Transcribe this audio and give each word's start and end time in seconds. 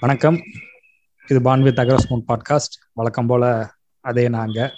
வணக்கம். 0.00 0.38
இது 1.28 1.42
பான் 1.42 1.62
with 1.62 1.78
அக்ரஸ்மோன் 1.78 2.22
podcast. 2.28 2.74
வழக்கம் 2.92 3.26
போல 3.26 3.70
அதே 4.00 4.28
நாங்க. 4.28 4.72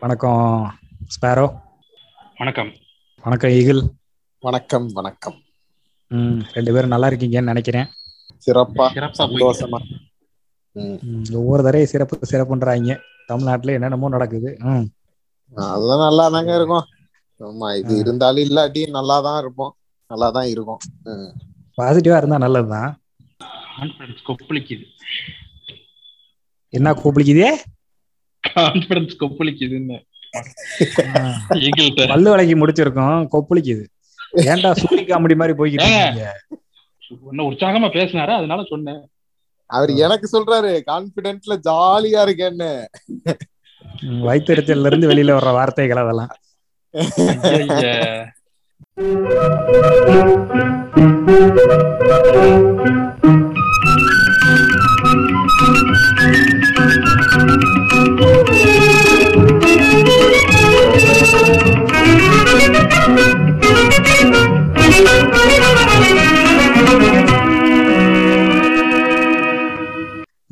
வணக்கம் 0.00 0.74
ஸ்பேரோ. 1.06 1.54
வணக்கம். 2.38 2.72
வணக்கம் 3.22 3.50
ஈகிள். 3.50 3.82
வணக்கம் 4.40 4.86
வணக்கம். 4.92 5.34
ம் 6.08 6.38
ரெண்டு 6.52 6.72
பேரும் 6.72 6.88
நல்லா 6.88 7.08
இருக்கீங்கன்னு 7.08 7.42
நினைக்கிறேன். 7.42 7.86
சிறப்பா 8.46 8.86
சிறப்பா 8.94 9.12
சந்தோஷமா. 9.18 10.00
ஒவ்வொரு 11.32 11.62
தடவையும் 11.62 11.90
சிறப்பு 11.90 12.18
சிறப்புன்றாங்க. 12.30 12.98
தமிழ்நாட்டுல 13.26 13.72
என்னென்னமோ 13.72 14.08
நடக்குது. 14.08 14.56
ம். 14.58 14.92
அதெல்லாம் 15.54 15.98
நல்லா 15.98 16.28
தாங்க 16.28 16.54
இருக்கும். 16.54 16.84
ஆமா 17.40 17.76
இது. 17.76 17.96
இருந்தாலும் 17.96 18.44
இல்லாட்டி 18.44 18.90
நல்லா 18.90 19.20
தான் 19.20 19.40
இருப்போம். 19.40 19.76
நல்லா 20.08 20.30
தான் 20.30 20.46
இருக்கும். 20.46 20.78
ம். 21.02 21.30
பாசிட்டிவா 21.80 22.16
இருந்தா 22.16 22.38
நல்லதுதான். 22.38 23.01
கான்பிடன்ஸ் 23.76 24.22
கொப்பளிக்குது. 24.28 24.84
என்ன 26.68 26.92
கூப்பிடிக்குதே 26.92 27.54
கான்பிடன்ஸ் 28.54 29.16
கொப்பளிக்குதுன்னு. 29.20 30.06
பல்லு 32.06 32.30
விலைக்கு 32.30 32.66
முடிச்சிருக்கோம் 32.66 33.26
கொப்பளிக்குது. 33.32 33.84
ஏன்டா 34.36 34.72
சூரி 34.82 35.04
காமெடி 35.04 35.36
மாதிரி 35.36 35.58
போய்கிட்டு 35.58 36.24
உற்சாகமா 37.20 37.88
பேசினாரு? 37.88 38.36
அதனால 38.36 38.64
சொன்னேன். 38.68 39.10
அவர் 39.66 39.90
எனக்கு 39.90 40.28
சொல்றாரு 40.32 40.80
கான்பிடென்ட்ல 40.86 41.58
ஜாலியா 41.68 42.20
இருக்கேன்னு. 42.24 42.84
வயித்தெரிச்சல்ல 44.02 44.86
இருந்து 44.86 45.10
வெளியில 45.10 45.38
வர்ற 45.38 45.52
வார்த்தைகள் 45.52 45.96
அதெல்லாம். 45.96 46.36
ஐயைய. 47.42 48.32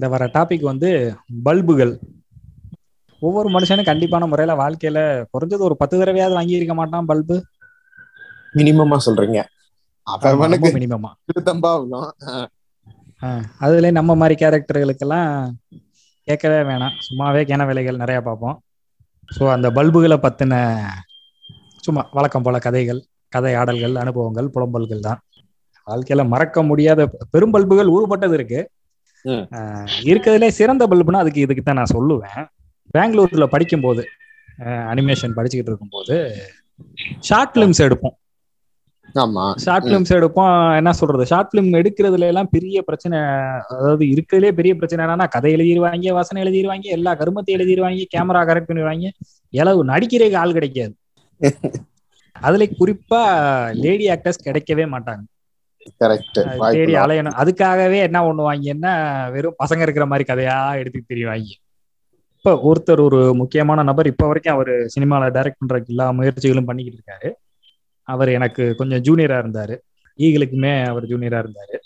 இந்த 0.00 0.08
வர 0.12 0.26
டாபிக் 0.34 0.62
வந்து 0.68 0.90
பல்புகள். 1.46 1.90
ஒவ்வொரு 3.22 3.48
மனுஷனும் 3.54 3.88
கண்டிப்பான 3.88 4.26
முறையில 4.28 4.52
வாழ்க்கையில 4.60 4.98
குறைஞ்சது 5.32 5.66
ஒரு 5.66 5.74
பத்து 5.80 5.94
தடவையாவது 6.00 6.36
வாங்கியிருக்க 6.38 6.74
மாட்டான் 6.78 7.08
பல்பு. 7.10 7.36
மினிமமா 8.54 8.98
சொல்றீங்க. 9.06 9.42
மினிமமா. 10.76 11.10
அதுல 13.66 13.90
நம்ம 13.98 14.16
மாதிரி 14.22 14.38
கேரக்டர்களுக்கெல்லாம் 14.44 15.28
கேட்கவே 16.28 16.62
வேணாம். 16.70 16.96
சும்மாவே 17.08 17.44
கேன 17.52 17.68
வேலைகள் 17.72 18.02
நிறைய 18.04 18.20
பார்ப்போம். 18.30 18.56
ஸோ 19.36 19.52
அந்த 19.56 19.68
பல்புகளை 19.80 20.20
பத்தின 20.26 20.54
சும்மா 21.86 22.04
வழக்கம் 22.18 22.48
போல 22.48 22.64
கதைகள் 22.68 23.04
கதை 23.32 23.54
ஆடல்கள் 23.54 24.02
அனுபவங்கள் 24.06 24.52
புலம்பல்கள் 24.56 25.06
தான். 25.10 25.22
வாழ்க்கையில 25.86 26.28
மறக்க 26.34 26.62
முடியாத 26.72 27.10
பெரும் 27.30 27.56
பல்புகள் 27.56 27.96
உருப்பட்டது 27.96 28.36
இருக்கு. 28.40 28.60
இருக்கிறதுலே 30.04 30.48
சிறந்த 30.58 30.86
பல்புனா 30.90 31.22
அதுக்கு 31.22 31.40
இதுக்கு 31.40 31.62
தான் 31.62 31.80
நான் 31.80 31.94
சொல்லுவேன். 31.96 32.40
பெங்களூர்ல 32.94 33.46
படிக்கும்போது 33.54 34.02
அனிமேஷன் 34.92 35.36
படிச்சுக்கிட்டு 35.36 35.72
இருக்கும்போது 35.72 36.16
ஷார்ட் 37.28 37.52
ஃபிலிம்ஸ் 37.54 37.84
எடுப்போம். 37.86 38.16
ஆமா. 39.14 39.44
ஷார்ட் 39.56 39.84
ம். 39.84 39.88
ஃபிலிம்ஸ் 39.88 40.12
எடுப்போம். 40.16 40.50
என்ன 40.76 40.90
சொல்றது? 40.98 41.24
ஷார்ட் 41.30 41.50
ஃபிலிம் 41.50 41.70
எடுக்கிறதுல 41.78 42.28
எல்லாம் 42.32 42.50
பெரிய 42.50 42.82
பிரச்சனை 42.82 43.16
அதாவது 43.70 44.04
இருக்கிறதுலே 44.14 44.50
பெரிய 44.52 44.72
பிரச்சனை 44.74 45.04
என்னன்னா 45.04 45.26
கதை 45.28 45.50
எழுதிடுவாங்க 45.56 46.12
வசனம் 46.12 46.42
எழுதிடுவாங்க 46.44 46.86
எல்லா 46.96 47.12
கருமத்தையும் 47.14 47.58
எழுதிடுவாங்க 47.58 48.06
கேமரா 48.14 48.42
கரெக்ட் 48.50 48.70
பண்ணிடுவாங்க 48.70 49.08
இளவு 49.52 49.80
நடிக்கிறதுக்கு 49.84 50.42
ஆள் 50.42 50.56
கிடைக்காது. 50.58 50.94
அதுல 52.36 52.64
குறிப்பா 52.78 53.20
லேடி 53.80 54.04
ஆக்டர்ஸ் 54.10 54.44
கிடைக்கவே 54.46 54.84
மாட்டாங்க. 54.92 55.22
தேடி 56.72 56.94
அலையணும். 56.94 57.36
அதுக்காகவே 57.42 57.98
என்ன 58.00 58.18
பண்ணுவாங்கன்னா 58.22 58.92
வெறும் 59.30 59.56
பசங்க 59.64 59.80
இருக்கிற 59.80 60.06
மாதிரி 60.06 60.32
கதையா 60.32 60.76
எடுத்து 60.76 61.14
தெரியவாங்க 61.14 61.50
இப்ப 62.36 62.52
ஒருத்தர் 62.68 63.00
ஒரு 63.00 63.34
முக்கியமான 63.34 63.82
நபர் 63.82 64.06
இப்ப 64.06 64.26
வரைக்கும் 64.26 64.54
அவர் 64.54 64.68
சினிமால 64.68 65.24
டைரக்ட் 65.36 65.60
பண்றதுக்கு 65.60 65.86
எல்லா 65.86 66.12
முயற்சிகளும் 66.12 66.64
பண்ணிக்கிட்டு 66.64 67.00
இருக்காரு. 67.00 67.30
அவர் 68.02 68.28
எனக்கு 68.28 68.74
கொஞ்சம் 68.74 69.02
ஜூனியரா 69.02 69.36
இருந்தாரு. 69.42 69.76
ஈகளுக்குமே 70.18 70.86
அவர் 70.86 71.06
ஜூனியரா 71.06 71.40
இருந்தாரு. 71.44 71.76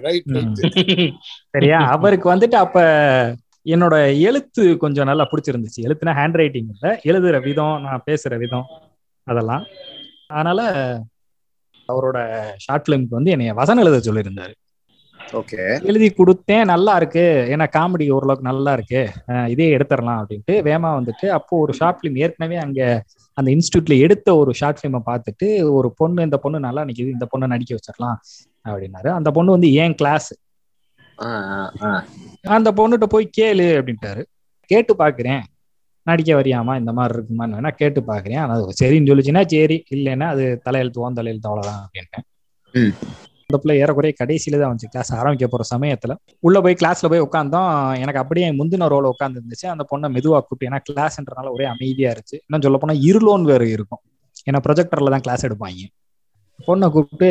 ரைட் 0.00 0.24
சரியா? 1.50 1.78
அவருக்கு 1.78 2.34
வந்துட்டு 2.34 2.58
அப்ப 2.64 2.80
என்னோட 3.66 4.20
எழுத்து 4.20 4.76
கொஞ்சம் 4.76 5.08
நல்லா 5.10 5.28
பிடிச்சிருந்துச்சு. 5.30 5.80
எழுத்துனா 5.82 6.12
ஹேண்ட் 6.20 6.38
ரைட்டிங் 6.40 6.70
இல்ல 6.74 7.00
எழுதுற 7.04 7.42
விதம் 7.42 7.82
நான் 7.82 8.02
பேசுற 8.10 8.38
விதம் 8.38 8.66
அதெல்லாம். 9.26 9.64
அதனால 10.26 10.60
அவரோட 11.88 12.18
ஷார்ட் 12.56 12.88
பிலிம்க்கு 12.88 13.18
வந்து 13.18 13.30
என்னைய 13.30 13.54
வசனம் 13.54 13.84
எழுத 13.84 14.12
சொல்லியிருந்தாரு. 14.12 14.54
ஓகே. 15.20 15.84
எழுதி 15.84 16.08
கொடுத்தேன் 16.10 16.64
நல்லா 16.64 16.96
இருக்கு. 16.96 17.24
ஏன்னா 17.50 17.66
காமெடி 17.76 18.06
ஓரளவுக்கு 18.12 18.48
நல்லா 18.50 18.72
இருக்கு. 18.72 19.02
இதே 19.48 19.76
எடுத்துடலாம் 19.76 20.20
அப்படின்ட்டு 20.22 20.54
வேமா 20.68 20.90
வந்துட்டு 20.98 21.26
அப்போ 21.28 21.58
ஒரு 21.58 21.72
ஷார்ட் 21.72 21.98
ஃபிலிம் 22.00 22.18
ஏற்கனவே 22.18 22.56
அங்க 22.56 22.80
அந்த 23.34 23.48
இன்ஸ்டியூட்ல 23.50 23.98
எடுத்த 23.98 24.36
ஒரு 24.36 24.52
ஷார்ட் 24.54 24.80
ஃபிலிமை 24.80 25.00
பார்த்துட்டு 25.10 25.48
ஒரு 25.72 25.90
பொண்ணு 25.96 26.22
இந்த 26.22 26.36
பொண்ணு 26.36 26.60
நல்லா 26.60 26.82
நிக்குது 26.82 27.14
இந்த 27.16 27.28
பொண்ணை 27.32 27.46
நடிக்க 27.46 27.74
வச்சிடலாம் 27.74 28.18
அப்படின்னாரு. 28.64 29.08
அந்த 29.08 29.30
பொண்ணு 29.30 29.50
வந்து 29.50 29.72
ஏன் 29.72 29.94
கிளாஸ். 29.94 30.30
அந்த 32.56 32.72
பொண்ணுகிட்ட 32.72 33.04
போய் 33.04 33.30
கேளு 33.38 33.66
அப்படின்ட்டாரு. 33.78 34.22
கேட்டு 34.70 34.94
பாக்குறேன். 34.98 35.42
நடிக்க 36.02 36.42
வரியாமா? 36.42 36.78
இந்த 36.78 36.92
மாதிரி 36.92 37.18
இருக்குமான்னு 37.18 37.56
வேணா 37.58 37.70
கேட்டு 37.70 38.00
பாக்குறேன். 38.00 38.38
ஆனா 38.38 38.52
அது 38.54 38.72
சரின்னு 38.82 39.10
சொல்லிச்சுன்னா 39.10 39.46
சரி 39.46 39.84
இல்லைன்னா 39.90 40.26
அது 40.26 40.60
தலையெழுத்து 40.64 41.02
ஓன் 41.04 41.14
தலையெழுத்து 41.14 41.48
அவ்வளவுதான் 41.50 41.80
அப்படின்ட்டேன். 41.84 42.24
அந்த 43.46 43.58
பிள்ளை 43.62 43.80
ஏறக்குறைய 43.80 44.14
கடைசியில 44.20 44.60
தான் 44.60 44.70
வந்துச்சு. 44.72 44.90
கிளாஸ் 44.90 45.14
ஆரம்பிக்க 45.14 45.46
போற 45.46 45.64
சமயத்துல. 45.74 46.12
உள்ள 46.38 46.60
போய் 46.60 46.76
கிளாஸ்ல 46.82 47.08
போய் 47.08 47.20
உட்காந்தோம் 47.20 47.94
எனக்கு 47.98 48.20
அப்படியே 48.20 48.50
முந்தின 48.50 48.88
ரோல 48.94 49.10
உட்காந்து 49.14 49.40
இருந்துச்சு 49.40 49.66
அந்த 49.66 49.84
பொண்ணை 49.90 50.08
மெதுவா 50.16 50.40
கூப்பிட்டு 50.40 50.68
ஏன்னா 50.68 50.80
கிளாஸ்ன்றனால 50.90 51.50
ஒரே 51.50 51.64
அமைதியா 51.64 52.12
இருந்துச்சு. 52.12 52.38
இன்னும் 52.46 52.60
சொல்ல 52.60 52.78
போனா 52.78 52.94
இருளோன் 53.00 53.42
வேற 53.42 53.66
இருக்கும். 53.66 54.02
ஏன்னா 54.50 54.60
ப்ரொஜெக்டர்ல 54.68 55.10
தான் 55.10 55.20
கிளாஸ் 55.20 55.46
எடுப்பாங்க. 55.46 55.82
பொண்ணை 56.66 56.90
கூப்பிட்டு 56.90 57.28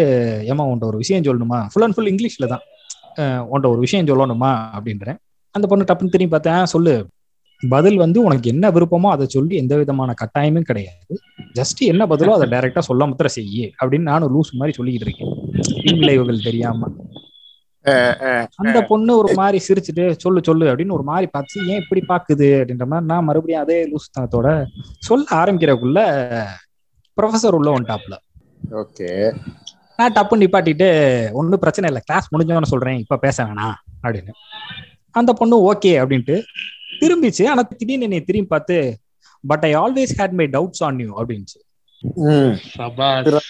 ஏமா 0.48 0.64
உன்ட்ட 0.72 0.84
ஒரு 0.84 0.98
விஷயம் 0.98 1.24
சொல்லணுமா? 1.24 1.68
ஃபுல் 1.74 1.84
அண்ட் 1.84 1.94
ஃபுல் 1.94 2.12
இங்கிலீஷ்ல 2.12 2.48
தான். 2.48 2.62
உன்ட்ட 3.18 3.68
ஒரு 3.68 3.78
விஷயம் 3.78 4.06
சொல்லணுமா 4.06 4.52
அப்படின்றேன். 4.76 5.18
அந்த 5.56 5.68
பொண்ணு 5.68 5.84
டப்புன்னு 5.84 6.10
திரும்பி 6.10 6.28
பார்த்தேன் 6.28 6.54
"ஆ, 6.54 6.66
சொல்லு. 6.66 7.08
பதில் 7.70 7.98
வந்து 7.98 8.24
உனக்கு 8.24 8.50
என்ன 8.50 8.72
விருப்பமோ 8.72 9.10
அதை 9.10 9.28
சொல்லி 9.28 9.56
எந்த 9.56 9.78
விதமான 9.78 10.14
கட்டாயமும் 10.14 10.62
கிடையாது. 10.62 11.18
ஜஸ்ட் 11.56 11.80
என்ன 11.80 12.06
பதிலோ 12.06 12.30
அதை 12.30 12.50
டைரக்டா 12.50 12.80
சொல்ல 12.80 13.06
முத்திர 13.06 13.26
செய்யு 13.36 13.72
அப்படின்னு 13.82 14.00
நானும் 14.02 14.34
லூஸ் 14.36 14.52
மாதிரி 14.52 14.84
சொல்லிக்கிட்டு 14.84 15.08
இருக்கேன். 15.08 15.34
பின்விளைவுகள் 15.84 16.42
தெரியாம. 16.44 16.90
அந்த 18.56 18.82
பொண்ணு 18.84 19.18
ஒரு 19.18 19.34
மாதிரி 19.34 19.66
சிரிச்சுட்டு 19.68 20.12
சொல்லு 20.18 20.42
சொல்லு 20.44 20.76
அப்படின்னு 20.76 20.92
ஒரு 20.92 21.04
மாதிரி 21.04 21.28
பார்த்து 21.32 21.68
ஏன் 21.68 21.82
இப்படி 21.82 22.02
பாக்குது 22.08 22.48
அப்படின்ற 22.58 22.86
மாதிரி 22.86 23.06
நான் 23.06 23.24
மறுபடியும் 23.24 23.62
அதே 23.62 23.92
லூஸ் 23.92 24.20
தனத்தோட 24.20 24.50
சொல்ல 25.00 25.26
ஆரம்பிக்கிறதுக்குள்ள 25.32 26.02
ப்ரொஃபசர் 27.18 27.52
உள்ள 27.52 27.72
வந்துட்டாப்ல 27.72 28.18
ஓகே 28.72 29.10
நான் 30.00 30.14
டப்பு 30.14 30.36
நிப்பாட்டிட்டு 30.38 30.88
ஒன்றும் 31.32 31.60
பிரச்சனை 31.60 31.90
இல்லை 31.90 32.02
கிளாஸ் 32.06 32.28
முடிஞ்சவன 32.34 32.64
சொல்றேன் 32.64 32.98
இப்ப 32.98 33.18
பேச 33.18 33.44
வேணாம் 33.44 33.76
அப்படின்னு. 34.04 34.34
அந்த 35.16 35.34
பொண்ணு 35.34 35.74
ஓகே 35.74 35.92
அப்படின்ட்டு 36.02 36.36
திரும்பிச்சு 37.02 37.48
ஆனா 37.48 37.62
திடீர்னு 37.72 38.04
என்னை 38.04 38.24
திரும்பி 38.24 38.48
பார்த்து 38.48 38.76
but 39.44 39.66
I 39.66 39.72
always 39.76 40.14
had 40.18 40.32
my 40.32 40.46
doubts 40.48 40.84
on 40.84 41.00
you 41.00 41.18
அப்படின்ச்சு 41.18 41.60
ம். 42.28 42.56
சபாஷ். 42.72 43.50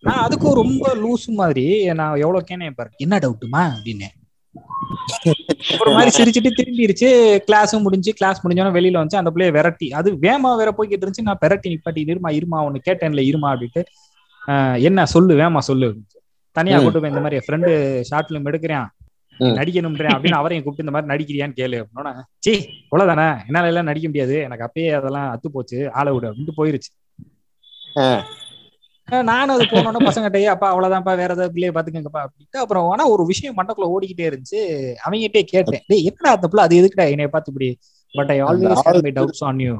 நான் 0.00 0.28
அதுக்கும் 0.28 0.54
ரொம்ப 0.54 0.94
லூஸ் 0.94 1.26
மாதிரி 1.34 1.64
நான் 1.92 2.16
எவ்வளவு 2.16 2.46
கேனே 2.50 2.70
பாரு 2.74 2.90
என்ன 2.96 3.18
டவுட்டுமா 3.18 3.62
அப்படின்னு. 3.72 4.08
ஒரு 5.80 5.90
மாதிரி 5.92 6.10
சிரிச்சுட்டு 6.16 6.50
திரும்பிருச்சு 6.56 7.08
கிளாஸும் 7.48 7.82
முடிஞ்சு 7.82 8.12
கிளாஸ் 8.12 8.46
முடிஞ்சோன்னா 8.46 8.74
வெளியில 8.76 8.92
வந்து 8.92 9.16
அந்த 9.16 9.30
பிள்ளைய 9.30 9.52
விரட்டி. 9.52 9.88
அது 9.90 10.12
வேமா 10.16 10.56
வேற 10.56 10.70
போய்கிட்டு 10.70 11.04
இருந்துச்சு 11.04 11.22
நான் 11.22 11.38
விரட்டி 11.40 11.68
நிப்பாட்டி 11.74 12.02
இருமா 12.04 12.30
இருமா 12.38 12.64
ஒன்னு 12.64 12.80
கேட்டேன்ல 12.90 13.22
இருமா 13.30 13.50
அப்படின்ட்டு. 13.52 13.84
என்ன 14.88 15.06
சொல்லு 15.14 15.32
வேமா 15.40 15.60
சொல்லு. 15.70 15.88
தனியா. 16.56 16.78
கூட்டு 16.84 17.00
போய் 17.02 17.12
இந்த 17.12 17.22
மாதிரி 17.24 17.38
என் 17.38 17.46
ஃப்ரெண்டு 17.46 17.70
ஷார்ட் 18.08 18.28
ஃபிலிம் 18.28 18.48
எடுக்கிறேன். 18.50 18.88
நடிக்கணும்ன்றேன் 19.58 20.14
அப்படின்னு 20.14 20.38
அவரையும் 20.40 20.64
கூப்பிட்டு 20.64 20.84
இந்த 20.84 20.94
மாதிரி 20.94 21.10
நடிக்கிறியான்னு 21.12 21.58
கேளு 21.60 21.76
அப்படின்னா 21.82 22.12
சி 22.44 22.52
அவ்வளவுதானே 22.90 23.26
என்னால 23.48 23.70
எல்லாம் 23.70 23.88
நடிக்க 23.90 24.06
முடியாது. 24.10 24.34
எனக்கு 24.46 24.66
அப்பயே 24.66 24.90
அதெல்லாம் 24.98 25.28
அத்து 25.34 25.50
போச்சு. 25.56 25.78
ஆளை 25.98 26.12
விடு 26.14 26.28
அப்படின்ட்டு 26.30 26.58
போயிருச்சு. 26.60 26.90
நானும் 29.30 29.54
அது 29.54 29.64
போனோன்னா 29.72 30.00
பசங்கிட்டயே 30.08 30.50
அப்பா 30.52 30.68
அவ்வளவுதான்ப்பா 30.72 31.14
வேற 31.20 31.30
ஏதாவது 31.36 31.54
பிள்ளைய 31.54 31.72
பாத்துக்கங்கப்பா 31.76 32.22
அப்படின்ட்டு 32.26 32.62
அப்புறம் 32.64 32.86
ஆனா 32.92 33.04
ஒரு 33.14 33.24
விஷயம் 33.32 33.56
மண்டக்குள்ள 33.58 33.88
ஓடிக்கிட்டே 33.94 34.28
இருந்துச்சு. 34.30 34.60
அவங்ககிட்டே 35.04 35.42
கேட்டேன் 35.52 35.84
டேய் 35.90 36.06
என்னடா 36.10 36.32
அந்த 36.36 36.48
பிள்ளை? 36.48 36.64
அது 36.66 36.80
எதுக்குடா 36.82 37.06
என்னைய 37.14 37.30
பார்த்து 37.34 37.52
இப்படி? 37.52 37.70
But 38.14 38.32
I 38.36 38.38
always 38.48 38.86
have 38.88 39.02
my 39.08 39.12
doubts 39.18 39.44
on 39.50 39.60
you 39.66 39.74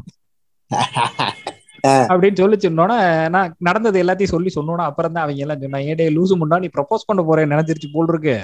அப்படின்னு 2.10 2.40
சொல்லி 2.40 2.56
சொன்னோன்னா 2.58 2.96
நான் 3.34 3.54
நடந்தது 3.60 3.96
எல்லாத்தையும் 4.02 4.34
சொல்லி 4.34 4.50
சொன்னோன்னா 4.56 4.84
அப்புறம் 4.90 5.14
தான் 5.14 5.24
அவங்க 5.24 5.44
எல்லாம் 5.44 5.62
சொன்னாங்க 5.62 5.90
ஏடே 5.92 6.06
லூசு 6.16 6.34
முன்னா 6.40 6.58
நீ 6.64 6.68
ப்ரப்போஸ் 6.76 7.08
பண்ண 7.08 7.22
போறேன் 7.22 7.52
நினைச்சிருச்சு 7.54 7.90
போல் 7.94 8.10
இருக்கு. 8.12 8.36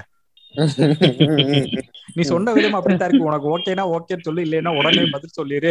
நீ 2.17 2.23
சொன்ன 2.31 2.53
விதம் 2.57 2.79
அப்படித்தான் 2.79 3.09
இருக்கு. 3.09 3.29
உனக்கு 3.31 3.49
ஓகேனா 3.55 3.85
ஓகேன்னு 3.97 4.27
சொல்லி 4.29 4.43
இல்லைன்னா 4.47 4.73
உடனே 4.79 5.05
பதில் 5.15 5.37
சொல்லிரு. 5.39 5.71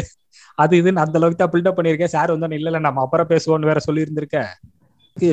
அது 0.58 0.74
இதுன்னு 0.82 1.04
அந்த 1.06 1.18
அளவுக்கு 1.20 1.42
தான் 1.42 1.54
பில்டப் 1.56 1.78
பண்ணிருக்கேன் 1.78 2.16
சார் 2.16 2.34
வந்து 2.36 2.58
இல்ல 2.60 2.72
இல்ல 2.72 2.82
நம்ம 2.88 3.04
அப்புறம் 3.06 3.32
பேசுவோம்னு 3.34 3.72
வேற 3.72 3.82
சொல்லி 3.88 4.06
இருந்திருக்க 4.06 4.40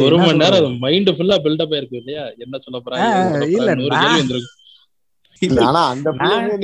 ஒரு 0.05 0.17
மணி 0.19 0.41
நேரம் 0.43 0.77
மைண்ட் 0.85 1.11
ஃபுல்லா 1.17 1.37
பில்டப் 1.47 1.73
ஆயிருக்கு 1.75 1.99
இல்லையா? 2.01 2.23
என்ன 2.45 2.59
சொல்ல 2.65 2.79
போறாங்க? 2.79 3.09
சொல்ல 3.35 3.49
இல்ல, 3.57 4.39
ஆனா 5.65 5.81
அந்த 5.93 6.09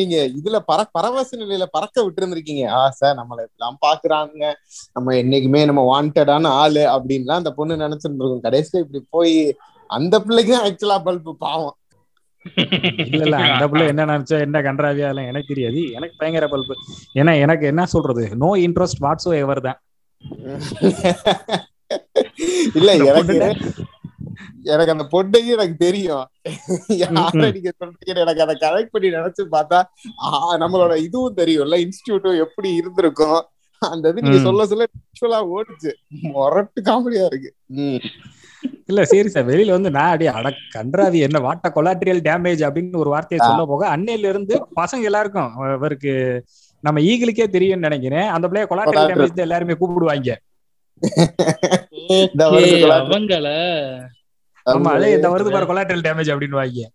நீங்க 0.00 0.17
இதுல 0.38 0.58
பற 0.69 0.81
பரவச 0.96 1.31
நிலையில 1.37 1.64
பறக்க 1.72 2.05
விட்டு 2.05 2.20
இருந்திருக்கீங்க 2.22 2.64
ஆ 2.75 2.82
சார் 2.99 3.19
நம்மள 3.20 3.38
இப்படிலாம் 3.46 3.81
பாக்குறாங்க. 3.82 4.43
நம்ம 4.96 5.14
என்னைக்குமே 5.20 5.62
நம்ம 5.67 5.82
வாண்டடான 5.90 6.52
ஆளு 6.62 6.84
அப்படின்லாம் 6.94 7.43
அந்த 7.43 7.52
பொண்ணு 7.52 7.82
நினைச்சிருந்திருக்கும். 7.84 8.46
கடைசியில 8.46 8.82
இப்படி 8.84 9.02
போய் 9.11 9.37
அந்த 9.90 10.14
பிள்ளைக்கு 10.20 10.55
ஆக்சுவலா 10.61 10.99
பல்பு 11.02 11.32
பாவம். 11.38 11.76
இல்ல 13.05 13.22
இல்ல 13.26 13.37
அந்த 13.46 13.64
பிள்ளை 13.70 13.84
என்ன 13.93 14.06
நினைச்சா 14.11 14.37
என்ன 14.46 14.58
கன்றாவியா 14.67 15.08
இல்ல 15.12 15.22
எனக்கு 15.31 15.50
தெரியாது. 15.52 15.81
எனக்கு 15.99 16.14
பயங்கர 16.19 16.46
பல்பு. 16.49 16.75
ஏன்னா 17.14 17.32
எனக்கு 17.44 17.64
என்ன 17.72 17.84
சொல்றது? 17.94 18.25
நோ 18.43 18.50
இன்ட்ரெஸ்ட் 18.67 19.02
வாட்ஸோ 19.06 19.32
எவர் 19.44 19.62
தான். 19.69 19.78
இல்ல 22.78 22.90
எனக்கு 23.11 23.38
எனக்கு 24.73 24.94
அந்த 24.94 25.06
பொண்ணையும் 25.15 25.55
எனக்கு 25.56 25.77
தெரியும். 25.87 26.25
யார 27.03 27.53
நீங்க 27.56 27.73
சொல்றீங்க 27.81 28.17
எனக்கு 28.25 28.44
அதை 28.44 28.56
கரெக்ட் 28.65 28.93
பண்ணி 28.94 29.09
நினைச்சு 29.17 29.44
பார்த்தா 29.56 29.81
நம்மளோட 30.62 30.97
இதுவும் 31.06 31.38
தெரியும்ல 31.41 31.79
இன்ஸ்டியூட்டும் 31.85 32.43
எப்படி 32.47 32.71
இருந்திருக்கும்? 32.81 33.41
அந்த 33.82 34.12
இது 34.12 34.25
நீங்க. 34.25 34.41
சொல்ல 34.47 34.67
சொல்ல 34.71 34.87
ஆக்சுவலா 34.99 35.41
ஓடுச்சு. 35.56 35.93
மொரட்டு 36.35 36.81
காமெடியா 36.88 37.25
இருக்கு. 37.31 37.50
இல்ல 38.91 39.00
சரி 39.11 39.31
சார் 39.35 39.49
வெளியில 39.50 39.75
வந்து 39.77 39.91
நான் 39.97 40.12
அடி 40.15 40.27
அட 40.38 40.49
கன்றாவி 40.75 41.19
என்ன 41.27 41.38
வாட்ட 41.44 41.69
கொலாட்ரியல் 41.77 42.25
டேமேஜ் 42.29 42.62
அப்படின்னு 42.67 43.03
ஒரு 43.03 43.11
வார்த்தையை 43.15 43.41
சொல்ல 43.47 43.62
போக 43.71 43.85
அன்னையில 43.97 44.31
இருந்து 44.32 44.55
பசங்க 44.81 45.09
எல்லாருக்கும் 45.11 45.53
அவருக்கு 45.77 46.12
நம்ம 46.85 47.00
ஈகிளுக்கே 47.11 47.47
தெரியும்னு 47.55 47.87
நினைக்கிறேன். 47.88 48.29
அந்த 48.35 48.44
பிள்ளைய 48.49 48.67
கொலாட்ரியல் 48.71 49.09
Collateral. 49.09 49.21
டேமேஜ் 49.21 49.44
எல்லாருமே 49.47 49.75
கூப்பிடுவாங்க. 49.81 50.37
ஆமா 54.66 54.90
அதே 54.96 55.08
இந்த 55.16 55.28
வருது 55.32 55.50
பாரு 55.50 55.68
கொலாட்ரியல் 55.70 56.06
டேமேஜ் 56.06 56.32
அப்படின்னு 56.32 56.60
வாங்க 56.60 56.86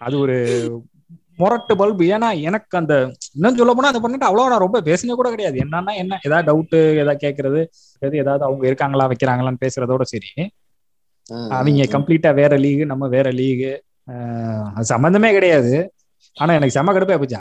அது 0.00 0.14
ஒரு 0.18 0.36
முரட்டு 1.38 1.74
பல்பு. 1.76 2.04
ஏன்னா 2.14 2.28
எனக்கு 2.48 2.74
அந்த 2.80 2.94
இன்னும் 3.36 3.56
சொல்ல 3.56 3.72
போனா 3.74 3.90
அந்த 3.92 4.00
பொண்ணுட்டு 4.02 4.28
அவ்வளவு 4.28 4.52
நான் 4.52 4.64
ரொம்ப 4.64 4.80
பேசினே 4.88 5.14
கூட 5.14 5.28
கிடையாது. 5.30 5.56
என்னன்னா 5.64 5.92
என்ன 6.02 6.18
ஏதாவது 6.26 6.46
டவுட் 6.50 6.74
ஏதாவது 6.96 7.22
கேட்கறது 7.24 7.60
எது 8.02 8.14
ஏதாவது 8.22 8.44
அவங்க 8.48 8.64
இருக்காங்களா 8.70 9.06
வைக்கிறாங்களான்னு 9.12 9.62
பேசுறதோட 9.64 10.04
சரி. 10.12 10.30
அவங்க 11.56 11.86
கம்ப்ளீட்டா 11.96 12.30
வேற 12.40 12.54
லீகு 12.58 12.84
நம்ம 12.92 13.04
வேற 13.14 13.28
லீகு 13.32 13.70
அது 14.76 14.86
சம்பந்தமே 14.92 15.30
கிடையாது. 15.36 15.72
ஆனா 16.36 16.52
எனக்கு 16.58 16.76
செம 16.76 16.92
கடுப்பா 16.94 17.16
போச்சு 17.16 17.40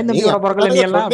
தம்பியோட 0.00 0.36
பிறக்கல 0.44 0.68
நீ 0.70 0.80
எல்லாம். 0.86 1.10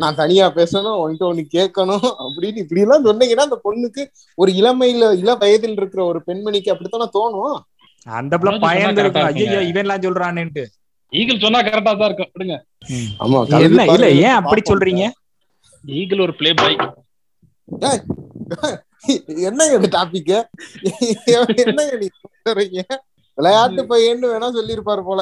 நான் 0.00 0.18
தனியா 0.20 0.46
பேசணும் 0.56 0.98
உன்கிட்ட 1.00 1.24
ஒண்ணு 1.30 1.42
கேட்கணும் 1.56 2.06
அப்படின்னு 2.24 2.62
இப்படி 2.64 2.82
எல்லாம் 2.84 3.06
சொன்னீங்கன்னா 3.08 3.46
அந்த 3.48 3.58
பொண்ணுக்கு 3.66 4.02
ஒரு 4.38 4.50
இளமையில 4.60 5.10
இள 5.22 5.34
வயதில் 5.42 5.76
இருக்கிற 5.80 6.02
ஒரு 6.10 6.20
பெண்மணிக்கு 6.28 6.72
அப்படித்தானே 6.72 7.08
தோணும்? 7.16 7.56
அந்த 8.06 8.34
பிள்ளை 8.40 8.58
பயந்து 8.66 9.02
இருக்கும் 9.04 9.28
ஐயோ. 9.30 9.60
இவன் 9.70 9.84
எல்லாம் 9.84 10.04
சொல்றான்னுட்டு. 10.06 10.64
ஈகிள் 11.12 11.42
சொன்னா 11.44 11.60
கரெக்டா 11.68 11.92
தான் 12.00 12.08
இருக்கும். 12.10 12.30
விடுங்க. 12.34 12.56
ஆமா 13.24 13.38
என்ன 13.66 13.86
இல்ல 13.94 14.08
ஏன் 14.26 14.38
அப்படி 14.40 14.62
சொல்றீங்க? 14.70 15.04
ஈகிள் 15.84 16.24
ஒரு 16.26 16.34
பிளே 16.40 16.52
பாய் 16.60 16.78
என்னங்க 19.48 19.72
இந்த 19.78 19.88
டாபிக் 19.96 20.32
என்னங்க 21.64 21.92
நீங்க 22.00 22.14
சொல்றீங்க? 22.46 22.80
விளையாட்டு 23.38 23.82
பையன்னு 23.90 24.32
வேணா 24.32 24.48
சொல்லியிருப்பாரு 24.58 25.02
போல. 25.08 25.20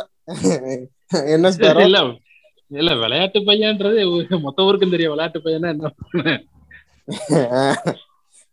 என்ன 1.34 1.50
இல்ல. 1.86 2.00
இல்ல 2.70 2.90
விளையாட்டு 2.96 3.38
பையன்றது 3.42 4.00
மொத்த 4.46 4.66
ஊருக்கும் 4.66 4.94
தெரியும். 4.94 5.14
விளையாட்டு 5.14 5.40
பையனா 5.44 5.68
என்ன 5.68 5.92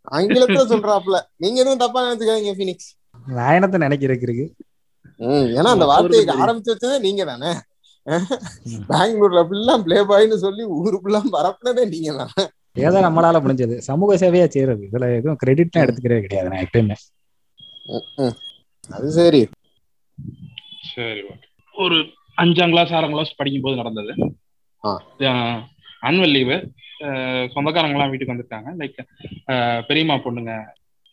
ஆங்கிலத்துல 0.08 0.64
சொல்றாப்ல 0.72 1.18
நீங்க 1.38 1.58
எதுவும் 1.62 1.84
தப்பா 1.84 2.00
நினைச்சுக்காதீங்க 2.06 2.54
பினிக்ஸ் 2.58 2.90
நான் 3.36 3.56
என்னத்த 3.58 3.86
நினைக்கிறதுக்கு 3.86 4.28
இருக்கு? 4.28 4.46
ம், 5.20 5.48
ஏன்னா 5.58 5.70
அந்த 5.76 5.86
வார்த்தையை 5.86 6.24
ஆரம்பிச்சு 6.38 6.74
வச்சதே 6.74 6.98
நீங்க 7.00 7.24
தானே. 7.26 7.52
பெங்களூர்ல 8.90 9.44
அப்படிலாம் 9.44 9.84
பிளே 9.86 10.00
பாய்னு 10.10 10.38
சொல்லி 10.38 10.64
ஊருக்குலாம் 10.78 11.30
பரப்புனதே 11.36 11.84
நீங்க 11.90 12.12
தான். 12.20 12.34
ஏதோ 12.84 12.98
நம்மளால 13.06 13.40
முடிஞ்சது. 13.44 13.76
சமூக 13.88 14.16
சேவையா 14.18 14.48
செய்யறது. 14.48 14.84
இதுல 14.90 15.10
எதுவும் 15.18 15.40
கிரெடிட்லாம் 15.44 15.86
எடுத்துக்கிறதே 15.86 16.24
கிடையாது 16.26 16.52
நான் 16.54 16.66
எப்பயுமே. 16.66 16.98
அது 18.90 19.08
சரி. 19.12 19.42
சரி. 20.92 21.24
ஒரு 21.76 21.98
அஞ்சாம் 22.42 22.74
கிளாஸ் 22.74 22.94
ஆறாம் 22.98 23.14
கிளாஸ் 23.16 23.38
படிக்கும் 23.40 23.66
போது 23.66 23.82
நடந்தது. 23.82 24.14
ஆனுவல் 26.10 26.34
லீவு 26.36 26.56
சொந்தக்காரங்களாம் 27.54 28.12
வீட்டுக்கு 28.12 28.34
வந்திருக்காங்க 28.34 28.72
லைக் 28.82 29.00
பெரியம்மா 29.90 30.16
பொண்ணுங்க. 30.26 30.54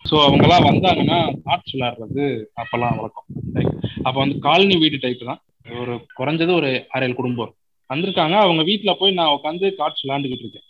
ஸோ 0.08 0.14
அவங்கெல்லாம் 0.26 0.67
வந்தாங்கன்னா 0.70 1.19
கார்ட்ஸ் 1.46 1.75
விளையாடுறது 1.75 2.25
அப்பெல்லாம் 2.62 2.96
வழக்கம். 2.99 3.26
லைக் 3.56 3.72
அப்போ 4.06 4.19
வந்து 4.22 4.37
காலனி 4.46 4.76
வீடு 4.84 5.02
டைப் 5.05 5.31
தான். 5.31 5.40
ஒரு 5.81 5.94
குறைஞ்சது 6.19 6.52
ஒரு 6.61 6.70
ஏழு 6.99 7.14
குடும்பம் 7.19 7.52
வந்திருக்காங்க. 7.90 8.37
அவங்க 8.44 8.62
வீட்டில் 8.70 8.99
போய் 9.00 9.19
நான் 9.19 9.34
உட்காந்து 9.37 9.67
கார்ட்ஸ் 9.81 10.05
விளையாண்டுக்கிட்டு 10.05 10.46
இருக்கேன்? 10.46 10.67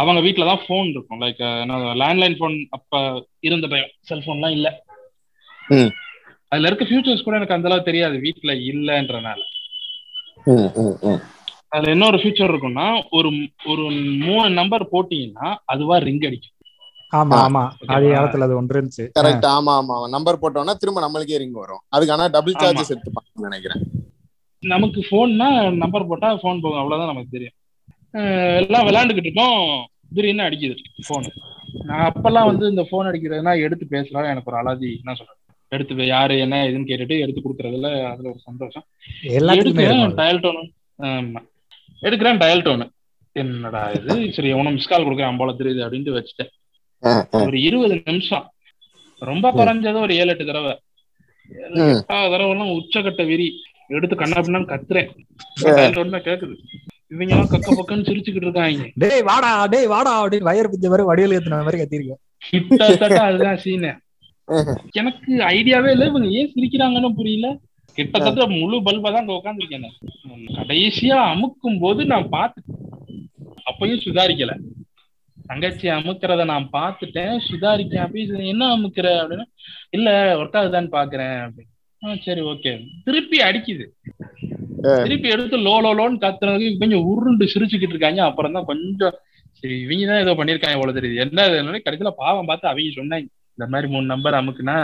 அவங்க 0.00 0.20
வீட்டில் 0.26 0.50
தான் 0.50 0.62
ஃபோன் 0.64 0.88
இருக்கும். 0.94 1.20
லைக் 1.24 1.40
லேண்ட்லைன் 2.02 2.36
ஃபோன் 2.40 2.56
அப்போ 2.76 2.98
இருந்த 3.48 3.68
டைம் 3.72 3.90
செல்ஃபோன்லாம் 4.10 4.56
இல்லை. 4.58 4.72
அதுல 6.52 6.68
இருக்க 6.68 6.84
ஃபியூச்சர்ஸ் 6.84 7.24
கூட 7.24 7.36
எனக்கு 7.36 7.56
அந்த 7.56 7.68
அளவு 7.68 7.82
தெரியாது. 7.82 8.16
வீட்ல 8.18 8.52
இல்லன்றனால. 8.70 9.40
அதுல 11.72 11.90
என்ன 11.90 12.06
ஒரு 12.06 12.18
ஃபியூச்சர் 12.18 12.50
இருக்கும்னா 12.52 12.86
ஒரு 13.10 13.28
ஒரு 13.66 13.82
மூணு 14.22 14.46
நம்பர் 14.50 14.92
போட்டீங்கன்னா 14.92 15.48
அதுவா 15.66 15.96
ரிங் 15.98 16.22
அடிக்கும். 16.22 16.54
ஆமா. 17.12 17.36
ஆமா. 17.42 17.62
அதே 17.88 18.08
காலத்துல 18.14 18.46
அது 18.46 18.56
ஒன்று 18.56 18.74
இருந்துச்சு. 18.74 19.04
கரெக்ட் 19.18 19.46
ஆமா 19.52 19.72
ஆமா 19.80 19.94
நம்பர் 20.08 20.40
போட்டோம்னா 20.42 20.74
திரும்ப 20.74 21.00
நம்மளுக்கே 21.00 21.38
ரிங் 21.38 21.60
வரும். 21.60 21.82
அதுக்கு 21.88 22.14
ஆனா 22.14 22.26
டபுள் 22.28 22.58
சார்ஜஸ் 22.58 22.92
எடுத்துப்பாங்கன்னு 22.94 23.48
நினைக்கிறேன். 23.48 23.82
நமக்கு 24.62 25.00
ஃபோன்னா 25.00 25.48
நம்பர் 25.76 26.08
போட்டா 26.08 26.30
ஃபோன் 26.34 26.62
போகும். 26.62 26.80
அவ்வளவுதான் 26.80 27.12
நமக்கு 27.12 27.30
தெரியும். 27.30 27.56
எல்லாம் 28.62 28.86
விளையாண்டுக்கிட்டு 28.86 29.30
இருக்கோம். 29.30 29.62
திடீர்னு 30.14 30.42
அடிக்குது 30.42 30.76
ஃபோனு 31.06 31.30
நான் 31.84 32.06
அப்பெல்லாம் 32.10 32.46
வந்து 32.46 32.64
இந்த 32.68 32.82
ஃபோன் 32.82 33.08
அடிக்கிறதுனா 33.08 33.52
எடுத்து 33.64 33.84
பேசுறா 33.90 34.30
எனக்கு 34.30 34.50
ஒரு 34.52 34.60
அலாதி 34.60 34.90
என்ன 35.00 35.14
சொல்றது? 35.14 35.37
எடுத்து 35.74 36.06
யாரு 36.06 36.34
என்ன 36.44 36.56
இதுன்னு 36.68 36.88
கேட்டுட்டு 36.90 37.16
எடுத்து 37.24 37.40
கொடுக்கறதுல 37.44 37.88
அதுல 38.10 38.30
ஒரு 38.32 38.40
சந்தோஷம். 38.48 38.84
எடுக்கிறேன். 39.36 40.14
டயல் 40.20 40.42
டோனு 40.44 40.62
ஆமா. 41.08 41.40
எடுக்கிறேன் 42.06 42.40
டயல் 42.42 42.64
டோனு 42.66 42.86
என்னடா 43.36 43.82
இது? 43.98 44.14
சரி 44.36 44.50
உனக்கு 44.58 44.76
மிஸ் 44.76 44.90
கால் 44.92 45.06
கொடுக்குறேன் 45.06 45.40
போல 45.42 45.54
தெரியுது 45.60 45.84
அப்படின்ட்டு 45.86 46.16
வச்சுட்டேன். 46.18 46.52
ஒரு 47.46 47.58
இருபது 47.68 47.96
நிமிஷம். 48.08 48.46
ரொம்ப 49.22 49.46
குறைஞ்சது 49.58 50.04
ஒரு 50.06 50.14
ஏழு 50.20 50.32
எட்டு 50.34 50.48
தடவை. 50.50 50.74
தடவை 52.10 52.50
எல்லாம் 52.54 52.74
உச்சக்கட்ட 52.78 53.22
வெறி 53.32 53.48
எடுத்து 53.96 54.14
கண்ணா 54.22 54.40
பின்னான்னு 54.46 54.72
கத்துறேன். 54.72 55.10
டயல் 55.62 55.96
டோன் 55.98 56.26
கேக்குது. 56.28 56.56
இவங்க 57.12 57.32
எல்லாம் 57.34 57.52
கக்க 57.52 57.68
பக்கன்னு 57.76 58.06
சிரிச்சுக்கிட்டு 58.08 58.48
இருக்காங்க. 58.48 58.88
டேய் 59.02 59.22
வாடா 59.28 59.50
டேய் 59.74 59.92
வாடா 59.92 60.12
அப்படின்னு 60.22 60.48
வயர் 60.50 60.72
பிஞ்ச 60.72 60.88
மாதிரி 60.92 61.06
வடிவேல் 61.10 61.36
ஏத்துன 61.36 61.62
மாதிரி 61.66 61.80
கத்திருக்கேன் 61.82 62.22
கிட்டத்தட்ட 62.50 63.20
அதுதான் 63.28 63.60
சீனு 63.62 63.92
எனக்கு 65.00 65.30
ஐடியாவே 65.56 65.90
இல்லை 65.94 66.06
இவங்க 66.10 66.28
ஏன் 66.40 66.52
சிரிக்கிறாங்கன்னு 66.54 67.10
புரியல. 67.20 67.48
கிட்டத்தட்ட 67.96 68.44
முழு 68.58 68.76
பல்பா 68.86 69.10
தான் 69.14 69.30
உட்காந்துருக்கேன். 69.36 69.94
கடைசியா 70.58 71.16
அமுக்கும் 71.32 71.78
போது 71.84 72.00
நான் 72.12 72.26
பார்த்துட்டேன் 72.34 72.84
அப்பயும் 73.70 74.02
சுதாரிக்கல. 74.04 74.52
தங்கச்சி 75.50 75.86
அமுக்கிறத 75.96 76.44
நான் 76.52 76.66
பார்த்துட்டேன். 76.76 77.34
சுதாரிக்க 77.48 77.94
அப்படி 78.04 78.22
என்ன 78.52 78.68
அமுக்கிற 78.74 79.08
அப்படின்னா. 79.22 79.46
இல்ல 79.96 80.08
ஒர்க் 80.40 80.58
ஆகுதான்னு 80.60 80.90
பாக்குறேன் 80.98 81.36
அப்படின்னு. 81.44 81.72
சரி 82.26 82.42
ஓகே 82.50 82.72
திருப்பி 83.06 83.38
அடிக்குது. 83.48 83.86
திருப்பி 85.04 85.28
எடுத்து 85.34 85.56
லோ 85.68 85.76
லோ 85.84 85.90
லோன்னு 85.98 86.22
கத்துறதுக்கு 86.24 86.82
கொஞ்சம் 86.82 87.06
உருண்டு 87.12 87.44
சிரிச்சுக்கிட்டு 87.54 87.94
இருக்காங்க. 87.96 88.20
அப்புறம் 88.28 88.56
தான் 88.56 88.68
கொஞ்சம் 88.70 89.16
சரி 89.60 89.76
இவங்க 89.84 90.06
தான் 90.10 90.22
ஏதோ 90.24 90.34
பண்ணிருக்காங்க 90.40 90.78
போல 90.80 90.92
தெரியுது. 90.98 91.16
என்ன 91.24 91.80
கடைசியில 91.86 92.12
பாவம் 92.22 92.48
பார்த்து 92.50 92.70
அவங்க 92.72 92.98
சொன்னாங்க. 93.00 93.28
இந்த 93.58 93.66
மாதிரி 93.70 93.86
மூணு 93.92 94.06
நம்பர் 94.10 94.36
அமுக்குனா 94.38 94.74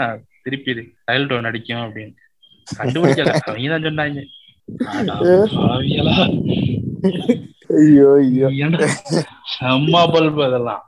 திருப்பி 0.45 0.69
இது 0.73 0.81
டயல் 1.07 1.27
டோன் 1.27 1.47
அடிக்கும் 1.49 1.83
அப்படின்னு. 1.83 2.15
கண்டுபிடிக்காத 2.79 3.31
அவங்க 3.49 3.67
தான் 3.73 3.85
சொன்னாங்க. 3.87 4.19
ஐயோ 7.81 8.07
ஐயோ. 8.21 8.47
செம்ம 9.53 10.01
பல்பு 10.13 10.41
அதெல்லாம். 10.47 10.83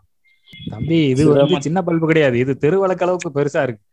தம்பி 0.71 0.97
இது 1.11 1.23
வந்து 1.33 1.57
சின்ன 1.65 1.81
பல்பு 1.87 2.05
கிடையாது. 2.09 2.37
இது 2.43 2.53
தெருவழக்கு 2.63 3.05
அளவுக்கு 3.05 3.29
பெருசா 3.37 3.61
இருக்கு. 3.67 3.83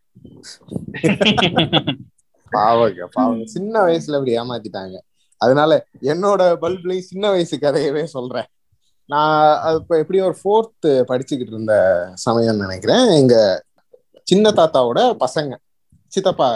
பாவங்க 2.52 3.06
பாவங்க. 3.16 3.44
சின்ன 3.54 3.74
வயசுல 3.86 4.18
அப்படி 4.18 4.34
ஏமாத்திட்டாங்க. 4.40 4.96
அதனால 5.40 5.70
என்னோட 6.12 6.42
பல்ப்லயும் 6.64 7.08
சின்ன 7.12 7.30
வயசு 7.34 7.56
கதையவே 7.66 8.04
சொல்றேன். 8.16 8.48
நான் 9.08 9.38
அது 9.66 9.78
இப்போ 9.80 9.94
எப்படியும் 10.02 10.28
ஒரு 10.30 10.36
ஃபோர்த்து 10.42 10.90
படிச்சுக்கிட்டு 11.12 11.54
இருந்த 11.56 11.74
சமயம்னு 12.26 12.64
நினைக்கிறேன். 12.66 13.06
எங்க 13.20 13.36
சின்ன 14.24 14.50
தாத்தாவோட 14.50 15.16
பசங்க 15.18 15.54
சித்தப்பா 16.06 16.48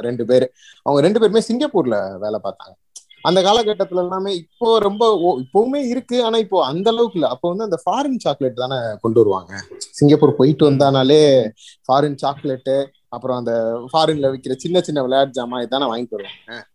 ரெண்டு 0.00 0.24
பேரு. 0.24 0.52
அவங்க 0.82 1.08
ரெண்டு 1.08 1.20
பேருமே 1.20 1.40
சிங்கப்பூர்ல 1.40 2.18
வேலை 2.18 2.40
பார்த்தாங்க. 2.44 2.74
அந்த 3.22 3.42
காலகட்டத்துல 3.42 3.96
எல்லாமே 3.96 4.34
இப்போ 4.34 4.78
ரொம்ப 4.78 5.18
ஓ- 5.18 5.38
இப்பவுமே 5.38 5.76
இருக்கு. 5.76 6.24
ஆனா 6.24 6.38
இப்போ 6.38 6.64
அந்த 6.64 6.90
அளவுக்கு 6.90 7.18
இல்ல. 7.18 7.30
அப்போ 7.30 7.52
வந்து 7.52 7.64
அந்த 7.64 7.78
ஃபாரின் 7.84 8.18
சாக்லேட் 8.18 8.54
தானே 8.54 8.76
கொண்டு 9.00 9.18
வருவாங்க. 9.18 9.62
சிங்கப்பூர் 9.90 10.36
போயிட்டு 10.36 10.70
வந்தானாலே 10.70 11.50
ஃபாரின் 11.88 12.16
சாக்லேட்டு 12.22 12.86
அப்புறம் 13.08 13.36
அந்த 13.36 13.52
ஃபாரின்ல 13.92 14.30
விற்கிற 14.30 14.54
சின்ன 14.56 14.80
சின்ன 14.80 15.02
விளையாட்டு 15.02 15.42
ஜாமான் 15.42 15.62
இதானே 15.62 15.86
வாங்கிட்டு 15.86 16.16
வருவாங்க. 16.16 16.66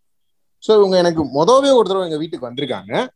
ஸோ 0.67 0.71
இவங்க 0.77 0.97
எனக்கு 0.97 1.23
மொதவே 1.23 1.73
ஒரு 1.73 1.87
தடவை 1.87 2.03
எங்க 2.03 2.17
வீட்டுக்கு 2.17 2.49
வந்திருக்காங்க. 2.49 3.07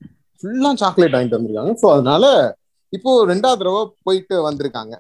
ஃபுல்லா 0.43 0.73
சாக்லேட் 0.73 1.13
வாங்கிட்டு 1.13 1.37
வந்திருக்காங்க. 1.39 1.75
ஸோ 1.81 1.91
அதனால 1.91 2.25
இப்போ 2.89 3.25
ரெண்டாவது 3.25 3.57
தடவை 3.57 3.93
போயிட்டு 4.03 4.51
வந்திருக்காங்க. 4.51 4.93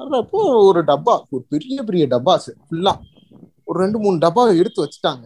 வர்றப்போ 0.00 0.40
ஒரு 0.66 0.80
டப்பா 0.88 1.14
ஒரு 1.34 1.42
பெரிய 1.52 1.76
பெரிய 1.86 2.04
டப்பாஸ் 2.12 2.48
ஃபுல்லா 2.66 2.92
ஒரு 3.68 3.76
ரெண்டு 3.82 3.98
மூணு 4.02 4.16
டப்பாவை 4.24 4.52
எடுத்து 4.60 4.82
வச்சுட்டாங்க. 4.82 5.24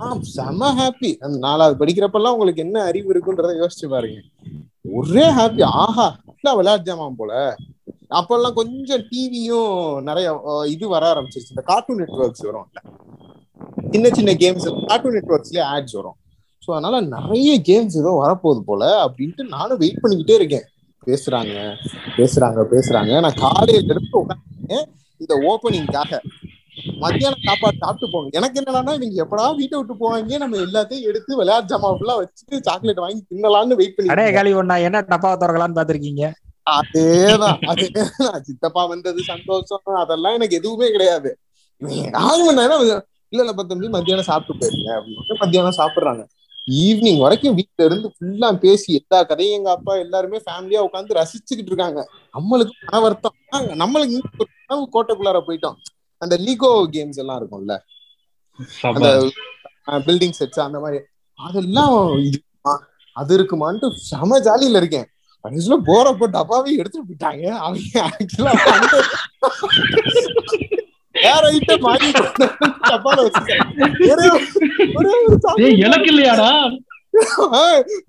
ஆ 0.00 0.10
செம 0.34 0.68
ஹாப்பி 0.78 1.10
அந்த 1.24 1.36
நாலாவது 1.46 1.74
படிக்கிறப்பெல்லாம் 1.80 2.34
உங்களுக்கு 2.36 2.64
என்ன 2.66 2.82
அறிவு 2.88 3.08
இருக்குன்றத 3.14 3.52
யோசிச்சு 3.60 3.86
பாருங்க. 3.94 4.18
ஒரே 4.98 5.26
ஹாப்பி 5.38 5.62
ஆஹா 5.84 6.06
ஃபுல்லா 6.32 6.52
விளையாட்டு 6.58 6.88
ஜாமான் 6.88 7.18
போல. 7.20 7.32
அப்பெல்லாம் 8.18 8.56
கொஞ்சம் 8.60 9.02
டிவியும் 9.10 9.74
நிறைய 10.08 10.28
இது 10.74 10.84
வர 10.94 11.04
ஆரம்பிச்சிருச்சு. 11.12 11.54
இந்த 11.54 11.64
கார்ட்டூன் 11.70 12.00
நெட்ஒர்க்ஸ் 12.02 12.46
வரும் 12.48 12.68
சின்ன 13.94 14.06
சின்ன 14.18 14.30
கேம்ஸ் 14.42 14.68
கார்ட்டூன் 14.90 15.16
நெட்ஒர்க்ஸ்லயே 15.18 15.64
ஆட்ஸ் 15.74 15.96
வரும். 16.00 16.18
ஸோ 16.64 16.70
அதனால 16.76 16.96
நிறைய 17.16 17.52
கேம்ஸ் 17.70 17.96
ஏதோ 18.02 18.12
வரப்போகுது 18.22 18.62
போல 18.70 18.84
அப்படின்ட்டு 19.06 19.46
நானும் 19.56 19.80
வெயிட் 19.84 20.02
பண்ணிக்கிட்டே 20.02 20.38
இருக்கேன். 20.40 20.66
பேசுறாங்க 21.06 21.54
பேசுறாங்க 22.18 22.60
பேசுறாங்க. 22.72 23.12
நான் 23.24 23.40
காலையில 23.44 23.92
இருந்து 23.94 24.20
உட்காந்துருக்கேன் 24.22 24.86
இந்த 25.22 25.34
ஓப்பனிங்காக 25.50 26.12
மத்தியானம் 27.02 27.44
சாப்பாடு 27.46 27.80
சாப்பிட்டு 27.82 28.06
போங்க. 28.12 28.28
எனக்கு 28.38 28.58
என்னன்னா 28.60 28.92
நீங்க 29.02 29.16
எப்படா 29.24 29.46
வீட்டை 29.60 29.76
விட்டு 29.78 29.94
போவாங்க? 30.02 30.38
நம்ம 30.42 30.56
எல்லாத்தையும் 30.66 31.06
எடுத்து 31.10 31.38
விளையாட்டு 31.40 31.70
ஜாமான் 31.72 31.98
ஃபுல்லா 31.98 32.14
வச்சுட்டு 32.20 32.60
சாக்லேட் 32.68 33.02
வாங்கி 33.04 33.20
தின்னலாம்னு 33.32 33.78
வெயிட் 33.80 33.96
பண்ணி 33.96 34.32
காலி 34.38 34.52
ஒண்ணா 34.60 34.76
என்ன 34.88 35.02
டப்பாவை 35.12 35.36
திறக்கலாம்னு 35.42 35.78
பாத்திருக்கீங்க 35.78 36.24
அதேதான் 36.76 37.60
அதேதான். 37.72 38.40
சித்தப்பா 38.46 38.82
வந்தது 38.92 39.20
சந்தோஷம். 39.30 39.82
அதெல்லாம் 40.02 40.36
எனக்கு 40.38 40.58
எதுவுமே 40.60 40.88
கிடையாது. 40.94 41.30
இல்ல 43.32 43.40
இல்ல 43.44 43.52
பத்து 43.58 43.90
மத்தியானம் 43.96 44.28
சாப்பிட்டு 44.30 44.60
போயிருங்க 44.60 44.90
அப்படின்னு 44.98 45.40
மத்தியானம் 45.42 45.78
சாப்பிடுறாங்க. 45.80 46.22
ஈவினிங் 46.78 47.18
வரைக்கும் 47.18 47.56
வீட்டுல 47.58 47.84
இருந்து 47.88 48.08
ஃபுல்லா 48.16 48.48
பேசி 48.64 48.90
எல்லா 49.00 49.22
கதையும் 49.22 49.56
எங்க 49.58 49.70
அப்பா 49.70 49.94
எல்லாருமே 50.04 50.38
ஃபேமிலியா 50.46 50.80
உட்காந்து 50.88 51.16
ரசிச்சுக்கிட்டு 51.18 51.70
இருக்காங்க. 51.70 52.00
நம்மளுக்கு 52.38 52.74
மன 52.86 53.00
வருத்தம். 53.04 53.34
நம்மளுக்கு 53.82 54.18
கோட்டைக்குள்ளார 54.96 55.40
போயிட்டோம். 55.46 55.78
அந்த 56.22 56.36
லீகோ 56.46 56.72
கேம்ஸ் 56.94 57.20
எல்லாம் 57.22 57.38
இருக்கும்ல. 57.40 57.76
அந்த 58.92 59.08
பில்டிங் 60.06 60.36
செட்ஸ் 60.40 60.66
அந்த 60.68 60.80
மாதிரி. 60.84 61.00
அதெல்லாம் 61.48 61.96
இது 62.24 62.38
அது 63.16 63.32
இருக்குமான்ட்டு 63.38 63.88
செம 64.10 64.38
ஜாலியில 64.48 64.80
இருக்கேன். 64.82 65.08
கடைசியில 65.44 65.76
போறப்ப 65.86 66.24
டப்பாவே 66.36 66.70
எடுத்துட்டு 66.80 67.08
போயிட்டாங்க. 67.08 67.44
அவங்க 67.64 68.10
ஆக்சுவலா 68.10 68.52
வேற 71.20 71.42
ஐட்டம் 71.52 71.84
வாங்கி 71.86 72.10
எனக்கு 75.84 76.08
இல்லையாடா? 76.12 76.50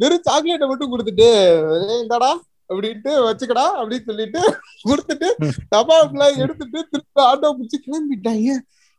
வெறும் 0.01 0.25
சாக்லேட்டை 0.25 0.67
மட்டும் 0.67 0.91
கொடுத்துட்டு 0.91 1.27
"ஏய், 1.75 2.01
இந்தாடா 2.01 2.31
அப்படின்ட்டு 2.69 3.11
வச்சுக்கடா 3.23 3.65
அப்படின்னு 3.77 4.09
சொல்லிட்டு 4.09 4.41
கொடுத்துட்டு 4.83 5.29
டப்பா 5.71 5.97
ஃபுல்லா 6.03 6.27
எடுத்துட்டு 6.37 6.79
திருப்பி 6.91 7.21
ஆட்டோ 7.23 7.49
பிடிச்சி 7.53 7.77
கிளம்பிட்டாங்க 7.79 8.51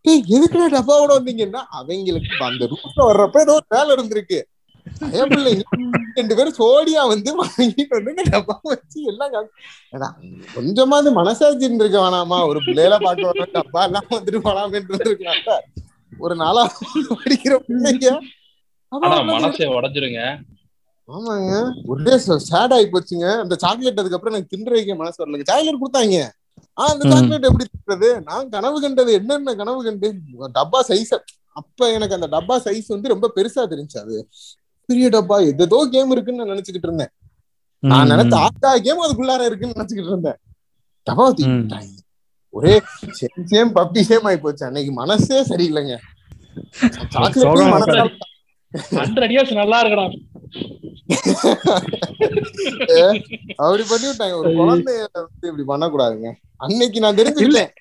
டேய் 0.05 0.25
எதுக்குடா 0.35 0.67
டப்பாவோட 0.75 1.13
வந்தீங்கன்னா 1.17 1.63
அவங்களுக்கு 1.73 2.43
அந்த 2.47 2.65
ரூட்ல 2.73 3.01
வர்றப்ப 3.09 3.39
ஏதோ 3.41 3.55
வேலை 3.69 3.91
இருந்திருக்கு. 3.97 4.39
ரெண்டு 6.19 6.37
பேரும் 6.37 6.57
சோடியா 6.61 7.03
வந்து 7.13 7.31
வாங்கிட்டு 7.41 7.97
வந்து 7.99 8.25
டப்பா 8.33 8.57
வச்சு 8.73 8.99
எல்லாம் 9.11 9.35
கொஞ்சமாவது 10.55 11.11
மனசாட்சி 11.19 11.67
இருந்திருக்க 11.67 11.99
வேணாமா? 12.05 12.39
ஒரு 12.51 12.61
பிள்ளையில 12.67 12.97
பார்க்க 13.07 13.31
வர 13.31 13.47
டப்பா 13.57 13.83
எல்லாம் 13.89 14.09
வந்துட்டு 14.17 14.41
போலாமேன்னு 14.47 14.91
இருந்திருக்கலாம்ல 14.91 15.55
ஒரு 16.13 16.35
நாளா 16.43 16.63
படிக்கிற 17.23 17.55
பிள்ளைங்க. 17.69 18.09
மனசை 19.35 19.67
உடைஞ்சிருங்க. 19.77 20.23
ஆமாங்க. 21.09 21.53
ஒரே 21.93 22.15
சேட் 22.51 22.75
ஆகி 22.77 22.87
போச்சுங்க. 22.93 23.29
அந்த 23.45 23.55
சாக்லேட் 23.63 24.03
அதுக்கப்புறம் 24.03 24.35
எனக்கு 24.35 24.53
தின்ற 24.55 24.73
வைக்க 24.77 24.95
மனசு 25.03 25.21
வரலங்க. 25.23 25.47
சாக்லேட் 25.51 25.83
கொடுத்தாங்க. 25.83 26.19
ஆ 26.79 26.85
அந்த. 26.93 27.05
சாக்லேட் 27.13 27.49
எப்படி 27.51 27.67
தின்றது? 27.71 28.11
நான் 28.29 28.51
கனவு 28.55 28.77
கண்டது 28.85 29.13
என்னென்ன 29.21 29.55
கனவு 29.63 29.81
கண்டு? 29.89 30.11
டப்பா 30.59 30.81
சைஸ் 30.91 31.15
அப்ப 31.61 31.89
எனக்கு 31.97 32.17
அந்த 32.19 32.29
டப்பா 32.35 32.57
சைஸ் 32.67 32.87
வந்து 32.89 33.13
ரொம்ப 33.15 33.27
பெருசா 33.37 33.63
தெரிஞ்சு 33.73 33.97
அது 34.05 34.17
பெரிய 34.89 35.09
டப்பா 35.15 35.37
எதோ 35.65 35.79
கேம் 35.95 36.13
இருக்குன்னு 36.15 36.41
நான் 36.43 36.53
நினைச்சுக்கிட்டு 36.55 36.89
இருந்தேன். 36.91 37.13
நான் 37.83 38.11
நினைச்ச 38.13 38.35
ஆட்டா 38.47 38.71
கேம் 38.87 39.05
அதுக்குள்ளார 39.05 39.47
இருக்குன்னு 39.49 39.77
நினைச்சுக்கிட்டு 39.77 40.13
இருந்தேன். 40.15 40.39
ஒரே 42.59 42.75
சேம் 43.19 43.45
சேம் 43.53 43.71
பப்பி 43.79 44.01
சேம் 44.09 44.27
ஆயி 44.31 44.39
போச்சு. 44.43 44.65
அன்னைக்கு 44.67 44.93
மனசே 45.01 45.39
சரியில்லைங்க. 45.51 45.95
நல்லா 49.61 49.79
இருக்கடா. 49.83 50.07
அப்படி 53.63 53.83
பண்ணி 53.91 54.07
விட்டாங்க. 54.09 54.35
ஒரு 54.43 54.51
குழந்தைய 54.61 55.01
வந்து 55.19 55.49
இப்படி 55.51 55.65
பண்ணக்கூடாதுங்க. 55.73 56.31
அன்னைக்கு 56.65 57.05
நான் 57.05 57.19
தெரிஞ்சுக்கிட்டேன். 57.21 57.73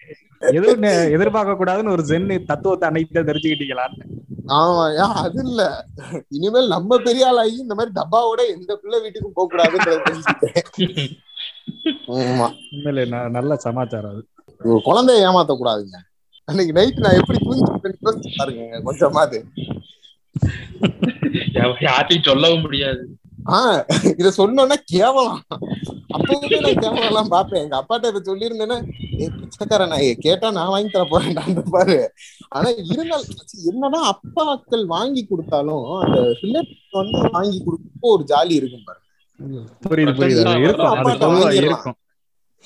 எதுவும் 0.57 0.85
எதிர்பார்க்க 1.15 1.59
கூடாதுன்னு 1.59 1.93
ஒரு 1.95 2.03
ஜென் 2.11 2.29
தத்துவத்தை 2.51 2.85
அன்னைக்கு 2.89 3.27
தெரிஞ்சுக்கிட்டீங்களான்னு. 3.31 4.05
ஆமா 4.47 4.93
ஏன் 4.93 4.99
அது 4.99 5.47
இல்ல. 5.47 5.87
இனிமேல் 6.29 6.67
நம்ம 6.67 6.97
பெரிய 6.97 7.27
ஆளாகி 7.27 7.55
இந்த 7.55 7.75
மாதிரி 7.75 7.99
டப்பாவோட 7.99 8.49
எந்த 8.49 8.75
பிள்ளை 8.75 9.01
வீட்டுக்கும் 9.01 9.33
போக 9.33 9.47
கூடாதுன்றத 9.47 10.01
நல்ல 13.29 13.55
சமாச்சாரம் 13.55 14.11
அது. 14.11 14.27
ஒரு 14.61 14.81
குழந்தைய 14.85 15.27
ஏமாத்த 15.27 15.57
கூடாதுங்க. 15.57 15.97
அன்னைக்கு 16.47 16.73
நைட் 16.73 16.97
நான் 16.97 17.13
எப்படி 17.13 17.39
தூங்கிட்டு 17.39 17.97
யோசிச்சு 18.01 18.37
பாருங்க 18.37 18.81
கொஞ்சமாவது. 18.81 19.45
யார்ட்டையும் 21.81 22.23
சொல்லவும் 22.23 22.61
முடியாது. 22.61 23.20
ஆஹ் 23.45 23.83
இத 24.17 24.33
சொன்னோன்னா 24.37 24.73
கேவலம். 24.85 25.41
அப்பவே 26.07 26.59
நான் 26.59 26.73
கேவலம் 26.73 27.03
எல்லாம் 27.03 27.27
பாப்பேன் 27.27 27.61
எங்க 27.61 27.75
அப்பாட்ட 27.77 28.07
இதை 28.07 28.21
சொல்லியிருந்தேன்னா 28.25 28.77
ஏ 29.21 29.29
பிச்சைக்கார 29.29 29.87
நான் 29.87 30.15
கேட்டா 30.19 30.51
நான் 30.51 30.67
வாங்கி 30.67 30.89
தர 30.89 31.03
போறேன்டான்னு 31.03 31.69
பாரு. 31.69 32.13
ஆனா 32.49 32.69
இருந்தாலும் 32.69 33.27
என்னன்னா 33.71 34.13
அப்பாக்கள் 34.13 34.85
வாங்கி 34.85 35.25
கொடுத்தாலும் 35.25 35.99
அந்த 35.99 36.19
ரிலேட்டிவ் 36.41 36.77
வந்து 36.91 37.29
வாங்கி 37.31 37.63
கொடுக்கப்போ 37.63 38.01
ஒரு 38.01 38.23
ஜாலி 38.27 38.51
இருக்கும் 38.51 38.83
பாரு 38.85 38.99
புரியுது 39.89 40.11
புரியுது. 40.11 40.41
இருக்கும். 41.63 41.97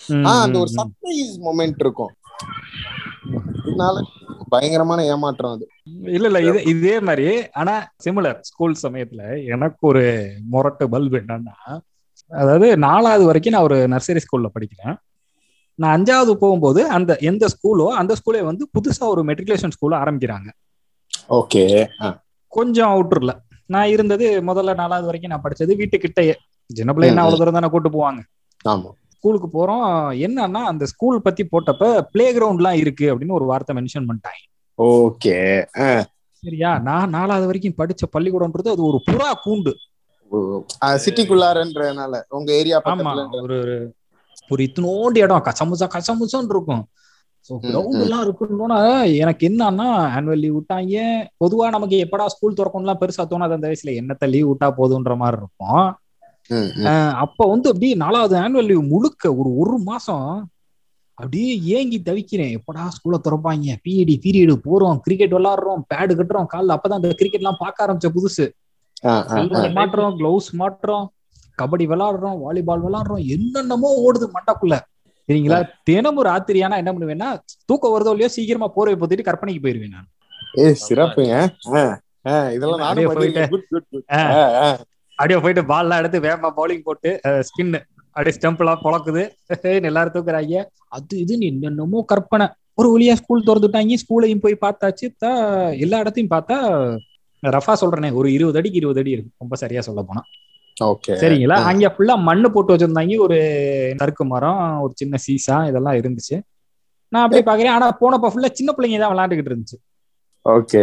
ஆஹ் 0.09 0.41
அந்த 0.41 0.59
ஒரு. 0.59 0.69
சர்ப்ரைஸ் 0.75 1.35
மொமெண்ட் 1.45 1.75
இருக்கும். 1.79 2.13
இதனால 3.65 3.97
பயங்கரமான 4.49 4.99
ஏமாற்றம் 5.05 5.53
அது. 5.55 5.65
இல்ல 6.15 6.27
இல்ல 6.27 6.39
இது 6.49 6.59
இதே 6.73 6.95
மாதிரி 6.99 7.27
ஆனா 7.53 7.73
சிமிலர் 8.05 8.39
ஸ்கூல் 8.41 8.75
சமயத்துல 8.83 9.21
எனக்கு 9.53 9.83
ஒரு 9.87 10.03
மொரட்டு 10.53 10.85
பல்பு 10.85 11.17
என்னன்னா 11.21 11.55
அதாவது 12.31 12.67
நாலாவது 12.77 13.23
வரைக்கும் 13.25 13.55
நான் 13.55 13.67
ஒரு 13.69 13.77
நர்சரி 13.87 14.21
ஸ்கூல்ல 14.25 14.49
படிக்கிறேன். 14.55 14.95
நான் 15.79 15.95
அஞ்சாவது 15.97 16.33
போகும்போது 16.33 16.81
அந்த 16.89 17.11
எந்த 17.21 17.45
ஸ்கூலோ 17.53 17.87
அந்த 18.01 18.13
ஸ்கூலே 18.19 18.41
வந்து 18.43 18.63
புதுசா 18.75 19.03
ஒரு 19.13 19.21
மெட்ரிகுலேஷன் 19.23 19.73
ஸ்கூல் 19.75 20.01
ஆரம்பிக்கிறாங்க. 20.01 20.49
ஓகே 21.39 21.63
கொஞ்சம் 22.53 22.91
அவுட்டர்ல 22.93 23.33
நான் 23.69 23.87
இருந்தது 23.87 24.25
முதல்ல 24.49 24.75
நாலாவது 24.75 25.05
வரைக்கும் 25.05 25.33
நான் 25.33 25.45
படிச்சது 25.45 25.79
வீட்டுக்கிட்டயே. 25.81 26.35
சின்ன 26.69 26.93
என்ன 27.07 27.21
அவ்வளவு 27.21 27.39
தூரம் 27.39 27.57
தானே 27.57 27.69
கூட்டு 27.69 27.89
போவாங்க. 27.89 28.21
ஆமா. 28.65 28.89
ஸ்கூலுக்கு 29.25 29.47
போறோம். 29.47 30.15
என்னன்னா 30.15 30.63
அந்த 30.63 30.85
ஸ்கூல் 30.85 31.21
பத்தி 31.21 31.47
போட்டப்ப 31.51 32.01
பிளே 32.11 32.37
கிரவுண்ட்லாம் 32.37 32.71
இருக்கு 32.71 33.17
அப்படின்னு 33.17 33.31
ஒரு 33.31 33.45
வார்த்தை 33.45 33.75
மென்ஷன் 33.75 34.05
பண்ணிட்டாங்க. 34.07 34.71
ஓகே. 34.81 35.65
சரியா? 36.31 36.79
நான் 36.79 37.09
நாலாவது 37.09 37.45
வரைக்கும் 37.45 37.73
படிச்ச 37.77 38.19
பள்ளிக்கூடம்ன்றது 38.19 38.69
அது 38.69 38.85
ஒரு 38.85 39.01
புறா 39.11 39.31
கூண்டு. 39.45 39.73
சிட்டிக்குள்ளாரன்றனால 40.81 42.21
உங்க 42.29 42.53
ஏரியா 42.53 42.81
ஒரு 43.41 43.93
ஒரு- 44.49 44.57
இத்தினோண்டு 44.61 45.17
இடம். 45.17 45.43
கசமுசா 45.43 45.87
கசமுசான்னு 45.93 46.45
இருக்கும். 46.49 46.87
கிரவுண்ட் 47.49 48.01
எல்லாம் 48.01 48.35
இருக்குன்னா 48.35 49.15
எனக்கு 49.15 49.47
என்னன்னா 49.47 50.17
ஆனுவல் 50.17 50.39
லீவ் 50.39 50.57
விட்டாங்க. 50.57 51.25
பொதுவா 51.45 51.69
நமக்கு 51.69 52.07
எப்படா 52.09 52.25
ஸ்கூல் 52.25 52.53
திறக்கணும்லாம் 52.53 52.97
பெருசா 52.99 53.23
தோணாது 53.23 53.53
அந்த 53.53 53.67
வயசுல. 53.67 53.87
என்னத்த 53.87 54.29
லீவ் 54.29 54.51
விட்டா 54.51 54.71
போதுன்ற 54.77 55.15
மாதிரி 55.15 55.41
இருக்கும். 55.41 55.95
அப்ப 57.23 57.47
வந்து 57.51 57.67
அப்படியே 57.71 57.93
நாலாவது 58.03 58.35
ஆனுவல் 58.41 58.69
லீவ் 58.71 58.91
முழுக்க 58.93 59.23
ஒரு 59.39 59.49
ஒரு 59.61 59.77
மாசம் 59.89 60.27
அப்படியே 61.17 61.51
ஏங்கி 61.77 61.97
தவிக்கிறேன். 62.07 62.53
எப்படா 62.57 62.85
ஸ்கூல்ல 62.95 63.17
திறப்பாங்க? 63.25 63.75
பிஇடி 63.85 64.15
பீரியடு 64.23 64.55
போறோம் 64.67 64.97
கிரிக்கெட் 65.05 65.35
விளாடுறோம் 65.37 65.83
பேடு 65.91 66.13
கட்டுறோம். 66.19 66.49
காலில் 66.53 66.75
அப்பதான் 66.75 66.99
அந்த 67.01 67.11
கிரிக்கெட் 67.19 67.43
எல்லாம் 67.43 67.61
பார்க்க 67.61 67.85
ஆரம்பிச்ச 67.85 68.09
புதுசு. 68.17 68.45
மாட்டுறோம் 69.77 70.17
கிளவுஸ் 70.19 70.49
மாட்டுறோம் 70.61 71.05
கபடி 71.59 71.85
விளாடுறோம் 71.91 72.37
வாலிபால் 72.45 72.83
விளாடுறோம் 72.87 73.23
என்னென்னமோ 73.35 73.89
ஓடுது 74.05 74.27
மண்டக்குள்ள. 74.35 74.77
சரிங்களா? 75.29 75.59
தினமும் 75.89 76.27
ராத்திரியானா 76.29 76.79
என்ன 76.81 76.91
பண்ணுவேன்னா 76.95 77.29
தூக்கம் 77.69 77.93
வருதோ 77.93 78.13
இல்லையோ 78.15 78.31
சீக்கிரமா 78.35 78.67
போர்வை 78.75 78.95
பொத்திட்டு 79.03 79.27
கற்பனைக்கு 79.29 79.63
போயிருவேன் 79.65 79.95
நான். 79.97 80.09
ஏ 80.63 80.65
சிறப்புங்க. 80.87 81.35
இதெல்லாம் 82.55 82.83
அப்படியே 82.89 83.07
நானும் 83.07 84.93
அப்படியே 85.17 85.39
போயிட்டு 85.43 85.63
பால்லாம் 85.71 85.99
எடுத்து 86.01 86.19
வேகமா 86.27 86.49
பவுலிங் 86.59 86.85
போட்டு 86.87 87.09
ஸ்பின் 87.47 87.73
அப்படியே 88.15 88.33
ஸ்டம்ப் 88.37 88.61
எல்லாம் 88.63 88.83
பொழக்குது. 88.85 89.23
எல்லாரும் 89.89 90.15
தூக்குறாங்க 90.15 90.61
அது 90.97 91.15
இது 91.23 91.35
என்னென்னமோ 91.49 92.01
கற்பனை. 92.11 92.47
ஒரு 92.79 92.87
வழியா 92.93 93.13
ஸ்கூல் 93.19 93.45
திறந்துட்டாங்க 93.49 93.97
ஸ்கூலையும் 94.03 94.43
போய் 94.45 94.63
பார்த்தாச்சு. 94.65 95.05
எல்லா 95.85 95.99
இடத்தையும் 96.03 96.33
பார்த்தா 96.35 96.57
ரஃபா 97.43 97.73
சொல்றேனே 97.81 98.09
ஒரு 98.19 98.27
இருபது 98.35 98.57
அடிக்கு 98.59 98.79
இருபது 98.81 98.99
அடி 99.01 99.11
இருக்கு. 99.15 99.31
ரொம்ப 99.43 99.55
சரியா 99.63 99.81
சொல்ல 99.87 100.01
போனா. 100.09 100.21
ஓகே. 100.77 101.13
சரிங்களா. 101.23 101.57
அங்க 101.71 101.89
ஃபுல்லா 101.95 102.15
மண்ணு 102.29 102.47
போட்டு 102.53 102.73
வச்சிருந்தாங்க 102.73 103.17
ஒரு 103.25 103.37
சறுக்கு 103.99 104.23
மரம் 104.33 104.63
ஒரு 104.85 104.93
சின்ன 105.01 105.19
சீசா 105.25 105.57
இதெல்லாம் 105.69 105.97
இருந்துச்சு. 106.01 106.37
நான் 107.11 107.25
அப்படியே 107.25 107.45
பாக்குறேன் 107.49 107.75
ஆனா 107.75 107.87
போனப்ப 108.01 108.31
ஃபுல்லா 108.33 108.49
சின்ன 108.59 108.73
பிள்ளைங்க 108.77 108.99
தான் 109.03 109.13
விளையாண்டுகிட்டு 109.13 109.51
இருந்துச்சு. 109.51 109.77
ஓகே. 110.45 110.81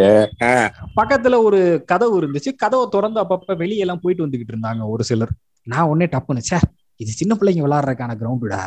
பக்கத்துல 0.98 1.36
ஒரு 1.42 1.58
கதவு 1.86 2.14
இருந்துச்சு. 2.20 2.50
கதவை 2.56 2.86
திறந்து 2.90 3.18
அப்பப்ப 3.22 3.56
வெளியெல்லாம் 3.62 4.00
போயிட்டு 4.02 4.24
வந்துகிட்டு 4.26 4.52
இருந்தாங்க 4.54 4.88
ஒரு 4.88 5.04
சிலர். 5.04 5.32
நான் 5.66 5.88
உடனே 5.90 6.06
டப்புன்னு 6.14 6.44
ச்சே 6.46 6.58
இது 7.00 7.12
சின்ன 7.20 7.32
பிள்ளைங்க 7.40 7.62
விளையாடுறதுக்கான 7.66 8.16
கிரவுண்டுடா 8.20 8.60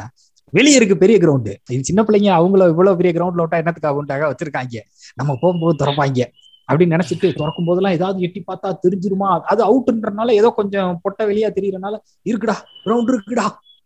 வெளியே 0.54 0.76
இருக்கு 0.76 0.98
பெரிய 0.98 1.18
கிரவுண்டு 1.18 1.54
இது 1.70 1.84
சின்ன 1.84 2.02
பிள்ளைங்க 2.04 2.30
அவங்கள 2.40 2.68
இவ்வளவு 2.74 2.98
பெரிய 3.00 3.12
கிரவுண்ட்ல 3.18 3.44
விட்டா 3.44 3.58
என்னத்துக்கு 3.62 3.90
ஆகுண்டாக 3.92 4.28
வச்சிருக்காங்க? 4.32 4.82
நம்ம 5.16 5.32
போகும்போது 5.42 5.76
திறப்பாங்க. 5.82 6.22
அப்படின்னு 6.70 6.96
நினைச்சிட்டு 6.96 7.28
திறக்கும் 7.40 7.68
போதெல்லாம் 7.68 7.96
ஏதாவது 7.98 8.20
எட்டி 8.22 8.44
பார்த்தா 8.48 8.70
தெரிஞ்சிருமா? 8.86 9.40
அது 9.52 9.62
அவுட்ன்றனால 9.68 10.32
ஏதோ 10.32 10.50
கொஞ்சம் 10.60 11.00
பொட்ட 11.04 11.26
வெளியா 11.32 11.50
தெரியறனால 11.58 11.96
இருக்குடா 12.30 12.56
கிரவுண்ட் 12.86 13.12
இருக்குடா. 13.14 13.46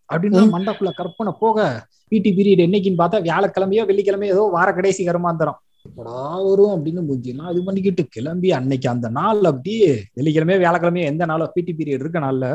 அப்படின்னு 0.09 0.43
மண்டக்குள்ள 0.55 0.91
கற்பனை 0.99 1.33
போக 1.39 1.57
பிடி 2.11 2.29
பீரியட் 2.37 2.63
என்னைக்குன்னு 2.67 3.01
பார்த்தா 3.01 3.19
வியாழக்கிழமையோ 3.27 3.83
வெள்ளிக்கிழமையோ 3.89 4.31
ஏதோ 4.35 4.45
வார 4.57 4.73
கடைசி 4.73 5.07
கருமாந்தரம். 5.07 5.57
வரும் 6.41 6.73
அப்படின்னு 6.75 7.01
மூஞ்சிலாம் 7.05 7.51
இது 7.51 7.61
பண்ணிக்கிட்டு 7.63 8.03
கிளம்பி 8.09 8.49
அன்னைக்கு 8.51 8.87
அந்த 8.89 9.07
நாள் 9.15 9.41
அப்படியே 9.45 9.87
வெள்ளிக்கிழமையோ 10.15 10.59
வியாழக்கிழமையோ 10.59 11.05
எந்த 11.05 11.25
நாளோ 11.25 11.45
பிடி 11.53 11.73
பீரியட் 11.73 12.03
இருக்க 12.03 12.19
நாள்ல 12.19 12.47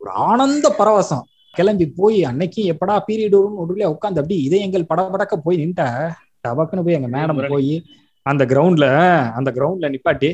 ஒரு 0.00 0.10
ஆனந்த 0.24 0.66
பரவசம். 0.78 1.24
கிளம்பி 1.54 1.86
போய் 1.96 2.18
அன்னைக்கு 2.24 2.60
எப்படா 2.72 2.94
பீரியட் 3.08 3.36
வரும்னு 3.36 3.62
ஒரு 3.62 3.74
உட்காந்து 3.90 4.20
அப்படி 4.20 4.36
இதயங்கள் 4.42 4.88
படபடக்க 4.90 5.34
போய் 5.44 5.60
நின்ட்ட. 5.62 5.84
டபக்குன்னு 6.44 6.84
போய் 6.84 6.98
எங்க 6.98 7.10
மேடம் 7.10 7.42
போய் 7.52 7.74
அந்த 8.26 8.42
கிரவுண்ட்ல 8.44 8.86
அந்த 9.36 9.50
கிரவுண்ட்ல 9.50 9.88
நிப்பாட்டி 9.90 10.30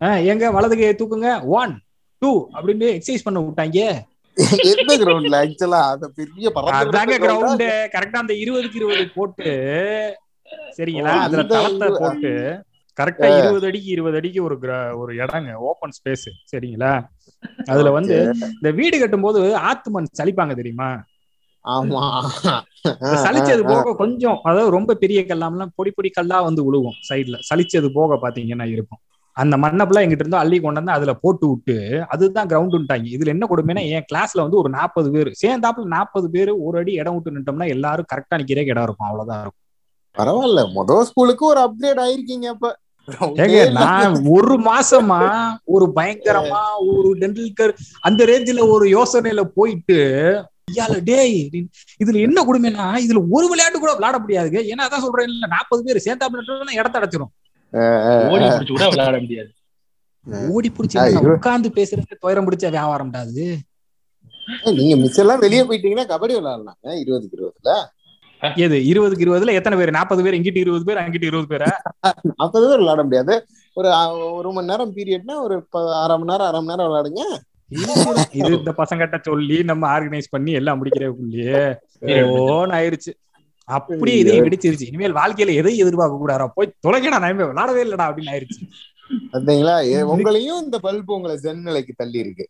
"ஆஹ், 0.00 0.20
எங்க 0.24 0.50
வலதுக்கு 0.50 0.86
தூக்குங்க. 1.00 1.30
ஒன் 1.52 1.72
டூ 2.22 2.30
அப்படின்னு 2.54 2.86
எக்ஸசைஸ் 2.94 3.24
பண்ண 3.24 3.40
விட்டாங்க. 3.40 3.80
எந்த 4.72 4.92
கிரவுண்ட்ல 5.00 5.38
ஆக்சுவலா 5.42 5.80
அந்த 5.90 6.06
பெரிய 6.16 6.46
அதாங்க 6.50 6.84
பரந்த 6.88 7.16
கிரவுண்டு 7.18 7.66
கரெக்டா 7.94 8.18
அந்த 8.18 8.34
இருபதுக்கு 8.34 8.78
இருபது 8.80 9.04
போட்டு 9.14 9.48
சரிங்களா? 10.78 11.12
அதுல 11.26 11.42
தளத்தை 11.52 11.88
போட்டு 12.00 12.32
கரெக்டா 12.98 13.28
இருபது 13.38 13.66
அடிக்கு 13.68 13.88
இருபது 13.94 14.16
அடிக்கு 14.20 14.40
ஒரு 14.46 14.56
ஒரு 15.00 15.12
இடங்க 15.22 15.50
ஓபன் 15.68 15.94
ஸ்பேஸ் 15.98 16.26
சரிங்களா? 16.52 16.92
அதுல 17.70 17.90
வந்து 17.98 18.16
இந்த 18.56 18.70
வீடு 18.80 18.96
கட்டும் 18.98 19.26
போது 19.26 19.40
ஆத்து 19.68 19.90
மண் 19.94 20.08
சலிப்பாங்க 20.20 20.54
தெரியுமா? 20.60 20.88
ஆமா. 21.64 22.02
சலிச்சது 23.24 23.62
போக 23.70 23.94
கொஞ்சம் 23.94 24.38
அதாவது 24.44 24.70
ரொம்ப 24.76 24.96
பெரிய 25.02 25.20
கல்லாம்லாம் 25.30 25.72
பொடி 25.78 25.90
பொடி 25.90 26.10
கல்லா 26.10 26.38
வந்து 26.48 26.62
விழுவும் 26.66 26.98
சைடுல. 27.08 27.38
சலிச்சது 27.48 27.88
போக 27.98 28.18
பாத்தீங்கன்னா 28.22 28.66
இருக்கும். 28.74 29.00
அந்த 29.36 29.54
மண்ணப்பெல்லாம் 29.56 30.04
எங்கிட்ட 30.04 30.24
இருந்து 30.24 30.42
அள்ளி 30.42 30.56
கொண்டு 30.58 30.80
வந்து 30.80 30.94
அதுல 30.94 31.12
போட்டு 31.22 31.46
விட்டு 31.50 31.76
அதுதான் 32.14 32.48
கிரவுண்டுட்டாங்க 32.52 33.08
இதுல 33.16 33.34
என்ன 33.34 33.46
கொடுமைன்னா 33.50 33.82
என் 33.96 34.06
கிளாஸ்ல 34.10 34.44
வந்து 34.46 34.60
ஒரு 34.62 34.70
நாற்பது 34.76 35.08
பேர் 35.14 35.30
சேர்ந்தாப்புல 35.42 35.92
நாற்பது 35.96 36.28
பேர் 36.34 36.52
ஒரு 36.66 36.76
அடி 36.80 36.92
இடம் 37.00 37.16
விட்டு 37.16 37.36
நின்றோம்னா 37.36 37.68
எல்லாரும் 37.76 38.10
கரெக்டா 38.12 38.38
நிக்கிறே 38.40 38.66
இடம் 38.72 38.86
இருக்கும். 38.88 39.08
அவ்வளவுதான் 39.10 39.42
இருக்கும். 39.44 39.59
பரவாயில்ல. 40.16 40.60
மொத 40.74 41.00
ஸ்கூலுக்கு 41.08 41.44
ஒரு 41.46 41.60
அப்கிரேட் 41.66 42.02
ஆயிருக்கீங்க 42.04 42.46
அப்ப. 42.54 42.68
நான் 43.76 44.16
ஒரு 44.34 44.54
மாசமா 44.66 45.18
ஒரு 45.74 45.86
பயங்கரமா 45.96 46.60
ஒரு 46.90 47.10
டெண்டுல்கர் 47.20 47.72
அந்த 48.00 48.24
ரேஞ்சில 48.30 48.64
ஒரு 48.74 48.86
யோசனையில 48.96 49.42
போயிட்டு 49.56 49.96
ஐயால 50.70 50.96
டேய் 51.08 51.38
இதுல 52.02 52.18
என்ன 52.26 52.44
கொடுமைன்னா 52.48 52.86
இதுல 53.04 53.20
ஒரு 53.36 53.46
விளையாட்டு 53.52 53.78
கூட 53.78 53.92
விளையாட 53.96 54.18
முடியாதுங்க. 54.18 54.60
ஏன்னா 54.72 54.84
அதான் 54.86 55.04
சொல்றேன் 55.06 55.28
இல்ல 55.30 55.46
நாற்பது 55.54 55.82
பேர் 55.86 56.04
சேர்ந்தாப்புல 56.06 56.42
இடத்த 56.80 57.00
அடைச்சிரும். 57.00 57.32
ஓடி 58.28 58.44
பிடிச்சு 58.50 58.74
கூட 58.74 58.86
விளையாட 58.92 59.16
முடியாது. 59.24 59.50
ஓடி 60.54 60.68
பிடிச்சி. 60.70 60.96
உட்கார்ந்து 61.34 61.70
பேசுறது 61.78 62.20
துயரம் 62.24 62.46
பிடிச்ச 62.48 62.66
வியாபாரம்டா 62.76 63.22
அது 63.26 63.46
நீங்க 64.78 64.94
மிஸ் 64.96 65.18
எல்லாம் 65.22 65.42
வெளியே 65.44 65.62
போயிட்டீங்கன்னா 65.68 66.06
கபடி 66.12 66.32
விளையாடலாங்க 66.38 66.94
இருபதுக்கு 67.02 67.36
இருபதுல. 67.38 67.74
எது 68.64 68.76
இருபதுக்கு 68.90 69.24
இருபதுல 69.26 69.54
எத்தனை 69.58 69.76
பேர்? 69.78 69.96
நாற்பது 69.96 70.22
பேர் 70.24 70.36
இங்கிட்டு 70.38 70.62
இருபது 70.64 70.84
பேர் 70.88 71.00
அங்கிட்டு 71.02 71.28
இருபது 71.30 71.48
பேரா? 71.52 71.70
நாற்பது 72.38 72.64
பேர் 72.68 72.80
விளையாட 72.82 73.02
முடியாது. 73.06 73.34
ஒரு 73.76 73.88
ஒரு 74.38 74.50
மணி 74.52 74.70
நேரம் 74.70 74.94
பீரியட்னா 74.96 75.34
ஒரு 75.46 75.56
அரை 76.02 76.14
மணி 76.18 76.30
நேரம் 76.32 76.48
அரை 76.50 76.60
மணி 76.60 76.70
நேரம் 76.72 76.88
விளையாடுங்க. 76.90 77.22
இது 78.38 78.52
இந்த 78.58 78.72
பசங்கிட்ட 78.78 79.18
சொல்லி 79.28 79.58
நம்ம 79.70 79.86
ஆர்கனைஸ் 79.96 80.32
பண்ணி 80.34 80.52
எல்லாம் 80.60 80.78
முடிக்கிறதுக்குள்ளேயே 80.80 81.60
ஓன்னு 82.36 82.76
ஆயிருச்சு. 82.78 83.12
அப்படியே 83.68 84.20
இதையும் 84.22 84.46
வெடிச்சிருச்சு. 84.46 84.88
இனிமேல் 84.90 85.18
வாழ்க்கையில 85.18 85.54
எதையும் 85.60 85.82
எதிர்பார்க்க 85.86 86.22
கூடாதா 86.22 86.46
போய் 86.54 86.74
தொலைக்கடா 86.86 87.20
நான் 87.20 87.30
இனிமே 87.32 87.48
விளையாடவே 87.50 87.82
இல்லடா 87.86 88.06
அப்படின்னு 88.10 88.32
ஆயிருச்சு. 88.36 88.62
பாத்தீங்களா? 89.34 89.76
உங்களையும் 90.14 90.62
இந்த 90.64 90.78
பல்பு 90.86 91.14
உங்களை 91.14 91.36
ஜென் 91.44 91.66
நிலைக்கு 91.68 91.92
தள்ளி 91.96 92.18
இருக்கு. 92.24 92.46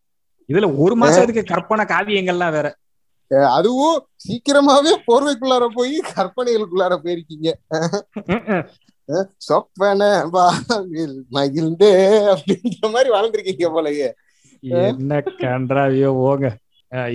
இதுல 0.49 0.69
ஒரு 0.85 0.95
மாசத்துக்கு 1.03 1.43
கற்பனை 1.53 1.85
காவியங்கள்லாம் 1.93 2.55
வேற. 2.57 2.69
அதுவும் 3.57 3.99
சீக்கிரமாவே 4.25 4.93
போர்வைக்குள்ளார 5.09 5.67
போய் 5.77 5.95
கற்பனைகளுக்குள்ளார 6.13 6.95
போயிருக்கீங்க. 7.05 7.49
சொப்பன 9.49 10.01
வாழ்வில் 10.35 11.15
மகிழ்ந்தே 11.37 11.93
அப்படின்ற 12.33 12.91
மாதிரி 12.95 13.11
வாழ்ந்திருக்கீங்க 13.15 13.69
போலயே. 13.77 14.09
என்ன 14.89 15.13
கன்றாவியோ 15.43 16.11
போங்க 16.21 16.49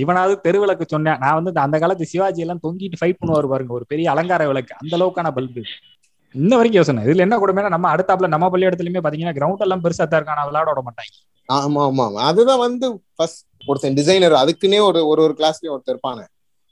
இவனாவது 0.02 0.36
தெருவிளக்கு 0.44 0.86
சொன்னேன் 0.94 1.20
நான் 1.24 1.38
வந்து 1.38 1.64
அந்த 1.64 1.78
காலத்து 1.80 2.12
சிவாஜி 2.12 2.44
எல்லாம் 2.44 2.62
தொங்கிட்டு 2.66 3.00
ஃபைட் 3.00 3.20
பண்ணுவாரு 3.22 3.48
பாருங்க 3.54 3.74
ஒரு 3.78 3.86
பெரிய 3.92 4.06
அலங்கார 4.14 4.44
விளக்கு 4.52 4.74
அந்த 4.82 4.94
அளவுக்கான 4.98 5.32
பல்பு 5.38 5.64
இன்ன 6.36 6.52
வரைக்கும் 6.58 6.80
யோசனை 6.80 7.02
இதுல 7.08 7.26
என்ன 7.26 7.36
கொடுமைனா 7.42 7.74
நம்ம 7.74 7.90
அடுத்தாப்புல 7.94 8.30
நம்ம 8.34 8.48
பள்ளி 8.54 8.68
இடத்துலயுமே 8.70 9.02
பாத்தீங்கன்னா 9.04 9.36
கிரவுண்ட் 9.38 9.66
எல்லாம் 9.66 9.84
பெருசா 9.84 10.06
தான் 10.06 10.20
இருக்கான 10.22 10.46
விளையாட 10.48 10.70
விட 10.72 10.82
மாட்டாங்க. 10.88 11.14
ஆமா 11.50 11.82
ஆமா 11.90 12.04
ஆமா. 12.08 12.22
அதுதான் 12.30 12.62
வந்து 12.64 12.88
ஃபர்ஸ்ட் 13.16 13.55
ஒருத்தன் 13.66 13.94
டிசைனர் 13.94 14.34
அதுக்குன்னே 14.42 14.80
ஒரு 14.82 15.00
ஒரு 15.08 15.22
ஒரு 15.24 15.36
கிளாஸ்லயும் 15.38 15.76
ஒருத்தர் 15.76 15.96
இருப்பானு. 15.96 16.26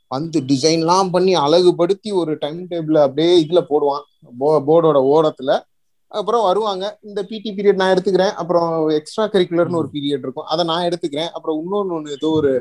வந்து 0.08 0.40
டிசைன்லாம் 0.42 1.10
பண்ணி 1.10 1.34
அழகுபடுத்தி 1.36 2.10
ஒரு 2.12 2.38
டைம் 2.40 2.68
டேபிள் 2.72 2.98
அப்படியே 2.98 3.46
இதுல 3.46 3.62
போடுவான். 3.70 4.04
போர்டோட 4.40 5.00
ஓரத்துல. 5.14 5.52
அப்புறம் 6.12 6.44
வருவாங்க. 6.44 6.98
இந்த 7.02 7.24
பிடி 7.24 7.54
பீரியட் 7.56 7.80
நான் 7.82 7.94
எடுத்துக்கிறேன். 7.96 8.34
அப்புறம் 8.42 8.90
எக்ஸ்ட்ரா 8.90 9.26
கரிக்குலர்னு 9.28 9.76
ஒரு 9.76 9.90
பீரியட் 9.94 10.24
இருக்கும். 10.26 10.46
அதை 10.46 10.66
நான் 10.66 10.84
எடுத்துக்கிறேன். 10.84 11.30
அப்புறம் 11.30 11.60
இன்னொன்னு 11.62 11.94
ஒண்ணு 11.98 12.10
ஏதோ 12.10 12.30
ஒரு 12.30 12.52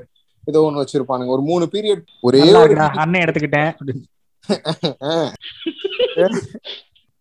ஏதோ 0.45 0.61
ஒண்ணு 0.61 0.81
வச்சிருப்பானுங்க. 0.83 1.27
ஒரு 1.27 1.43
மூணு 1.43 1.69
பீரியட் 1.73 2.03
ஒரே 2.21 2.41
அண்ணன் 2.53 3.25
எடுத்துக்கிட்டேன். 3.25 3.73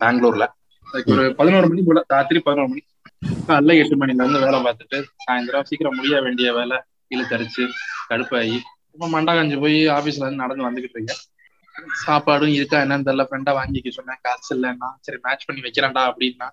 பெங்களூர்ல. 0.01 0.45
ஒரு 1.05 1.35
பதினோரு 1.35 1.67
மணி 1.67 1.81
போல 1.81 2.03
ராத்திரி 2.07 2.39
பதினோரு 2.39 2.69
மணி. 2.69 2.81
காலைல 3.47 3.77
எட்டு 3.81 3.95
மணில 3.97 4.23
இருந்து 4.23 4.39
வேலை 4.45 4.59
பார்த்துட்டு 4.61 4.97
சாயந்தரம் 5.25 5.63
சீக்கிரம் 5.63 5.95
முடிய 5.95 6.21
வேண்டிய 6.21 6.53
வேலை. 6.53 6.77
இழுத்தரிச்சு 7.15 7.63
கடுப்பாகி 8.09 8.57
இப்ப 8.95 9.09
மண்டா 9.11 9.33
காஞ்சி 9.37 9.57
போய் 9.63 9.77
ஆபீஸ்ல 9.97 10.23
இருந்து 10.25 10.41
நடந்து 10.43 10.67
வந்துகிட்டு 10.69 10.97
இருக்கேன். 10.97 11.21
சாப்பாடும் 12.05 12.55
இருக்கா 12.57 12.77
என்னன்னு 12.81 13.05
தெரியல. 13.07 13.25
ஃப்ரெண்டா 13.29 13.51
வாங்கிக்க 13.59 13.89
சொன்னேன். 13.97 14.19
காசு 14.21 14.49
இல்லைன்னா 14.55 14.89
சரி 14.99 15.19
மேட்ச் 15.21 15.45
பண்ணி 15.47 15.61
வைக்கிறேன்டா 15.61 16.03
அப்படின்னா 16.11 16.49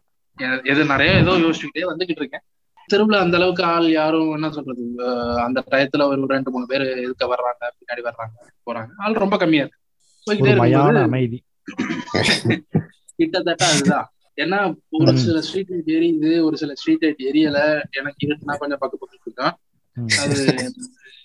எது 0.73 0.83
நிறைய 0.85 1.13
ஏதோ 1.23 1.33
யோசிச்சுக்கிட்டே 1.45 1.85
வந்துகிட்டு 1.93 2.23
இருக்கேன். 2.23 2.45
தெருவுல 2.93 3.17
அந்த 3.25 3.37
அளவுக்கு 3.37 3.65
ஆள் 3.65 3.89
யாரும் 3.91 4.31
என்ன 4.33 4.49
சொல்றது 4.51 4.85
அந்த 5.47 5.59
டயத்துல 5.71 6.07
ஒரு 6.11 6.27
ரெண்டு 6.27 6.51
மூணு 6.51 6.67
பேர் 6.67 6.85
எதுக்க 7.07 7.27
வர்றாங்க 7.33 7.65
பின்னாடி 7.79 8.03
வர்றாங்க 8.09 8.37
போறாங்க. 8.69 8.91
ஆள் 8.99 9.23
ரொம்ப 9.25 9.37
கம்மியா 9.37 9.65
இருக்கு. 9.65 9.81
போய்கிட்டே 10.27 11.03
அமைதி. 11.03 11.39
கிட்டத்தட்ட 13.17 13.65
அதுதான். 13.73 14.07
ஏன்னா 14.37 14.59
ஒரு. 14.97 15.13
சில 15.19 15.41
ஸ்ட்ரீட் 15.41 15.71
லைட் 15.71 15.91
எரியுது 15.97 16.31
ஒரு 16.41 16.57
சில 16.57 16.75
ஸ்ட்ரீட் 16.75 17.05
லைட் 17.05 17.23
எரியல 17.31 17.61
எனக்கு 17.91 18.23
இருட்டுனா 18.29 18.57
கொஞ்சம் 18.57 18.81
பக்கு 18.81 18.99
பக்கு 19.03 19.17
இருக்கும். 19.27 19.55
அது 20.23 20.37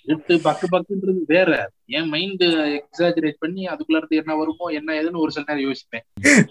இருட்டு 0.07 0.33
பக்கு 0.45 0.65
பக்குன்றது 0.71 1.21
வேற. 1.33 1.49
என் 1.97 2.09
மைண்ட் 2.13 2.43
எக்ஸாஜரேட் 2.77 3.41
பண்ணி 3.43 3.61
அதுக்குள்ள 3.73 3.99
இருந்து 3.99 4.19
என்ன 4.21 4.35
வருமோ 4.39 4.65
என்ன 4.79 4.95
ஏதுன்னு 4.99 5.23
ஒரு 5.23 5.31
சில 5.35 5.45
நேரம் 5.47 5.67
யோசிப்பேன். 5.67 6.05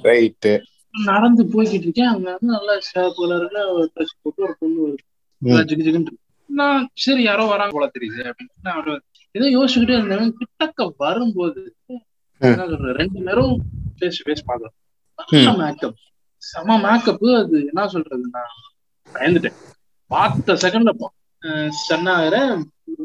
ரைட்டு 0.09 0.53
நடந்து 0.95 1.43
போய்கிட்டு 1.53 1.87
இருக்கேன். 1.87 2.11
அங்க 2.13 2.27
வந்து 2.31 2.53
நல்லா 2.57 2.75
ஷாப் 2.89 3.19
கலர்ல 3.21 3.61
ட்ரெஸ் 3.95 4.19
போட்டு 4.23 4.45
ஒரு 4.47 4.55
பொண்ணு 4.61 4.79
வருது. 4.87 5.05
ஜிகு 5.71 5.87
ஜிகுன்னு. 5.87 6.15
நான் 6.51 6.81
சரி 7.05 7.23
யாரோ 7.29 7.45
வராங்க 7.53 7.73
போல 7.77 7.87
தெரியுது 7.97 8.23
அப்படின்னு 8.31 8.67
நான் 8.69 9.03
ஏதோ 9.35 9.47
யோசிச்சுக்கிட்டே 9.57 9.97
இருந்தேன். 9.99 10.37
கிட்டக்க 10.41 10.89
வரும்போது 11.05 11.63
ரெண்டு 13.01 13.19
நேரம் 13.29 13.55
ஃபேஸ் 13.99 14.19
டு 14.19 14.27
ஃபேஸ் 14.27 14.47
பாக்குறோம் 14.49 15.59
மேக்கப் 15.63 15.99
செம 16.43 16.77
மேக்கப் 16.87 17.25
அது 17.41 17.59
என்ன 17.71 17.83
சொல்றது 17.95 18.25
நான் 18.37 18.55
பயந்துட்டேன். 19.13 19.59
பார்த்த 20.11 20.57
செகண்ட்ல 20.65 20.93
சொன்னாகிறேன் 21.89 22.53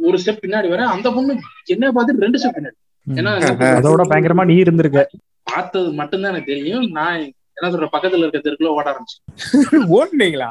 ஒரு 0.02 0.18
ஸ்டெப் 0.18 0.44
பின்னாடி 0.44 0.68
வரேன் 0.72 0.94
அந்த 0.94 1.12
பொண்ணு 1.12 1.34
என்ன 1.66 1.92
பார்த்துட்டு 1.92 2.26
ரெண்டு 2.26 2.40
ஸ்டெப் 2.40 2.58
பின்னாடி. 2.58 2.78
ஏன்னா 3.08 3.32
அதோட 3.78 4.04
பயங்கரமா 4.10 4.46
நீ 4.46 4.56
இருந்திருக்க. 4.56 5.02
பார்த்தது 5.44 5.92
மட்டும்தான் 5.92 6.32
எனக்கு 6.32 6.54
தெரியும். 6.54 6.86
நான் 6.90 7.20
என்ன 7.58 7.70
சொல்ற 7.70 7.88
பக்கத்துல 7.92 8.26
இருக்க 8.26 8.40
தெருக்குள்ள 8.40 8.68
ஓட 8.70 8.88
ஆரம்பிச்சேன். 8.92 9.24
ஓடுனீங்களா? 9.98 10.50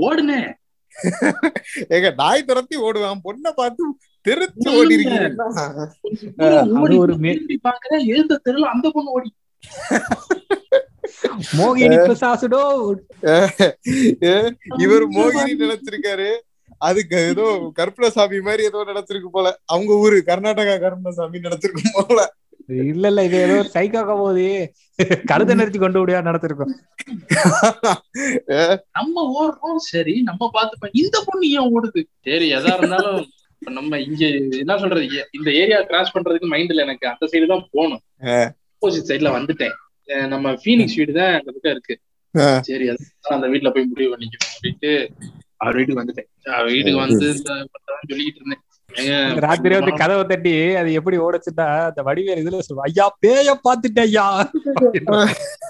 ஓடுனேன் 0.00 0.50
ஏங்க 1.94 2.14
நாய் 2.14 2.44
துரத்தி 2.44 2.76
ஓடுவான். 2.78 3.22
பொண்ணை 3.24 3.50
பார்த்து 3.54 3.84
தெரிச்சு 4.24 4.68
ஓடி 4.78 4.96
பாக்குறேன் 7.64 8.04
எழுந்த 8.04 8.40
தெருல 8.44 8.68
அந்த 8.74 8.90
பொண்ணு 8.90 9.10
ஓடி. 9.10 9.30
மோகினி 11.58 11.96
பிசாசுடோ. 12.08 12.62
இவர் 14.84 15.06
மோகினி 15.08 15.52
நினைச்சிருக்காரு. 15.62 16.28
அதுக்கு 16.88 17.18
ஏதோ 17.32 17.46
கருப்பணசாமி 17.78 18.38
மாதிரி 18.48 18.62
ஏதோ 18.70 18.80
நினைச்சிருக்கு 18.90 19.30
போல. 19.36 19.48
அவங்க 19.72 19.92
ஊரு 20.04 20.16
கர்நாடகா 20.30 20.74
கருப்பணசாமி 20.84 21.44
நினைச்சிருக்கும் 21.46 21.94
போல. 21.98 22.22
இல்ல 22.92 23.04
இல்ல 23.10 23.22
இது 23.28 23.36
ஏதோ 23.46 23.56
சைக்காக்க 23.74 24.12
போது 24.20 24.44
கழுத 25.30 25.54
நிறுத்தி 25.58 25.78
கொண்டு 25.80 26.00
விடியா 26.00 26.20
நடத்திருக்கோம் 26.28 26.72
நம்ம 28.98 29.24
ஓடுறோம் 29.38 29.80
சரி 29.92 30.14
நம்ம 30.28 30.48
பார்த்துப்போம். 30.56 30.94
இந்த 31.02 31.16
பொண்ணு 31.26 31.50
ஏன் 31.58 31.70
ஓடுது? 31.74 32.02
சரி 32.28 32.46
எதா 32.58 32.72
இருந்தாலும் 32.78 33.18
இப்ப 33.54 33.72
நம்ம 33.78 33.98
இங்க 34.06 34.22
என்ன 34.62 34.76
சொல்றது? 34.82 35.04
இந்த 35.38 35.48
ஏரியா 35.62 35.80
கிராஸ் 35.90 36.14
பண்றதுக்கு 36.14 36.52
மைண்ட்ல 36.54 36.84
எனக்கு. 36.86 37.06
அந்த 37.12 37.28
சைடு 37.32 37.52
தான் 37.52 37.66
போகணும். 37.76 38.02
ஆப்போசிட் 38.74 39.10
சைடுல 39.10 39.30
வந்துட்டேன். 39.38 39.76
நம்ம 40.32 40.56
ஃபீனிக்ஸ் 40.62 40.98
வீடு 41.00 41.12
தான் 41.20 41.32
அந்த 41.38 41.48
பக்கம் 41.54 41.74
இருக்கு. 41.76 41.96
சரி 42.68 42.86
அதான் 42.92 43.36
அந்த 43.38 43.48
வீட்டுல 43.52 43.70
போய் 43.74 43.90
முடிவு 43.92 44.12
பண்ணிக்கணும் 44.12 44.52
அப்படின்ட்டு 44.54 44.92
அவர் 45.64 45.76
வீட்டுக்கு 45.78 46.00
வந்துட்டேன். 46.00 46.26
அவர் 46.54 46.66
வீட்டுக்கு 46.70 47.00
வந்து 47.00 47.26
இருந்தேன். 47.26 48.62
ராத்திரி 49.44 49.72
வந்து 49.74 49.92
கதவை 50.00 50.24
தட்டி 50.24 50.50
அது 50.80 50.88
எப்படி 50.98 51.16
ஓடச்சுட்டா 51.22 51.64
அந்த 51.86 52.00
வடிவேல் 52.08 52.40
இதுல 52.42 52.58
சொல்லுவா 52.60 52.84
ஐயா 52.88 53.06
பேய 53.22 53.54
பாத்துட்டேன் 53.64 54.06
ஐயா. 54.08 54.26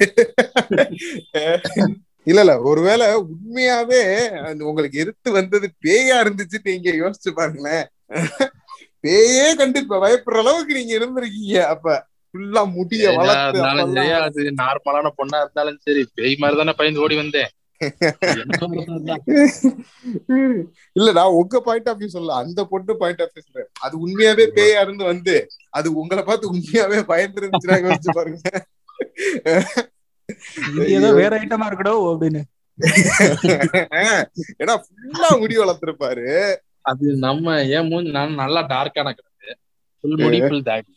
இல்ல 2.26 2.40
இல்ல 2.42 2.52
ஒருவேளை 2.68 3.06
உண்மையாவே 3.24 3.98
உங்களுக்கு 4.62 5.00
எதிர்த்து 5.02 5.28
வந்தது 5.34 5.66
பேயா 5.84 6.14
இருந்துச்சு 6.22 6.58
நீங்க 6.66 6.90
யோசிச்சு 7.00 7.30
பாருங்களேன். 7.34 7.84
பேயே 9.04 9.44
கண்டு 9.58 9.78
இப்ப 9.82 9.98
பயப்படுற 10.00 10.40
அளவுக்கு 10.42 10.72
நீங்க 10.78 10.92
இருந்திருக்கீங்க 10.98 11.58
அப்ப. 11.72 11.86
ஃபுல்லா 12.34 12.62
முடிய 12.72 13.04
வளர்த்து 13.18 13.60
நார்மலான 14.60 15.10
பொண்ணா 15.18 15.38
இருந்தாலும் 15.42 15.76
சரி 15.84 16.00
பேய் 16.16 16.34
மாதிரி 16.40 16.56
தானே 16.60 16.72
பயந்து 16.78 17.02
ஓடி 17.04 17.16
வந்தேன்? 17.18 17.50
இல்ல 20.98 21.08
நான் 21.18 21.36
உங்க 21.40 21.60
பாயிண்ட் 21.66 21.88
ஆஃப் 21.90 22.00
வியூ 22.00 22.10
சொல்ல 22.16 22.36
அந்த 22.42 22.60
பொண்ணு 22.72 22.92
பாயிண்ட் 23.02 23.22
ஆஃப் 23.24 23.32
வியூ 23.34 23.44
சொல்றேன். 23.46 23.70
அது 23.84 23.94
உண்மையாவே 24.04 24.44
பேயா 24.58 24.80
இருந்து 24.86 25.04
வந்து 25.12 25.34
அது 25.78 25.88
உங்களை 26.00 26.22
பார்த்து 26.24 26.50
உண்மையாவே 26.52 26.98
பயந்து 27.12 27.50
யோசிச்சு 27.86 28.16
பாருங்க. 28.18 28.40
இது 30.68 30.84
ஏதோ 30.98 31.08
வேற 31.20 31.32
ஐட்டமா 31.40 31.68
இருக்கடோ 31.70 31.94
அப்படின்னு. 32.12 32.42
ஏன்னா 34.62 34.74
ஃபுல்லா 34.84 35.28
முடி 35.42 35.54
வளர்த்திருப்பாரு. 35.58 36.24
அது 36.90 37.04
நம்ம 37.26 37.54
ஏன் 37.76 37.88
மூஞ்சி 37.90 38.10
நான் 38.16 38.40
நல்லா 38.42 38.60
டார்க்கான 38.72 39.12
கிடக்கு. 39.18 39.52
ஃபுல் 39.98 40.18
முடி 40.22 40.38
ஃபுல் 40.46 40.64
டார்க் 40.68 40.90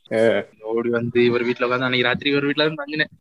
ஓடி 0.71 0.89
வந்து 0.97 1.19
இவர் 1.27 1.45
வீட்டுல 1.47 1.67
உட்காந்து 1.67 1.87
அன்னைக்கு 1.87 2.07
ராத்திரி 2.07 2.31
இவர் 2.33 2.47
வீட்டுல 2.47 2.65
இருந்து 2.65 2.81
தங்கினேன். 2.83 3.13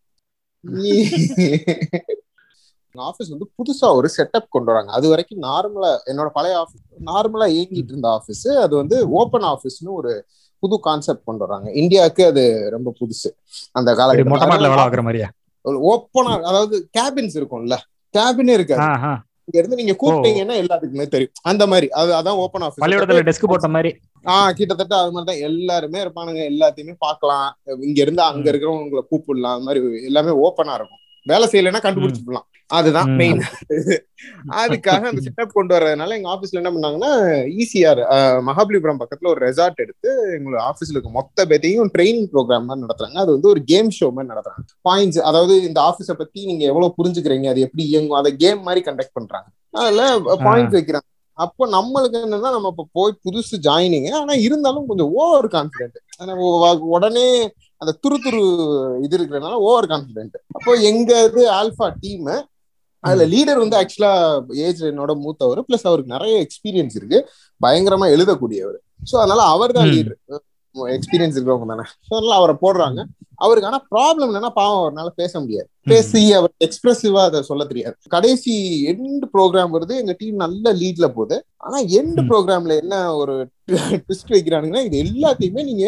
ஆபீஸ் 3.02 3.28
வந்து 3.28 3.50
புதுசா 3.50 3.94
ஒரு 3.94 4.08
செட்டப் 4.16 4.46
கொண்டு 4.48 4.72
வராங்க. 4.72 4.92
அது 4.92 5.08
வரைக்கும் 5.08 5.42
நார்மலா 5.42 5.98
என்னோட 6.06 6.26
பழைய 6.26 6.56
ஆபீஸ் 6.56 6.82
நார்மலா 7.06 7.56
இயங்கிட்டு 7.58 7.84
இருந்த 7.84 8.08
ஆபீஸ் 8.08 8.48
அது 8.48 8.76
வந்து 8.76 9.10
ஓப்பன் 9.10 9.42
ஆபீஸ்னு 9.42 9.88
ஒரு 9.88 10.24
புது 10.58 10.80
கான்செப்ட் 10.80 11.24
கொண்டு 11.24 11.46
வராங்க. 11.46 11.72
இந்தியாவுக்கு 11.72 12.24
அது 12.24 12.68
ரொம்ப 12.70 12.92
புதுசு. 13.00 13.30
அந்த 13.72 13.94
காலகட்டத்தில். 13.94 14.70
ஓப்பனா 15.64 16.40
அதாவது 16.42 16.88
கேபின்ஸ் 16.98 17.44
இருக்கும்ல. 17.44 17.76
கேபினே 18.18 18.48
இருக்காது. 18.48 18.82
இங்க 19.44 19.66
இருந்து 19.66 19.76
நீங்க 19.76 19.96
கூப்பிட்டீங்கன்னா 20.00 20.64
எல்லாத்துக்குமே 20.64 21.06
தெரியும். 21.06 21.32
அந்த 21.42 21.66
மாதிரி. 21.66 21.88
அது 21.88 22.12
அதான் 22.12 22.34
ஓப்பன் 22.34 22.62
ஆபீஸ் 22.62 22.80
பள்ளிக்கூடத்துல 22.80 23.32
டெஸ்க் 23.32 23.48
போட்ட 23.48 23.68
மாதிரி. 23.68 23.98
ஆஹ் 24.24 24.50
கிட்டத்தட்ட 24.50 24.96
அது 24.96 25.12
மாதிரி 25.12 25.40
தான் 25.40 25.50
எல்லாருமே 25.50 26.02
இருப்பானுங்க. 26.02 26.50
எல்லாத்தையுமே 26.50 26.94
பார்க்கலாம். 26.98 27.58
இங்க 27.64 28.00
இருந்து 28.00 28.22
அங்க 28.22 28.50
இருக்கிறவங்களை 28.50 29.00
கூப்பிடலாம். 29.10 29.54
அது 29.54 29.60
மாதிரி 29.60 30.04
எல்லாமே 30.04 30.30
ஓப்பனா 30.30 30.74
இருக்கும். 30.74 30.98
வேலை 31.26 31.46
செய்யலைன்னா 31.52 31.80
கண்டுபிடிச்சிடலாம். 31.84 32.46
அதுதான். 32.70 33.08
மெயின் 33.18 33.40
அதுக்காக 34.60 35.02
அந்த 35.10 35.20
செட்டப் 35.26 35.56
கொண்டு 35.56 35.72
வர்றதுனால 35.74 36.16
எங்க 36.16 36.28
ஆபீஸ்ல 36.32 36.60
என்ன 36.60 36.70
பண்ணாங்கன்னா 36.74 37.10
ஈசிஆர் 37.60 38.00
மகாபலிபுரம் 38.48 39.00
பக்கத்துல 39.02 39.30
ஒரு 39.32 39.40
ரெசார்ட் 39.46 39.82
எடுத்து 39.84 40.08
எங்களோட 40.36 40.60
ஆபீஸ்ல 40.68 40.96
இருக்க 40.96 41.12
மொத்த 41.18 41.46
பேத்தையும் 41.50 41.92
ட்ரைனிங் 41.94 42.30
ப்ரோக்ராம் 42.32 42.66
மாதிரி 42.68 42.84
நடத்துறாங்க. 42.84 43.18
அது 43.24 43.30
வந்து 43.36 43.52
ஒரு 43.52 43.62
கேம் 43.72 43.90
ஷோ 43.98 44.08
மாதிரி 44.16 44.32
நடத்துறாங்க. 44.32 44.66
பாயிண்ட்ஸ் 44.88 45.20
அதாவது 45.30 45.56
இந்த 45.68 45.80
ஆபீஸ 45.88 46.16
பத்தி 46.22 46.40
நீங்க 46.46 46.64
எவ்வளவு 46.70 46.96
புரிஞ்சுக்கிறீங்க 46.98 47.48
அது 47.52 47.66
எப்படி 47.66 47.84
இயங்கும் 47.92 48.20
அதை 48.20 48.32
கேம் 48.44 48.62
மாதிரி 48.68 48.82
கண்டக்ட் 48.88 49.16
பண்றாங்க. 49.18 49.48
அதுல 49.74 50.02
பாயிண்ட்ஸ் 50.46 50.78
வைக்கிறாங்க. 50.78 51.08
அப்போ 51.38 51.64
நம்மளுக்கு 51.72 52.18
என்னன்னா 52.26 52.50
நம்ம 52.54 52.68
இப்ப 52.72 52.84
போய் 52.92 53.12
புதுசு 53.24 53.56
ஜாயினிங் 53.66 54.06
ஆனா 54.20 54.34
இருந்தாலும் 54.46 54.86
கொஞ்சம் 54.90 55.10
ஓவர் 55.20 55.48
கான்பிடென்ட் 55.54 55.96
உடனே 56.94 57.26
அந்த 57.80 57.92
துரு 58.02 58.16
துரு 58.24 58.42
இது 59.04 59.14
இருக்கிறதுனால 59.18 59.56
ஓவர் 59.68 59.88
கான்பிடென்ட் 59.92 60.36
அப்போ 60.56 60.74
எங்க 60.90 61.10
இது 61.28 61.42
ஆல்பா 61.60 61.88
டீம் 62.04 62.30
அதுல 63.04 63.24
லீடர் 63.32 63.62
வந்து 63.62 63.76
ஆக்சுவலா 63.80 64.12
ஏஜ் 64.66 64.80
என்னோட 64.90 65.12
மூத்தவர் 65.24 65.66
பிளஸ் 65.66 65.86
அவருக்கு 65.88 66.14
நிறைய 66.14 66.34
எக்ஸ்பீரியன்ஸ் 66.44 66.96
இருக்கு. 66.98 67.18
பயங்கரமா 67.60 68.06
எழுதக்கூடியவர். 68.14 68.78
சோ 69.10 69.14
அதனால 69.22 69.42
அவர் 69.54 69.74
தான். 69.76 69.90
லீடர் 69.94 70.16
எக்ஸ்பீரியன்ஸ் 70.94 71.36
இருக்கிறவங்க 71.36 71.68
தானே. 71.72 71.84
ஸோ 72.06 72.12
அதனால 72.16 72.34
அவரை 72.40 72.54
போடுறாங்க. 72.64 73.00
அவருக்கு 73.44 73.68
ஆனா 73.70 73.80
ப்ராப்ளம் 73.92 74.28
என்னன்னா 74.30 74.50
பாவம் 74.58 74.80
அவரால் 74.80 75.12
பேச 75.22 75.32
முடியாது. 75.44 75.68
பேசி 75.92 76.22
அவர் 76.38 76.52
எக்ஸ்பிரசிவா 76.66 77.22
அதை 77.28 77.40
சொல்ல 77.50 77.64
தெரியாது. 77.70 77.96
கடைசி 78.14 78.54
எண்ட் 78.92 79.24
ப்ரோக்ராம் 79.34 79.74
வருது 79.76 79.94
எங்க 80.02 80.14
டீம் 80.20 80.42
நல்ல 80.44 80.72
லீட்ல 80.82 81.08
போகுது. 81.18 81.38
ஆனா 81.66 81.78
எண்ட். 82.00 82.20
ப்ரோக்ராம்ல 82.32 82.76
என்ன 82.82 82.94
ஒரு 83.20 83.36
ட்விஸ்ட் 84.06 84.34
வைக்கிறானுங்கன்னா 84.36 84.84
இது 84.88 84.98
எல்லாத்தையுமே 85.06 85.64
நீங்க 85.70 85.86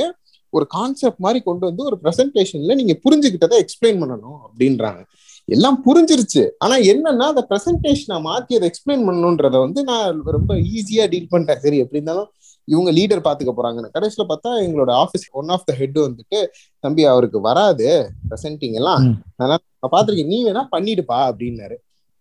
ஒரு 0.50 0.66
கான்செப்ட் 0.66 1.22
மாதிரி 1.26 1.40
கொண்டு 1.40 1.64
வந்து 1.66 1.84
ஒரு 1.84 1.96
பிரசன்டேஷன்ல 2.02 2.74
நீங்க 2.74 2.94
புரிஞ்சுக்கிட்டதை 3.04 3.56
எக்ஸ்பிளைன் 3.62 4.00
பண்ணணும் 4.02 4.38
அப்படின்றாங்க. 4.46 5.02
எல்லாம் 5.44 5.78
புரிஞ்சிருச்சு. 5.87 6.42
ஆனா 6.58 6.74
என்னன்னா 6.92 7.26
அந்த 7.32 7.44
பிரசன்டேஷனை 7.50 8.16
மாத்தி 8.28 8.52
அதை 8.58 8.70
எக்ஸ்பிளைன் 8.70 9.04
பண்ணணுன்றத 9.06 9.56
வந்து 9.58 9.82
நான் 9.84 10.22
ரொம்ப 10.37 10.54
ஈஸியா 10.54 11.04
டீல் 11.08 11.30
பண்ணிட்டேன். 11.30 11.62
சரி 11.64 11.78
எப்படி 11.84 11.98
இருந்தாலும் 12.00 12.28
இவங்க 12.68 12.90
லீடர் 12.92 13.26
பாத்துக்க 13.26 13.52
போறாங்கன்னு. 13.58 13.94
கடைசியில 13.94 14.24
பார்த்தா 14.30 14.50
எங்களோட 14.64 14.90
office 15.02 15.26
one 15.32 15.48
of 15.48 15.64
the 15.64 15.74
head 15.74 15.98
வந்துட்டு 15.98 16.40
தம்பி 16.84 17.04
அவருக்கு 17.04 17.40
வராது 17.40 17.87
பிரசன்டிங் 18.30 18.74
எல்லாம். 18.80 19.04
அதனால 19.37 19.61
நான் 19.80 19.92
பாத்திருக்கேன் 19.96 20.32
நீ 20.34 20.38
வேணா 20.46 20.64
பண்ணிடுப்பா 20.76 21.20
அப்படின்னாரு. 21.30 21.78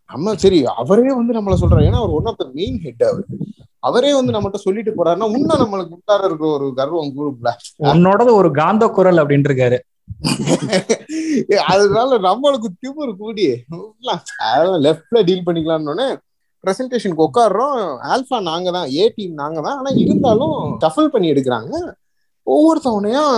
நம்ம 0.10 0.34
சரி 0.43 0.60
அவரே 0.82 1.12
வந்து 1.20 1.36
நம்மள 1.38 1.56
சொல்றாரு. 1.62 1.88
ஏன்னா 1.89 2.02
அவர் 2.02 2.15
one 2.17 2.30
of 2.32 2.39
the 2.41 2.46
main 2.60 2.78
head 2.86 3.04
அவர். 3.10 3.26
அவரே 3.88 4.12
வந்து 4.17 4.34
நம்மகிட்ட 4.36 4.60
சொல்லிட்டு 4.65 4.91
போறாருன்னா 4.98 5.28
இன்னும் 5.39 5.62
நம்மளுக்கு 5.63 5.96
உள்ளார 5.98 6.22
இருக்கிற 6.30 6.50
ஒரு 6.58 6.67
கர்வம் 6.80 7.12
குரூப்ல 7.17 7.52
உன்னோடது 7.91 8.32
ஒரு 8.41 8.52
காந்த 8.62 8.88
குரல் 8.98 9.22
அப்படின்னு 9.24 9.50
இருக்காரு 9.50 9.80
அதனால 11.72 12.17
நம்மளுக்கு 12.28 12.70
திமிரு 12.84 13.12
கூடி 13.24 13.46
அதெல்லாம் 14.48 14.80
லெஃப்ட்ல 14.86 15.22
டீல் 15.28 15.46
பண்ணிக்கலாம்னு 15.48 16.08
பிரசன்டேஷனுக்கு 16.63 17.26
உட்காடுறோம் 17.28 17.76
ஆல்பா 18.13 18.38
நாங்க 18.50 18.70
தான் 18.78 18.88
ஏ 19.00 19.04
டீம் 19.17 19.36
நாங்க 19.41 19.60
தான் 19.67 19.78
ஆனா 19.80 19.91
இருந்தாலும் 20.04 20.56
டஃபல் 20.84 21.12
பண்ணி 21.13 21.28
எடுக்கிறாங்க. 21.34 21.74
ஒவ்வொருத்தவனையும் 22.48 23.36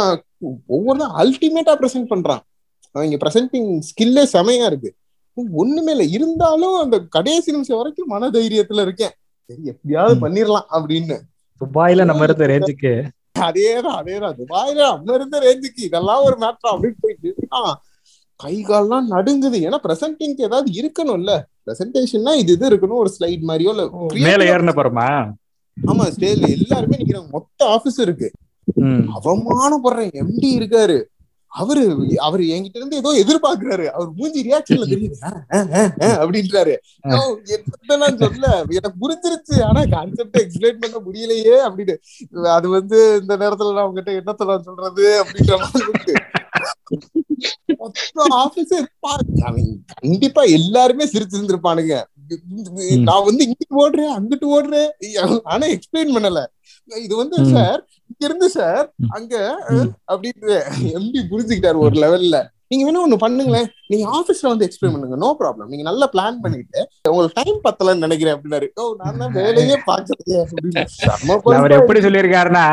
ஒவ்வொருத்தன் 0.76 1.16
அல்டிமேட்டா 1.22 1.74
ப்ரெசென்ட் 1.82 2.12
பண்றான். 2.14 2.42
அவங்க 2.96 3.20
ப்ரெசென்டிங் 3.24 3.70
ஸ்கில்லே 3.90 4.24
செமையா 4.36 4.66
இருக்கு. 4.72 4.92
ஒண்ணுமே 5.52 5.91
இல்லை. 5.91 6.12
இருந்தாலும் 6.12 6.75
அந்த 6.75 6.99
கடைசி 7.10 7.52
நிமிஷம் 7.52 7.78
வரைக்கும் 7.78 8.08
மன 8.08 8.30
தைரியத்துல 8.30 8.82
இருக்கேன். 8.82 9.12
சரி 9.45 9.62
எப்படியாவது. 9.63 10.30
பண்ணிடலாம் 10.30 10.65
அப்படின்னு. 10.71 11.19
துபாயில 11.60 12.06
நம்ம 12.06 12.23
இருந்த 12.23 12.47
ரேஞ்சுக்கு. 12.47 13.08
அதேதான் 13.39 14.02
அதேதான். 14.02 14.34
துபாயில 14.38 14.73
நம்ம 14.73 15.13
இருந்த 15.13 15.39
ரேஞ்சுக்கு 15.39 15.84
இதெல்லாம் 15.84 16.23
ஒரு 16.23 16.38
மேட்ரா 16.39 16.71
அப்படின்னு 16.71 16.93
போயிட்டு 16.99 17.36
கை 18.36 18.63
கால்லாம் 18.63 19.06
நடுங்குது. 19.10 19.67
ஏன்னா 19.67 19.78
பிரசன்டிங்க்கு 19.84 20.41
ஏதாவது 20.41 20.71
இருக்கணும்ல. 20.71 21.41
பிரசன்டேஷன்னா 21.65 22.36
இது 22.36 22.52
இது 22.52 22.69
இருக்கணும். 22.69 22.95
ஒரு 22.95 23.15
ஸ்லைட் 23.19 23.43
மாதிரியோ 23.47 23.69
இல்ல 23.69 23.89
மேல 24.13 24.58
ஏறின 24.58 24.75
போறோமா? 24.75 25.32
ஆமா 25.88 26.12
ஸ்டேஜ்ல 26.17 26.49
எல்லாருமே 26.49 26.97
நிக்கிறாங்க. 26.97 27.30
மொத்த 27.30 27.65
ஆபீஸ் 27.65 27.99
இருக்கு. 27.99 28.32
அவமானப்படுறேன். 29.23 30.23
எம்டி 30.23 30.52
இருக்காரு. 30.58 31.04
அவரு 31.50 32.14
அவரு 32.18 32.44
என்கிட்ட 32.44 32.70
இருந்து 32.74 32.98
ஏதோ 32.98 33.10
எதிர்பார்க்கிறாரு. 33.10 33.86
அவர் 33.86 34.08
மூஞ்சி 34.16 34.50
ரியாக்ஷன்ல 34.50 34.84
தெரியுது. 34.92 35.14
அப்படின்றாரு. 36.00 36.76
ஆ. 37.12 37.28
"ஓ, 37.28 37.38
என்னதான் 37.46 38.18
சொல்ல 38.18 38.66
எனக்கு 38.70 39.10
புரிஞ்சிருச்சு. 39.10 39.64
ஆனா 39.64 39.84
கான்செப்ட் 39.90 40.38
எக்ஸ்பிளைன் 40.38 40.78
பண்ண 40.80 40.98
முடியலையே 40.98 41.70
அப்படின்னு. 41.70 42.48
அது 42.48 42.70
வந்து 42.70 43.18
இந்த 43.22 43.38
நேரத்துல 43.38 43.74
நான் 43.74 43.86
உங்ககிட்ட 43.86 44.12
என்னத்த 44.12 44.46
நான் 44.46 44.64
சொல்றது 44.64 45.24
அப்படின்ற 45.24 45.58
மாதிரி 45.58 46.12
கண்டிப்பா 50.02 50.42
எல்லாருமே 50.42 51.06
சிரிச்சு 51.06 51.36
இருந்திருப்பானுங்க 51.36 52.04
நான் 53.04 53.24
வந்து 53.24 53.46
இங்கிட்டு 53.46 53.78
ஓடுறேன் 53.78 54.20
அங்கிட்டு 54.20 54.48
ஓடுறேன். 54.50 55.40
ஆனா 55.44 55.68
எக்ஸ்பிளைன் 55.68 56.16
பண்ணல. 56.16 56.46
இது 56.98 57.16
வந்து. 57.16 57.36
சார் 57.52 57.88
இருந்து 58.22 58.50
சார். 58.50 58.86
அங்க. 59.10 59.36
அப்படின்னு 60.12 60.56
எம்பி 60.98 61.22
புரிஞ்சுக்கிட்டாரு 61.32 61.80
ஒரு 61.80 61.98
லெவல்ல 62.04 62.40
நீங்க 62.72 62.84
வேணா 62.86 63.02
ஒண்ணு 63.04 63.18
பண்ணுங்களேன். 63.22 63.68
நீங்க 63.88 64.06
ஆபீஸ்ல 64.16 64.42
வந்து 64.42 64.66
எக்ஸ்பிளைன் 64.66 64.94
பண்ணுங்க. 64.94 65.16
நோ 65.16 65.30
ப்ராப்ளம் 65.40 65.70
நீங்க 65.72 65.84
நல்லா 65.84 66.10
பிளான் 66.14 66.42
பண்ணிட்டு 66.42 66.80
உங்களுக்கு 67.10 67.38
டைம் 67.40 67.62
பத்தலன்னு 67.64 68.06
நினைக்கிறேன் 68.06 68.36
அப்படின்னாரு. 68.36 68.68
ஓ 68.76 68.94
நான் 68.98 69.18
தான் 69.18 69.32
வேலையே 69.32 69.78
இல்ல, 70.64 70.84
அவர் 71.58 71.72
எப்படி 71.72 72.00
சொல்லியிருக்காருன்னா 72.00 72.66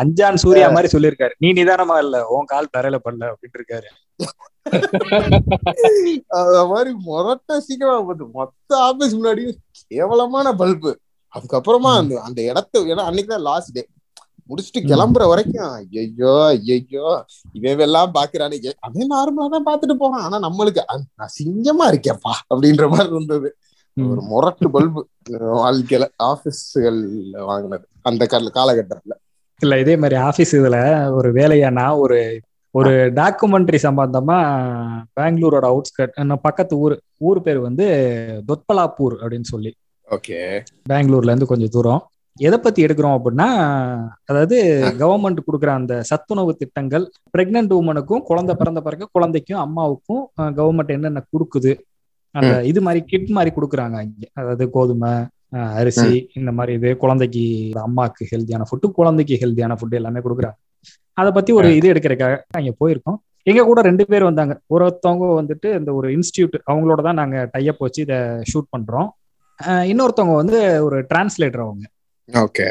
அஞ்சான் 0.00 0.42
சூர்யா. 0.44 0.68
மாதிரி 0.70 0.90
சொல்லியிருக்காரு. 0.96 1.34
நீ 1.38 1.52
நிதானமா 1.52 1.98
இல்ல 1.98 2.26
உன் 2.28 2.44
கால் 2.44 2.72
தரையில 2.76 2.98
படல 3.04 3.30
அப்படின்னு 3.32 3.60
இருக்காரு. 3.60 3.88
அத 6.38 6.66
மாதிரி 6.66 6.90
மொரட்ட 7.06 7.56
சீக்கிரமா 7.58 7.96
போகுது 8.00 8.26
மொத்த 8.32 8.78
ஆபீஸ் 8.80 9.16
முன்னாடியும் 9.16 9.56
கேவலமான 9.86 10.54
பல்பு 10.54 10.92
அதுக்கப்புறமா. 11.34 11.92
அந்த 12.00 12.20
அந்த 12.20 12.40
இடத்த 12.42 12.80
ஏன்னா 12.92 13.04
அன்னைக்குதான் 13.08 13.46
லாஸ்ட் 13.48 13.72
டே 13.72 13.82
முடிச்சுட்டு. 14.48 14.82
கிளம்புற 14.82 15.28
வரைக்கும் 15.28 15.68
ஐயோ 15.68 16.44
ஐயோ 16.44 17.24
இவன் 17.52 17.78
எல்லாம் 17.78 18.12
பாக்குறானே 18.14 18.72
அவன் 18.78 19.06
நார்மலா 19.06 19.62
தான் 19.62 19.66
பாத்துட்டு 19.66 19.92
போறான். 19.92 20.32
ஆனா 20.32 20.50
நம்மளுக்கு 20.50 20.78
அ- 20.78 21.04
நான் 21.14 21.30
சிங்கமா 21.44 21.94
இருக்கேன்ப்பா 21.94 22.54
அப்படின்ற 22.54 22.88
மாதிரி 22.88 23.08
இருந்தது. 23.08 23.56
ஒரு 24.08 24.22
முரட்டு 24.22 24.70
பல்பு 24.70 25.08
வாழ்க்கையில 25.30 26.08
ஆபீஸ்கள் 26.16 27.30
வாங்கினது. 27.32 27.88
அந்த 28.02 28.26
கால 28.26 28.50
காலகட்டத்துல. 28.54 29.12
இல்ல 29.60 29.78
இதே 29.78 29.96
மாதிரி 29.96 30.20
ஆபீஸ் 30.20 30.56
இதுல 30.56 31.10
ஒரு 31.12 31.32
வேலையானா 31.32 31.98
ஒரு 31.98 32.40
ஒரு 32.70 32.90
டாக்குமெண்ட்ரி 32.90 33.78
சம்பந்தமா 33.82 34.38
பெங்களூரோட 35.20 35.80
அவுட்ஸ்கட் 35.80 36.34
பக்கத்து 36.42 36.78
ஊர் 36.78 37.00
ஊர் 37.18 37.42
பேர் 37.42 37.58
வந்து 37.58 37.84
தொத்பலாப்பூர் 38.48 39.14
அப்படின்னு 39.20 39.42
சொல்லி. 39.42 39.74
ஓகே. 40.10 40.64
பெங்களூர்ல 40.88 41.22
இருந்து 41.22 41.46
கொஞ்சம் 41.46 41.68
தூரம். 41.68 42.08
எதை 42.46 42.58
பத்தி 42.58 42.80
எடுக்கிறோம் 42.84 43.16
அப்படின்னா 43.16 43.46
அதாவது 44.28 44.56
கவர்மெண்ட் 45.02 45.40
கொடுக்குற 45.46 45.70
அந்த 45.80 45.94
சத்துணவு 46.08 46.52
திட்டங்கள் 46.62 47.04
பிரெக்னன்ட் 47.34 47.72
உமனுக்கும் 47.80 48.24
குழந்தை 48.30 48.54
பிறந்த 48.60 48.80
பிறகு 48.86 49.04
குழந்தைக்கும் 49.16 49.60
அம்மாவுக்கும் 49.64 50.22
கவர்மெண்ட் 50.58 50.90
என்னென்ன 50.96 51.22
கொடுக்குது? 51.34 51.72
அந்த 52.34 52.52
இது 52.70 52.80
மாதிரி 52.86 53.00
கிட் 53.10 53.30
மாதிரி 53.36 53.50
கொடுக்குறாங்க 53.58 53.96
இங்க. 54.08 54.24
அதாவது 54.40 54.66
கோதுமை 54.76 55.12
அரிசி 55.80 56.10
இந்த 56.40 56.50
மாதிரி 56.58 56.72
இது 56.78 56.90
குழந்தைக்கு 57.04 57.44
அம்மாக்கு 57.86 58.28
ஹெல்த்தியான 58.32 58.66
ஃபுட்டு 58.70 58.92
குழந்தைக்கு 58.98 59.40
ஹெல்த்தியான 59.44 59.76
ஃபுட்டு 59.80 60.00
எல்லாமே 60.00 60.22
கொடுக்குறாங்க. 60.26 60.58
அதை 61.18 61.30
பத்தி 61.38 61.52
ஒரு 61.60 61.68
இது 61.78 61.86
எடுக்கிறதுக்காக 61.92 62.36
அங்க 62.58 62.72
போயிருக்கோம். 62.82 63.18
எங்க 63.50 63.62
கூட 63.70 63.80
ரெண்டு 63.90 64.04
பேர் 64.10 64.28
வந்தாங்க. 64.30 64.54
ஒருத்தவங்க 64.74 65.24
வந்துட்டு 65.40 65.68
இந்த 65.78 65.90
ஒரு 65.98 66.08
இன்ஸ்டியூட் 66.16 66.54
அவங்களோட 66.70 67.00
தான் 67.08 67.20
நாங்க 67.22 67.38
டைப் 67.54 67.84
வச்சு 67.86 68.00
இதை 68.06 68.18
ஷூட் 68.50 68.72
பண்றோம். 68.74 69.08
இன்னொருத்தவங்க 69.90 70.36
வந்து 70.42 70.58
ஒரு 70.86 70.98
டிரான்ஸ்லேட்டர் 71.10 71.66
அவங்க. 71.66 71.84
ஓகே 72.28 72.66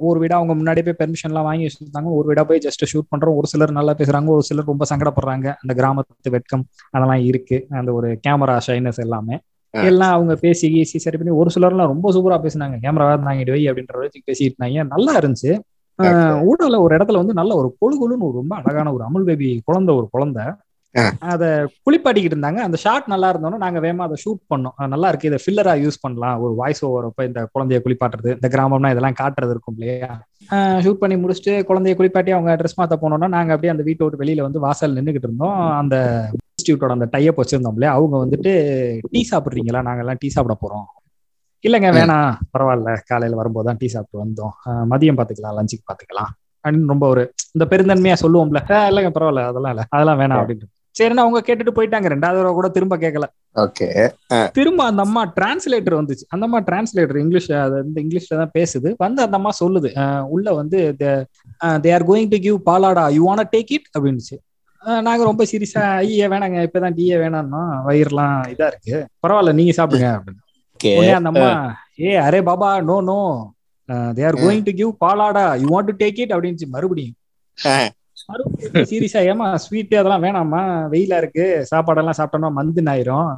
ஒரு 0.00 0.18
வீடா 0.20 0.36
அவங்க 0.36 0.54
முன்னாடி 0.54 0.80
போய் 0.86 0.98
பெர்மிஷன்லாம் 1.00 1.46
வாங்கி 1.48 1.64
வச்சிருந்தாங்க. 1.66 2.08
ஒரு 2.18 2.26
வீடா 2.28 2.42
போய் 2.44 2.62
ஜஸ்ட் 2.66 2.84
ஷூட் 2.92 3.10
பண்றோம். 3.12 3.36
ஒரு 3.36 3.46
சிலர் 3.46 3.72
நல்லா 3.72 3.92
பேசுறாங்க. 3.94 4.26
ஒரு 4.26 4.42
சிலர் 4.42 4.64
ரொம்ப 4.64 4.84
சங்கடப்படுறாங்க. 4.90 5.46
அந்த 5.62 5.72
கிராமத்து 5.78 6.30
வெட்கம் 6.30 6.64
அதெல்லாம் 6.90 7.22
இருக்கு. 7.30 7.66
அந்த 7.80 7.92
ஒரு 7.92 8.08
கேமரா 8.26 8.56
ஷைனஸ் 8.66 9.00
எல்லாமே. 9.06 9.36
எல்லாம் 9.74 10.12
அவங்க 10.12 10.34
பேசி 10.36 10.66
கீசி 10.74 10.98
சரி 11.04 11.16
பண்ணி 11.16 11.32
ஒரு 11.40 11.50
சிலர்லாம் 11.54 11.92
ரொம்ப 11.92 12.12
சூப்பரா 12.12 12.38
பேசினாங்க. 12.46 12.76
கேமரா 12.84 13.06
தாங்கிட்டு 13.26 13.54
வை 13.56 13.62
அப்படின்ற 13.70 13.98
வச்சு 14.04 14.20
பேசிட்டு 14.28 14.48
இருந்தாங்க. 14.50 14.86
நல்லா 14.94 15.12
இருந்துச்சு. 15.18 15.52
ஊடல 16.50 16.76
ஒரு 16.80 16.92
இடத்துல 16.96 17.20
வந்து 17.22 17.34
நல்ல 17.40 17.52
ஒரு 17.60 17.68
கொழு 17.80 17.94
கொழுன்னு 18.00 18.26
ஒரு 18.28 18.36
ரொம்ப 18.40 18.52
அழகான 18.56 18.92
ஒரு 18.92 19.02
அமுல் 19.04 19.24
பேபி 19.24 19.48
குழந்தை 19.64 19.94
ஒரு 19.94 20.06
குழந்தை. 20.10 20.44
அத 21.20 21.68
குளிப்பாட்டிக்கிட்டு 21.90 22.34
இருந்தாங்க. 22.34 22.56
அந்த 22.56 22.76
ஷாட் 22.76 23.04
நல்லா 23.06 23.34
இருந்தோம்னா 23.34 23.56
நாங்க 23.56 23.80
வேகமா 23.80 23.96
அதை 23.96 24.22
ஷூட் 24.24 24.54
பண்ணோம். 24.54 24.86
நல்லா 24.86 25.08
இருக்கு. 25.08 25.30
இதை 25.30 25.38
ஃபில்லரா 25.46 25.86
யூஸ் 25.86 26.00
பண்ணலாம். 26.00 26.40
ஒரு 26.40 26.54
வாய்ஸ் 26.54 26.84
ஓவர் 26.84 27.04
அப்ப 27.04 27.24
இந்த 27.24 27.48
குழந்தைய 27.58 27.80
குளிப்பாட்டுறது 27.84 28.28
இந்த 28.28 28.48
கிராமம்னா 28.48 28.90
இதெல்லாம் 28.90 29.14
காட்டுறது 29.20 29.50
இருக்கும் 29.50 29.74
இல்லையா? 29.78 30.26
ஷூட் 30.80 30.92
பண்ணி 30.92 31.26
முடிச்சுட்டு 31.26 31.50
குழந்தைய 31.50 31.94
குளிப்பாட்டி 31.94 32.30
அவங்க 32.30 32.56
ட்ரெஸ் 32.56 32.80
மாத்த 32.80 32.94
போனோம்னா 33.02 33.28
நாங்க 33.28 33.52
அப்படியே 33.52 33.68
அந்த 33.68 33.82
வீட்டை 33.82 34.08
விட்டு 34.08 34.24
வெளியில 34.24 34.42
வந்து 34.42 34.60
வாசல் 34.60 34.94
நின்றுகிட்டு 34.94 35.22
இருந்தோம். 35.22 35.70
அந்த 35.78 36.28
இன்ஸ்டியூட்டோட 36.30 36.90
அந்த 36.90 37.08
டைப் 37.10 37.40
வச்சிருந்தோம் 37.40 37.72
இல்லையா? 37.72 37.94
அவங்க 37.94 38.26
வந்துட்டு 38.26 38.98
டீ 39.10 39.26
சாப்பிடுறீங்களா? 39.30 39.82
நாங்க 39.82 39.98
எல்லாம் 39.98 40.16
டீ 40.18 40.28
சாப்பிட 40.28 40.58
போறோம். 40.68 41.08
இல்லைங்க. 41.68 41.94
வேணாம். 41.96 42.34
பரவாயில்ல. 42.58 42.96
காலையில 43.06 43.36
வரும்போது 43.36 43.66
தான் 43.66 43.76
டீ 43.78 43.86
சாப்பிட்டு 43.86 44.26
வந்தோம். 44.26 44.50
மதியம் 44.66 45.20
பாத்துக்கலாம் 45.20 45.60
லஞ்சுக்கு 45.60 45.86
பாத்துக்கலாம் 45.92 46.50
அப்படின்னு 46.64 46.86
ரொம்ப 46.86 47.08
ஒரு 47.08 47.32
இந்த 47.52 47.76
பெருந்தன்மையா 47.76 48.14
சொல்லுவோம்ல. 48.22 48.72
"ஆ, 48.72 48.88
இல்லைங்க 48.88 49.10
பரவாயில்ல. 49.18 49.46
அதெல்லாம் 49.46 49.72
இல்ல. 49.72 49.84
அதெல்லாம் 49.88 50.20
வேணாம் 50.20 50.48
அப்படின்ட்டு. 50.48 50.79
சரின்னு 51.00 51.22
அவங்க 51.24 51.40
கேட்டுட்டு 51.46 51.76
போயிட்டாங்க. 51.76 52.08
ரெண்டாவது 52.14 52.38
தடவை 52.38 52.52
கூட 52.52 52.68
திரும்ப 52.68 52.96
கேட்கல 52.96 53.26
ஓகே. 53.56 53.86
திரும்ப 54.52 54.84
அந்த 54.84 55.02
அம்மா 55.02 55.22
டிரான்ஸ்லேட்டர் 55.40 55.96
வந்துச்சு. 56.00 56.24
அந்த 56.28 56.44
அம்மா 56.48 56.60
டிரான்ஸ்லேட்டர் 56.60 57.20
இங்கிலீஷ் 57.22 57.52
அது 57.52 57.72
வந்து 57.72 58.02
இங்கிலீஷ்ல 58.02 58.36
தான் 58.40 58.54
பேசுது. 58.58 58.94
வந்து 58.96 59.22
அந்த 59.22 59.36
அம்மா 59.38 59.50
சொல்லுது 59.60 59.90
உள்ள 60.28 60.54
வந்து 60.54 60.80
they 60.98 61.92
are 61.94 62.06
going 62.06 62.30
to 62.34 62.38
give 62.46 62.58
palada 62.66 63.06
you 63.08 63.22
want 63.28 63.48
take 63.56 63.72
it 63.76 63.88
அப்படின்னுச்சு. 63.98 64.36
நாங்க 64.82 65.24
ரொம்ப 65.24 65.44
சீரியஸா 65.44 65.82
ஐயே 66.04 66.26
வேணாங்க 66.32 66.58
இப்பதான் 66.66 66.94
டீயே 66.98 67.16
வேணாம்னா 67.22 67.62
வயிறுலாம் 67.88 68.38
இதா 68.52 68.66
இருக்கு. 68.66 68.96
பரவாயில்ல 69.22 69.52
நீங்க 69.52 69.72
சாப்பிடுங்க. 69.76 70.08
அப்படின்னு. 70.20 71.14
அந்த 71.14 71.30
அம்மா 71.32 71.48
ஏ 72.00 72.18
அரே 72.18 72.42
Baba 72.42 72.80
no 72.80 72.96
no. 73.08 73.18
They 73.88 74.24
are. 74.26 74.34
Going 74.34 74.62
to 74.64 74.72
give 74.72 74.92
palada 75.04 75.44
you 75.62 75.66
want 75.70 75.88
to 75.90 76.04
take 76.04 76.20
it 76.20 76.32
அப்படின்னு 76.32 76.66
மறுபடியும். 76.66 77.14
ஆ. 77.66 77.74
மறுபடியும் 77.74 77.99
சீரியஸா 78.90 79.20
ஏமா 79.30 79.54
ஸ்வீட் 79.64 79.94
அதெல்லாம் 79.94 80.22
வேணாமா 80.22 80.62
வெயிலா 80.94 81.16
இருக்கு. 81.16 81.66
சாப்பாடெல்லாம் 81.74 82.18
சாப்பிட்டோம்னா 82.18 82.50
மந்து 82.58 82.82
ஆயிரும் 82.94 83.32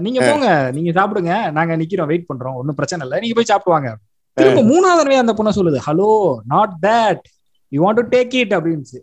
நீங்க 0.00 0.20
போங்க. 0.30 0.46
நீங்க 0.72 0.90
சாப்பிடுங்க. 1.00 1.34
நாங்க 1.52 1.76
நிக்கிறோம். 1.76 2.06
வெயிட் 2.06 2.26
பண்றோம். 2.32 2.54
ஒன்னும் 2.60 2.74
பிரச்சனை 2.74 3.06
இல்லை. 3.06 3.20
நீங்க 3.20 3.34
போய் 3.34 3.50
சாப்பிடுவாங்க 3.52 3.90
திரும்ப 4.36 4.62
மூணாவது 4.72 4.96
தடவை 4.96 5.16
அந்த 5.16 5.32
பொண்ணு 5.38 5.58
சொல்லுது. 5.58 5.78
Hello 5.86 6.10
not 6.46 6.74
that 6.82 7.24
you 7.68 7.78
want 7.86 8.00
to 8.00 8.04
take 8.16 8.34
it 8.34 8.54
அப்படின்னுச்சு. 8.54 8.98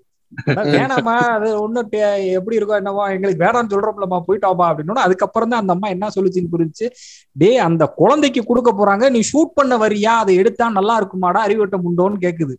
அட, 0.46 0.64
வேணாம்மா. 0.72 1.16
அது 1.36 1.62
ஒன்னும் 1.62 1.90
எப்படி 2.38 2.58
இருக்கோ 2.58 2.76
என்னவோ 2.80 3.04
எங்களுக்கு 3.14 3.44
வேணாம்னு 3.46 3.74
சொல்றோம்லம்மா. 3.74 4.18
போயிட்டோப்பா. 4.28 4.66
அப்படின்னு 4.70 5.04
அதுக்கப்புறம் 5.08 5.50
தான் 5.50 5.62
அந்த 5.64 5.74
அம்மா 5.74 5.88
என்ன 5.88 6.10
சொல்லுச்சுன்னு 6.16 6.54
புரிஞ்சு 6.56 6.88
டே 7.32 7.50
அந்த 7.68 7.86
குழந்தைக்கு 8.02 8.44
கொடுக்க 8.44 8.72
போறாங்க. 8.80 9.10
நீ 9.10 9.20
ஷூட் 9.32 9.56
பண்ண 9.60 9.78
வரியா? 9.78 10.14
அதை 10.24 10.36
எடுத்தா 10.36 10.70
நல்லா 10.80 10.96
இருக்குமாடா? 11.02 11.42
அறிவட்டம் 11.48 11.88
உண்டோன்னு 11.90 12.20
கேக்குது. 12.26 12.56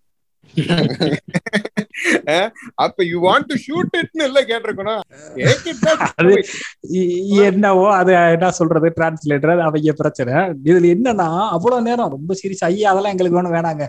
அப்ப 2.85 3.05
யூ 3.11 3.19
வாண்ட் 3.27 3.49
டு 3.51 3.57
ஷூட் 3.65 3.93
இட்னு 4.01 4.25
இல்ல 4.31 4.41
கேட்டிருக்கணும். 4.51 5.03
என்னவோ 7.49 7.87
அது 8.01 8.13
என்ன 8.37 8.51
சொல்றது 8.61 8.89
டிரான்ஸ்லேட்டர் 8.99 9.65
அவங்க 9.67 9.95
பிரச்சனை. 10.01 10.35
இதுல 10.69 10.89
என்னன்னா 10.97 11.29
அவ்வளவு 11.57 11.87
நேரம் 11.89 12.15
ரொம்ப 12.17 12.35
சீரியஸ் 12.41 12.67
ஐயா 12.71 12.91
அதெல்லாம் 12.93 13.15
எங்களுக்கு 13.15 13.39
வேணும் 13.41 13.57
வேணாங்க. 13.59 13.87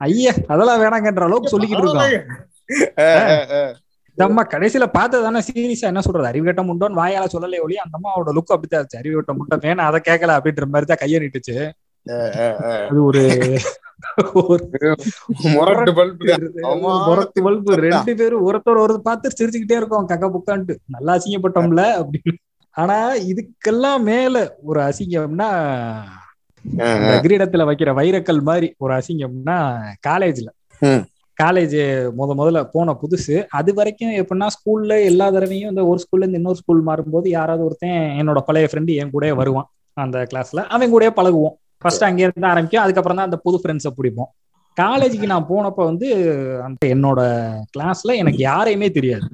ஐயா 0.00 0.32
அதெல்லாம் 0.52 0.82
வேணாங்கன்ற 0.84 1.24
அளவுக்கு 1.28 1.52
சொல்லிக்கிட்டு 1.54 1.84
இருக்கோம். 1.86 3.76
அம்மா 4.18 4.42
கடைசியில 4.54 4.84
பார்த்ததானே 4.96 5.40
சீரியஸா 5.48 5.90
என்ன 5.92 6.02
சொல்றது 6.06 6.30
அறிவுகட்டம் 6.30 6.70
உண்டோன்னு 6.72 7.00
வாயால 7.00 7.26
சொல்லலே 7.34 7.60
ஒளி 7.66 7.76
அந்த 7.84 7.94
அம்மாவோட 7.98 8.32
லுக் 8.36 8.54
அப்படித்தான் 8.54 8.80
இருந்துச்சு. 8.80 9.00
அறிவுகட்டம் 9.02 9.40
உண்டோ 9.42 9.58
வேணா 9.66 9.84
அதை 9.90 9.98
கேட்கல? 10.08 10.36
அப்படின்ற 10.38 10.66
மாதிரி 10.74 10.88
தான் 10.92 11.02
கையை 11.02 11.20
நீட்டுச்சு. 11.24 11.56
அது 12.90 13.00
ஒரு 13.10 13.22
ரெண்டு 17.84 18.16
பேரும் 18.16 18.48
ஒருத்தர் 18.48 18.84
ஒரு 18.84 19.02
பார்த்து 19.02 19.30
சிரிச்சுக்கிட்டே 19.38 19.76
இருக்கோம். 19.76 20.08
கக்க 20.08 20.30
புக்கான்ட்டு. 20.34 20.76
நல்லா 20.86 21.14
அசிங்கப்பட்டோம்ல 21.14 21.84
அப்படின்னு. 22.02 22.36
ஆனா 22.76 23.14
இதுக்கெல்லாம் 23.30 24.02
மேல 24.02 24.56
ஒரு 24.62 24.80
அசிங்கம்னா. 24.80 25.48
கிரீடத்துல 27.24 27.66
வைக்கிற 27.70 27.92
வைரக்கல் 28.00 28.40
மாதிரி 28.40 28.74
ஒரு 28.78 28.94
அசிங்கம்னா 28.94 29.58
காலேஜ்ல. 30.08 30.48
காலேஜ் 31.38 31.78
முத 32.18 32.30
முதல்ல 32.40 32.68
போன 32.72 32.96
புதுசு. 33.02 33.46
அது 33.50 33.74
வரைக்கும் 33.74 34.12
எப்படின்னா 34.12 34.46
ஸ்கூல்ல 34.56 35.04
எல்லா 35.04 35.30
தடவையும் 35.30 35.68
இந்த 35.68 35.86
ஒரு 35.86 35.98
ஸ்கூல்ல 35.98 36.18
இருந்து 36.18 36.36
இன்னொரு 36.36 36.56
ஸ்கூல் 36.56 36.86
மாறும்போது 36.86 37.28
யாராவது 37.28 37.64
ஒருத்தன் 37.64 38.18
என்னோட 38.20 38.40
பழைய 38.40 38.68
ஃப்ரெண்டு 38.70 38.94
என் 38.94 39.10
கூடயே 39.10 39.32
வருவான். 39.32 39.70
அந்த 39.96 40.26
கிளாஸ்ல 40.32 40.64
அவன் 40.74 40.94
கூடயே 40.94 41.10
பழகுவோம். 41.16 41.56
ஃபர்ஸ்ட் 41.82 42.06
அங்கே 42.08 42.22
இருந்து 42.22 42.50
ஆரம்பிக்கும். 42.52 42.84
அதுக்கப்புறம் 42.84 43.18
தான் 43.18 43.28
அந்த 43.28 43.38
புது 43.44 43.56
ஃப்ரெண்ட்ஸை 43.62 43.92
பிடிப்போம். 43.98 44.30
காலேஜுக்கு 44.76 45.26
நான் 45.26 45.48
போனப்ப 45.50 45.84
வந்து 45.84 46.08
அந்த 46.66 46.86
என்னோட 46.94 47.20
கிளாஸ்ல 47.76 48.16
எனக்கு 48.16 48.38
யாரையுமே 48.38 48.88
தெரியாது. 48.88 49.28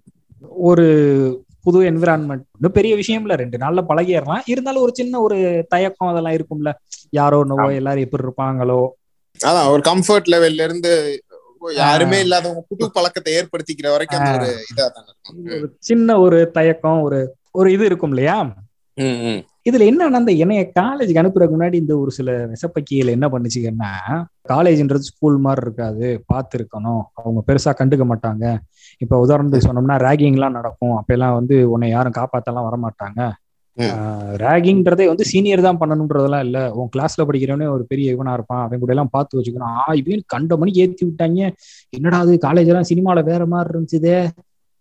ஒரு 0.68 0.86
புது 1.60 1.78
என்விரான்மெண்ட் 1.90 2.44
ஒன்றும் 2.56 2.76
பெரிய 2.78 2.94
விஷயம் 2.96 3.22
இல்ல. 3.24 3.34
ரெண்டு 3.34 3.58
நாள்ல 3.58 3.82
பழகிடலாம். 3.90 4.42
இருந்தாலும் 4.46 4.82
ஒரு 4.82 4.92
சின்ன 4.94 5.20
ஒரு 5.20 5.36
தயக்கம் 5.68 6.10
அதெல்லாம் 6.12 6.36
இருக்கும்ல. 6.38 6.72
யாரோ 7.10 7.38
என்னவோ 7.40 7.68
எல்லாரும் 7.72 8.04
எப்படி 8.06 8.26
இருப்பாங்களோ. 8.26 8.80
அதான் 9.40 9.70
ஒரு 9.70 9.82
கம்ஃபர்ட் 9.82 10.28
லெவல்ல 10.34 10.66
இருந்து 10.68 10.92
யாருமே 11.76 12.18
இல்லாதவங்க 12.20 12.62
புது 12.68 12.86
பழக்கத்தை 12.90 13.32
ஏற்படுத்திக்கிற 13.38 13.88
வரைக்கும் 13.90 14.26
ஒரு 14.34 14.48
இதா 14.72 14.86
தானே 14.88 15.60
சின்ன 15.80 16.18
ஒரு 16.18 16.38
தயக்கம் 16.50 17.00
ஒரு 17.00 17.20
ஒரு 17.52 17.68
இது 17.72 17.84
இருக்கும் 17.84 18.12
இல்லையா. 18.14 18.36
இதுல 19.66 19.84
என்னன்னா 19.90 20.18
அந்த 20.20 20.32
என்னைய 20.44 20.62
காலேஜுக்கு 20.78 21.20
அனுப்புறதுக்கு 21.22 21.56
முன்னாடி 21.56 21.76
இந்த 21.82 21.92
ஒரு 21.98 22.10
சில 22.16 22.30
விசப்பக்கிகள் 22.52 23.14
என்ன 23.16 23.26
பண்ணுச்சுங்கன்னா 23.34 23.92
காலேஜ்ன்றது 24.52 25.08
ஸ்கூல் 25.10 25.38
மாதிரி 25.46 25.62
இருக்காது. 25.66 26.06
பார்த்து 26.30 26.54
இருக்கணும் 26.58 27.02
அவங்க 27.20 27.40
பெருசா 27.48 27.72
கண்டுக்க 27.80 28.04
மாட்டாங்க. 28.12 28.44
இப்ப 29.04 29.20
உதாரணத்துக்கு 29.26 29.68
சொன்னோம்னா 29.68 29.96
ரேகிங் 30.06 30.36
எல்லாம் 30.38 30.56
நடக்கும். 30.58 30.94
அப்ப 30.98 31.14
எல்லாம் 31.16 31.36
வந்து 31.38 31.56
உன்னை 31.74 31.88
யாரும் 31.90 32.18
காப்பாத்தலாம் 32.20 32.68
வரமாட்டாங்க. 32.68 33.20
ரேகிங்ன்றதே 34.42 35.04
வந்து 35.10 35.24
சீனியர் 35.30 35.66
தான் 35.66 35.78
பண்ணணுன்றதெல்லாம் 35.80 36.44
இல்ல. 36.46 36.58
உன் 36.80 36.90
கிளாஸ்ல 36.96 37.22
படிக்கிறவனே 37.28 37.66
ஒரு 37.76 37.84
பெரிய 37.92 38.14
இவனா 38.16 38.34
இருப்பான். 38.38 38.62
அவன் 38.66 38.82
கூட 38.82 38.92
எல்லாம் 38.94 39.12
பார்த்து 39.16 39.38
வச்சுக்கணும். 39.38 39.72
ஆ 39.80 39.84
இவன் 40.00 40.22
கண்ட 40.34 40.56
மணிக்கு 40.60 40.82
ஏத்தி 40.84 41.04
விட்டாங்க. 41.08 41.40
என்னடா 41.98 42.18
அது 42.24 42.34
காலேஜ் 42.46 42.70
எல்லாம் 42.72 42.90
சினிமால 42.92 43.24
வேற 43.30 43.42
மாதிரி 43.54 43.72
இருந்துச்சுதே. 43.74 44.18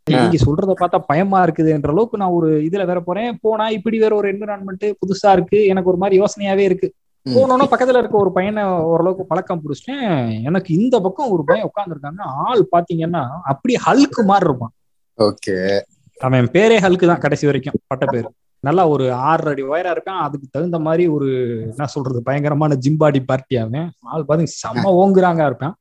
நீங்க 0.09 0.37
சொல்றத 0.45 0.71
பார்த்தா 0.79 0.99
பயமா 1.07 1.43
இருக்குதுன்ற 1.45 1.87
அளவுக்கு 1.87 2.17
நான் 2.17 2.29
ஒரு 2.29 2.49
இதுல 2.57 2.85
வேற 2.85 2.99
போறேன். 3.01 3.37
போனா 3.41 3.69
இப்படி 3.69 3.97
வேற 3.99 4.15
ஒரு 4.15 4.27
என்விரான்மெண்ட் 4.33 4.85
புதுசா 5.01 5.31
இருக்கு. 5.31 5.65
எனக்கு 5.65 5.89
ஒரு 5.89 5.97
மாதிரி 5.97 6.21
யோசனையாவே 6.21 6.59
இருக்கு. 6.59 6.93
போனோன்னா 7.25 7.65
பக்கத்துல 7.71 7.97
இருக்க 7.97 8.17
ஒரு 8.17 8.31
பையனை 8.31 8.63
ஓரளவுக்கு 8.63 9.25
பழக்கம் 9.25 9.61
பிடிச்சிட்டேன். 9.63 10.41
எனக்கு 10.43 10.73
இந்த 10.73 10.99
பக்கம் 11.01 11.29
ஒரு 11.29 11.43
பையன் 11.43 11.69
உட்காந்துருக்காங்க 11.69 12.21
ஆள் 12.45 12.63
பாத்தீங்கன்னா 12.71 13.21
அப்படியே 13.43 13.79
ஹல்க்கு 13.85 14.23
மாதிரி 14.23 14.49
இருப்பான். 14.49 14.73
ஓகே. 15.19 15.81
அவன் 16.19 16.45
பேரே 16.45 16.77
ஹல்க்கு 16.79 17.05
தான் 17.05 17.19
கடைசி 17.19 17.45
வரைக்கும் 17.45 17.73
பட்ட 17.87 18.05
பேரு. 18.05 18.29
நல்லா 18.59 18.87
ஒரு 18.87 19.13
ஆறு 19.13 19.49
அடி 19.49 19.63
வயரா 19.63 19.93
இருக்கான். 19.95 20.19
அதுக்கு 20.19 20.47
தகுந்த 20.51 20.79
மாதிரி 20.79 21.07
ஒரு 21.07 21.29
என்ன 21.69 21.85
சொல்றது 21.85 22.23
பயங்கரமான 22.23 22.75
ஜிம்பாடி 22.75 23.19
பார்ட்டி 23.25 23.55
அவன். 23.57 23.89
ஆள் 24.01 24.25
பாத்தீங்க 24.27 24.53
செம்ம 24.63 24.85
ஓங்குறாங்க 25.01 25.45
இருப்பான். 25.45 25.75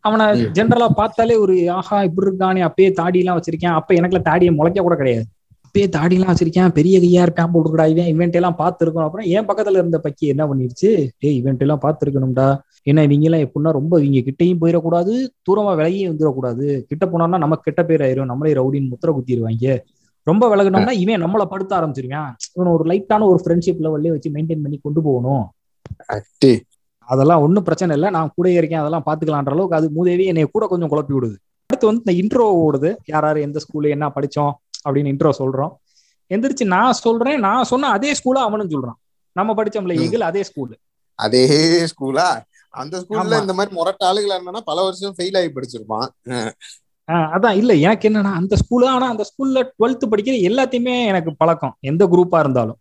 அவனை 0.00 0.26
ஜென்ரலா 0.42 0.88
பார்த்தாலே 0.88 1.36
ஒரு 1.36 1.70
ஆஹா 1.70 2.02
இப்படி 2.02 2.28
இருக்கானே 2.28 2.62
அப்பயே 2.68 2.92
தாடி 2.92 3.18
எல்லாம் 3.18 3.40
வச்சிருக்கேன். 3.40 3.72
அப்ப 3.72 3.94
எனக்குல 3.94 4.22
தாடியை 4.22 4.54
முளைக்க 4.54 4.82
கூட 4.82 4.96
கிடையாது. 4.96 5.26
அப்பயே 5.66 5.88
தாடி 5.88 6.14
எல்லாம் 6.14 6.34
வச்சிருக்கேன் 6.34 6.68
பெரிய 6.68 7.00
கையா 7.00 7.22
இருப்பான் 7.22 7.52
போட்டுக்கூடா 7.52 7.86
இவன் 7.88 8.08
இவன்ட் 8.14 8.32
எல்லாம் 8.32 8.56
பார்த்துருக்கணும். 8.58 9.04
அப்புறம் 9.04 9.26
என் 9.26 9.46
பக்கத்துல 9.46 9.70
இருந்த 9.70 10.00
பக்கி 10.04 10.26
என்ன 10.26 10.46
பண்ணிருச்சு? 10.46 11.10
டேய் 11.18 11.42
இவன்ட் 11.42 11.58
எல்லாம் 11.58 11.80
பார்த்துருக்கணும்டா. 11.82 12.56
என்ன 12.82 13.02
இவங்க 13.02 13.24
எல்லாம் 13.24 13.40
எப்படின்னா 13.40 13.70
ரொம்ப 13.70 14.00
இவங்க 14.02 14.22
கிட்டையும் 14.30 14.60
போயிடக்கூடாது 14.60 15.28
தூரமா 15.48 15.72
விலகியும் 15.76 16.10
வந்துடக்கூடாது 16.12 16.84
கிட்ட 16.86 17.06
போனோம்னா 17.06 17.38
நமக்கு 17.38 17.62
கெட்ட 17.62 17.84
பேர் 17.84 18.00
ஆயிரும். 18.00 18.24
நம்மளே 18.24 18.52
ரவுடின்னு 18.52 18.92
முத்திர 18.92 19.12
குத்திடுவாங்க. 19.18 19.78
ரொம்ப 20.22 20.56
விலகினோம்னா 20.56 20.90
இவன் 20.90 21.22
நம்மளை 21.22 21.44
படுத்த 21.44 21.80
ஆரம்பிச்சிருவான். 21.80 22.32
இவன் 22.56 22.72
ஒரு 22.72 22.84
லைட்டான 22.90 23.26
ஒரு 23.28 23.40
ஃப்ரெண்ட்ஷிப் 23.44 23.80
லெவல்லே 23.80 24.10
வச்சு 24.10 24.30
மெயின்டைன் 24.30 24.62
பண்ணி 24.62 24.78
கொண்டு 24.82 25.02
போகணும். 25.02 25.44
அதெல்லாம் 27.06 27.42
ஒன்றும் 27.42 27.64
பிரச்சனை 27.64 27.96
இல்லை. 27.96 28.10
நான் 28.10 28.32
கூட 28.36 28.50
இருக்கேன். 28.50 28.82
அதெல்லாம் 28.82 29.06
பாத்துக்கலான்ற 29.06 29.54
அளவுக்கு 29.56 29.76
அது 29.76 29.90
மூதேவி 29.90 30.24
என்னை 30.24 30.44
கூட 30.44 30.66
கொஞ்சம் 30.66 30.90
குழப்பி 30.90 31.14
விடுது. 31.16 31.36
அடுத்து 31.70 31.86
வந்து 31.86 32.02
இந்த 32.02 32.12
இன்ட்ரோ 32.20 32.46
ஓடுது. 32.64 32.90
யார் 33.06 33.24
யார் 33.24 33.38
எந்த 33.46 33.60
ஸ்கூலு 33.64 33.88
என்ன 33.88 34.06
படிச்சோம் 34.16 34.52
அப்படின்னு 34.86 35.12
இன்ட்ரோ 35.14 35.32
சொல்றோம். 35.40 35.72
எந்திரிச்சு 36.30 36.64
நான் 36.64 36.92
சொல்றேன். 36.92 37.40
நான் 37.40 37.68
சொன்ன 37.72 37.88
அதே 37.88 38.12
ஸ்கூலா 38.12 38.42
அவனும் 38.48 38.70
சொல்றான். 38.70 38.98
நம்ம 39.36 39.54
படிச்சோம்ல 39.58 39.94
எகில் 40.06 40.28
அதே 40.30 40.42
ஸ்கூலு 40.48 40.74
அதே 41.18 41.44
ஸ்கூலா 41.92 42.26
அந்த 42.70 42.94
ஸ்கூல்ல 43.00 43.40
இந்த 43.40 43.52
மாதிரி 43.52 43.74
முரட்ட 43.76 44.02
ஆளுகளா 44.10 44.36
இருந்தா 44.38 44.62
பல 44.64 44.82
வருஷம் 44.82 45.14
ஃபெயில் 45.16 45.36
ஆகி 45.38 45.50
படிச்சிருப்பான். 45.56 46.06
அதான். 47.36 47.56
இல்ல 47.60 47.74
எனக்கு 47.74 48.08
என்னன்னா 48.08 48.32
அந்த 48.40 48.56
ஸ்கூலு 48.62 48.86
ஆனா 48.86 49.06
அந்த 49.08 49.24
ஸ்கூல்ல 49.30 49.62
டுவெல்த் 49.78 50.10
படிக்கிற 50.12 50.34
எல்லாத்தையுமே 50.48 50.94
எனக்கு 51.06 51.36
பழக்கம். 51.36 51.74
எந்த 51.80 52.06
குரூப்பா 52.06 52.38
இருந்தாலும். 52.38 52.78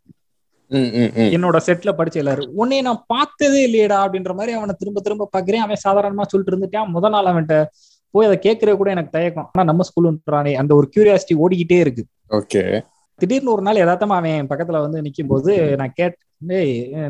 என்னோட 1.35 1.57
செட்ல 1.67 1.91
படிச்ச 1.97 2.17
எல்லாரும் 2.21 2.51
உன்னை 2.61 2.77
நான் 2.81 3.03
பார்த்ததே 3.07 3.61
இல்லையடா 3.67 3.97
அப்படின்ற 4.03 4.33
மாதிரி 4.35 4.51
அவனை 4.57 4.73
திரும்ப 4.77 5.01
திரும்ப 5.01 5.29
பாக்குறேன் 5.37 5.63
அவன் 5.65 5.83
சாதாரணமா 5.87 6.25
சொல்லிட்டு 6.31 6.53
இருந்துட்டான். 6.53 6.91
முத 6.95 7.09
நாள் 7.09 7.29
அவன்கிட்ட 7.31 7.57
போய் 8.13 8.27
அதை 8.27 8.37
கேட்கறது 8.45 8.77
கூட 8.77 8.89
எனக்கு 8.95 9.15
தயக்கம். 9.17 9.49
ஆனா 9.51 9.63
நம்ம 9.69 9.85
ஸ்கூலுன்றானே 9.89 10.53
அந்த 10.61 10.71
ஒரு 10.75 10.87
கியூரியாசிட்டி 10.95 11.35
ஓடிக்கிட்டே 11.43 11.79
இருக்கு. 11.79 12.03
ஓகே. 12.39 12.63
திடீர்னு 13.19 13.53
ஒரு 13.53 13.61
நாள் 13.61 13.83
எதாத்தமா 13.83 14.15
அவன் 14.21 14.49
பக்கத்துல 14.51 14.79
வந்து 14.85 15.01
நிக்கும் 15.01 15.31
போது 15.33 15.53
நான் 15.81 15.95
கேட்டேன் 15.95 16.27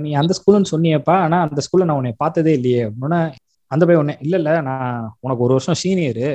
நீ 0.01 0.11
அந்த 0.21 0.33
ஸ்கூல்னு 0.39 0.71
சொன்னியப்பா. 0.73 1.15
ஆனா 1.25 1.39
அந்த 1.47 1.61
ஸ்கூல்ல 1.65 1.87
நான் 1.89 1.99
உன்னை 2.01 2.13
பார்த்ததே 2.17 2.53
இல்லையே. 2.53 2.81
அப்படின்னா 2.87 3.21
அந்த 3.71 3.83
பையன் 3.85 4.03
ஒண்ணு 4.03 4.15
இல்ல 4.19 4.35
இல்ல 4.37 4.53
நான் 4.61 4.95
உனக்கு 5.19 5.43
ஒரு 5.43 5.53
வருஷம் 5.57 5.79
சீனியரு 5.83 6.29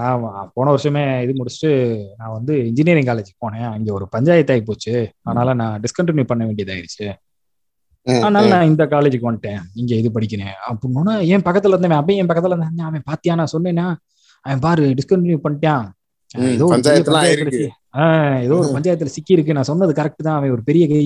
நான் 0.00 0.50
போன 0.54 0.72
வருஷமே 0.74 1.02
இது 1.24 1.32
முடிச்சுட்டு 1.38 1.70
நான் 2.20 2.32
வந்து 2.32 2.54
இன்ஜினியரிங் 2.66 3.08
காலேஜ் 3.10 3.30
போனேன். 3.44 3.68
அங்க 3.74 3.92
ஒரு 3.92 4.06
பஞ்சாயத்து 4.08 4.52
ஆகி 4.54 4.62
போச்சு. 4.62 4.94
அதனால 5.22 5.54
நான் 5.54 5.82
டிஸ்கண்டினியூ 5.84 6.26
பண்ண 6.30 6.42
வேண்டியதாயிருச்சு. 6.46 7.06
அதனால 8.06 8.48
நான் 8.54 8.70
இந்த 8.70 8.84
காலேஜுக்கு 8.84 9.28
வந்துட்டேன். 9.28 9.60
இங்க 9.74 9.92
இது 9.94 10.10
படிக்கிறேன். 10.16 10.56
அப்படின்னா 10.70 11.14
என் 11.34 11.44
பக்கத்துல 11.46 11.74
இருந்தவன் 11.74 12.00
அப்பயும் 12.00 12.20
என் 12.22 12.30
பக்கத்துல 12.30 12.56
இருந்தேன். 12.56 12.88
அவன் 12.88 13.08
பாத்தியா? 13.10 13.34
நான் 13.34 13.54
சொன்னேன்னா 13.56 13.86
அவன் 14.44 14.58
பாரு 14.58 14.94
டிஸ்கண்டினியூ 14.98 15.38
பண்ணிட்டான். 15.44 15.86
ஏதோ 16.54 16.66
ஏதோ 18.44 18.54
ஒரு 18.60 18.68
பஞ்சாயத்துல 18.76 19.10
சிக்கி 19.16 19.32
இருக்கு 19.36 19.56
நான் 19.56 19.68
சொன்னது 19.70 19.92
கரெக்ட் 19.92 20.24
தான். 20.26 20.36
அவன் 20.38 20.54
ஒரு 20.56 20.62
பெரிய 20.62 20.84
கை 20.88 21.02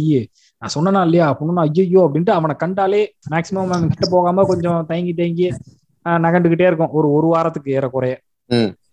நான் 0.63 0.75
சொன்னா 0.75 1.03
இல்லையா? 1.03 1.27
அப்படின்னு 1.33 1.65
ஐயோ 1.65 2.01
அப்படின்ட்டு 2.07 2.35
அவனை 2.39 2.55
கண்டாலே 2.57 3.03
மேக்சிமம் 3.35 3.69
அவன் 3.69 3.91
கிட்ட 3.93 4.07
போகாம 4.11 4.45
கொஞ்சம் 4.45 4.87
தயங்கி 4.87 5.13
தயங்கி 5.21 5.49
நகண்டுகிட்டே 6.07 6.67
இருக்கும். 6.71 6.93
ஒரு 6.99 7.09
ஒரு 7.13 7.27
வாரத்துக்கு 7.27 7.71
ஏறக்குறைய. 7.73 8.15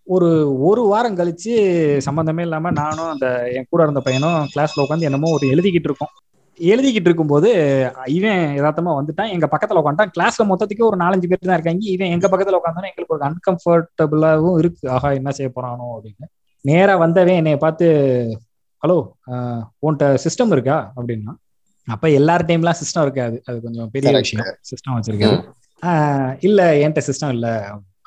ஒரு 0.08 0.28
ஒரு 0.68 0.82
வாரம் 0.92 1.18
கழிச்சு 1.18 1.54
சம்பந்தமே 2.08 2.42
இல்லாம 2.42 2.72
நானும் 2.80 3.12
அந்த 3.14 3.28
என் 3.58 3.70
கூட 3.70 3.82
இருந்த 3.84 4.02
பையனும் 4.08 4.40
கிளாஸ்ல 4.54 4.84
உட்காந்து 4.84 5.08
என்னமோ 5.10 5.32
ஒரு 5.38 5.46
எழுதிக்கிட்டு 5.54 5.90
இருக்கோம். 5.90 6.14
எழுதிக்கிட்டு 6.60 7.10
இருக்கும்போது 7.10 7.50
இவன் 8.18 8.44
யதார்த்தமா 8.58 8.92
வந்துட்டான். 8.98 9.32
எங்க 9.36 9.48
பக்கத்துல 9.54 9.82
உட்காந்துட்டான் 9.82 10.14
கிளாஸ்ல 10.16 10.44
மொத்தத்துக்கு 10.52 10.84
ஒரு 10.90 10.98
நாலஞ்சு 11.04 11.30
பேர் 11.32 11.50
தான் 11.50 11.58
இருக்காங்க. 11.58 11.86
இவன் 11.96 12.14
எங்க 12.16 12.28
பக்கத்துல 12.34 12.60
உட்காந்தாலும் 12.60 12.90
எங்களுக்கு 12.92 13.16
ஒரு 13.18 13.26
அன்கம்ஃபர்டபுளாவும் 13.30 14.58
இருக்கு. 14.62 14.86
ஆஹா 14.96 15.12
என்ன 15.20 15.32
செய்ய 15.38 15.50
போறானோ 15.56 15.88
அப்படின்னு. 15.96 16.28
நேரா 16.66 16.94
வந்தவன் 16.96 17.40
என்னைய 17.42 17.58
பார்த்து 17.58 17.88
ஹலோ 18.84 18.98
உன்கிட்ட 19.84 20.06
சிஸ்டம் 20.26 20.54
இருக்கா? 20.56 20.78
அப்படின்னா 20.98 21.34
அப்ப 21.88 22.10
எல்லார் 22.20 22.48
டைம்லாம் 22.50 22.80
சிஸ்டம் 22.82 23.06
இருக்காது. 23.08 23.36
அது 23.48 23.58
கொஞ்சம் 23.62 23.90
பெரிய 23.96 24.12
விஷயம். 24.18 24.48
சிஸ்டம் 24.72 24.96
வச்சிருக்காரு. 24.98 25.38
இல்ல 26.48 26.62
என்கிட்ட 26.84 27.04
சிஸ்டம் 27.10 27.34
இல்ல. 27.36 27.48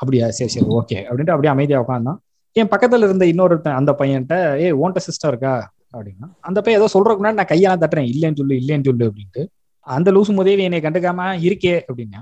அப்படியா? 0.01 0.27
சரி 0.31 0.51
சரி 0.55 0.67
ஓகே 0.79 0.99
அப்படின்ட்டு 1.09 1.35
அப்படியே 1.35 1.53
அமைதியா 1.55 1.81
உட்காந்தான் 1.85 2.19
என் 2.57 2.71
பக்கத்துல 2.73 3.07
இருந்த 3.09 3.25
இன்னொரு 3.27 3.57
அந்த 3.81 3.93
பையன்ட்ட 4.01 4.37
ஏ 4.63 4.69
ஓன்ட்ட 4.83 5.01
சிஸ்டம் 5.07 5.31
இருக்கா? 5.33 5.55
அப்படின்னா 5.95 6.27
அந்த 6.41 6.59
பையன் 6.61 6.81
ஏதோ 6.81 6.89
சொல்றதுக்கு 6.95 7.21
முன்னாடி 7.21 7.39
நான் 7.41 7.53
கையெல்லாம் 7.53 7.83
தட்டுறேன். 7.85 8.09
இல்லைன்னு 8.13 8.41
சொல்லு 8.41 8.57
இல்லைன்னு 8.61 8.89
சொல்லு 8.91 9.05
அப்படின்ட்டு 9.11 9.43
அந்த 9.87 10.09
லூசு 10.13 10.33
முதேவி 10.39 10.63
என்னை 10.69 10.81
கண்டுக்காம 10.87 11.29
இருக்கே 11.47 11.77
அப்படின்னா 11.89 12.21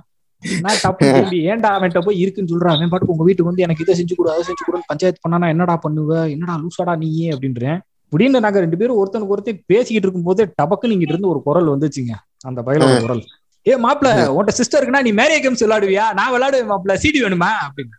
நான் 0.62 0.82
தப்பு 0.82 1.04
சொல்லி 1.16 1.38
ஏன்டா 1.50 1.68
அவன்கிட்ட 1.76 2.00
போய் 2.06 2.18
இருக்குன்னு 2.22 2.50
சொல்றான்? 2.52 2.74
அவன் 2.76 2.90
பாட்டுக்கு 2.92 3.14
உங்க 3.14 3.24
வீட்டுக்கு 3.24 3.50
வந்து 3.50 3.64
எனக்கு 3.66 3.84
இதை 3.84 3.94
செஞ்சு 4.00 4.14
கொடு 4.16 4.30
அதை 4.32 4.42
செஞ்சு 4.48 4.64
கொடுன்னு 4.66 4.88
பஞ்சாயத்து 4.88 5.20
பண்ணா 5.24 5.48
என்னடா 5.54 5.74
பண்ணுவ? 5.86 6.10
என்னடா 6.34 6.54
லூசாடா 6.62 6.94
நீயே 7.02 7.28
அப்படின்றேன். 7.30 7.78
அப்படின்னு 8.12 8.42
நாங்க 8.44 8.60
ரெண்டு 8.64 8.78
பேரும் 8.80 8.98
ஒருத்தனுக்கு 9.00 9.34
ஒருத்தர் 9.36 9.62
பேசிக்கிட்டு 9.72 10.06
இருக்கும் 10.06 10.28
போது 10.28 10.42
டபக்குன்னு 10.60 10.94
இங்கிட்டு 10.96 11.14
இருந்து 11.14 11.32
ஒரு 11.32 11.40
குரல் 11.46 11.72
வந்துச்சுங்க. 11.74 12.12
அந்த 12.48 12.60
பயலோட 12.66 13.00
குரல். 13.06 13.22
ஏ 13.66 13.74
மாப்பிள 13.84 14.08
உன்ட்ட 14.36 14.52
சிஸ்டர் 14.58 14.78
இருக்குன்னா 14.78 15.04
நீ 15.06 15.12
மேரிய 15.20 15.38
கேம்ஸ் 15.44 15.64
விளையாடுவியா? 15.64 16.04
நான் 16.18 16.32
விளையாடுவேன் 16.34 16.70
மாப்பிள. 16.72 16.94
சிடி 17.04 17.18
வேணுமா? 17.24 17.50
அப்படின்னு. 17.66 17.96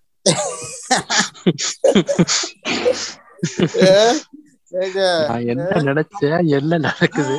என்ன 5.51 5.81
நினைச்சேன்? 5.89 6.39
என்ன 6.57 6.77
நடக்குது? 6.87 7.35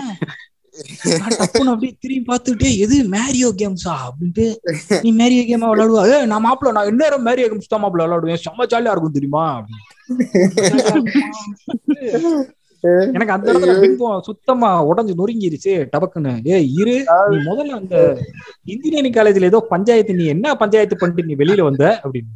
அப்படியே 1.70 1.92
திரும்பி 2.02 2.24
பார்த்துட்டே 2.28 2.68
எது 2.84 2.96
மேரியோ 3.14 3.48
கேம்ஸா 3.60 3.94
அப்படின்ட்டு 4.08 4.44
நீ 5.04 5.10
மேரியோ 5.20 5.44
கேமா 5.48 5.70
விளையாடுவா? 5.72 6.02
ஏ 6.12 6.18
நான் 6.32 6.44
மாப்பிள 6.46 6.72
நான் 6.76 6.90
என்ன 6.92 7.18
மேரியோ 7.28 7.48
கேம்ஸ் 7.52 7.72
தான் 7.74 7.82
மாப்பிள 7.84 8.04
விளையாடுவேன். 8.06 8.42
செம்ம 8.46 8.68
ஜாலியா 8.72 8.94
இருக்கும் 8.94 9.18
தெரியுமா? 9.18 9.44
எனக்கு 12.82 13.34
அந்த 13.36 13.46
இடத்துல 13.52 13.80
பின்பம் 13.80 14.22
சுத்தமா 14.22 14.70
உடஞ்சு 14.88 15.14
நொறுங்கிருச்சு 15.20 15.72
டபக்குன்னு. 15.92 16.32
ஏ 16.50 16.58
இரு 16.80 16.96
நீ 17.30 17.36
முதல்ல 17.48 17.78
அந்த 17.80 17.96
இன்ஜினியரிங் 18.64 19.16
காலேஜ்ல 19.18 19.50
ஏதோ 19.52 19.60
பஞ்சாயத்து 19.72 20.14
நீ 20.14 20.26
என்ன 20.26 20.54
பஞ்சாயத்து 20.54 20.96
பண்ணிட்டு 20.96 21.28
நீ 21.28 21.36
வெளியில 21.42 21.62
வந்த? 21.62 22.00
அப்படின்னு. 22.04 22.34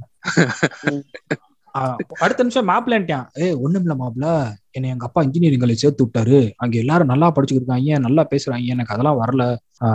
அடுத்த 2.25 2.43
நிமிஷம் 2.43 2.69
மாப்பிள்ளன்ட்டான் 2.69 3.27
ஏ 3.43 3.47
ஒண்ணும் 3.65 3.85
இல்ல 3.85 3.95
மாப்பிள்ள. 4.01 4.27
என்னை 4.71 4.89
எங்க 4.91 5.05
அப்பா 5.07 5.21
இன்ஜினியரிங் 5.23 5.63
காலேஜ் 5.63 5.83
சேர்த்து 5.85 6.05
விட்டாரு. 6.05 6.41
அங்க 6.57 6.77
எல்லாரும் 6.79 7.11
நல்லா 7.13 7.29
படிச்சுக்கிருக்காங்க 7.37 7.99
நல்லா 7.99 8.23
பேசுறாங்க. 8.33 8.67
எனக்கு 8.75 8.95
அதெல்லாம் 8.95 9.21
வரல. 9.23 9.45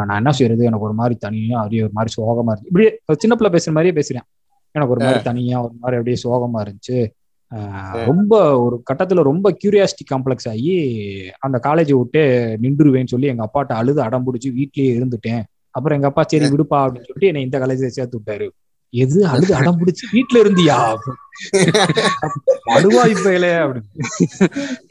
நான் 0.07 0.19
என்ன 0.21 0.31
செய்யறது 0.31 0.63
எனக்கு 0.63 0.85
ஒரு 0.85 0.93
மாதிரி 0.93 1.15
தனியா 1.25 1.57
அப்படியே 1.57 1.83
ஒரு 1.83 1.93
மாதிரி 1.93 2.13
சோகமா 2.17 2.51
இருக்கு 2.53 2.71
இப்படியே 2.71 2.91
சின்ன 3.17 3.35
பிள்ளை 3.35 3.51
பேசுற 3.55 3.71
மாதிரியே 3.77 3.95
பேசுறேன். 3.99 4.27
எனக்கு 4.75 4.93
ஒரு 4.95 5.03
மாதிரி 5.05 5.21
தனியா 5.29 5.57
ஒரு 5.65 5.75
மாதிரி 5.81 5.97
அப்படியே 5.99 6.17
சோகமா 6.25 6.59
இருந்துச்சு. 6.65 6.97
ரொம்ப 8.05 8.59
ஒரு 8.59 8.83
கட்டத்துல 8.93 9.21
ரொம்ப 9.21 9.57
கியூரியாசிட்டி 9.63 10.05
காம்ப்ளெக்ஸ் 10.11 10.49
ஆகி 10.49 10.73
அந்த 11.39 11.59
காலேஜை 11.63 11.91
விட்டு 11.91 12.21
நின்றுவேன்னு 12.61 13.07
சொல்லி 13.07 13.27
எங்க 13.27 13.49
அப்பாட்ட 13.49 13.73
அழுது 13.73 14.01
அடம் 14.01 14.25
பிடிச்சி 14.25 14.49
வீட்லயே 14.57 14.89
இருந்துட்டேன். 14.97 15.43
அப்புறம் 15.69 15.97
எங்க 15.97 16.07
அப்பா 16.07 16.23
சரி 16.27 16.45
விடுப்பா 16.45 16.79
அப்படின்னு 16.83 17.07
சொல்லிட்டு 17.09 17.27
என்னை 17.27 17.41
இந்த 17.41 17.59
காலேஜ்ல 17.59 17.87
சேர்த்து 17.87 18.17
விட்டாரு. 18.17 18.49
எது 18.89 19.27
அழுது 19.27 19.55
அடம் 19.55 19.79
பிடிச்சி 19.79 20.05
வீட்டுல 20.13 20.41
இருந்தியா? 20.43 20.95
அழுவா 22.73 23.03
இப்ப 23.13 23.27
அப்படின்னு 23.57 23.89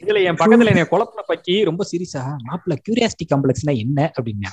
இதுல 0.01 0.21
என் 0.27 0.39
பக்கத்துல 0.39 0.71
என்னை 0.73 0.85
குழப்பின 0.91 1.23
பக்கி 1.29 1.55
ரொம்ப 1.65 1.85
சீரியஸா 1.89 2.23
மாப்பிள்ள 2.45 2.75
கியூரியாசிட்டி 2.85 3.25
காம்ப்ளெக்ஸ்னா 3.31 3.73
என்ன? 3.83 3.99
அப்படின்னா 4.17 4.51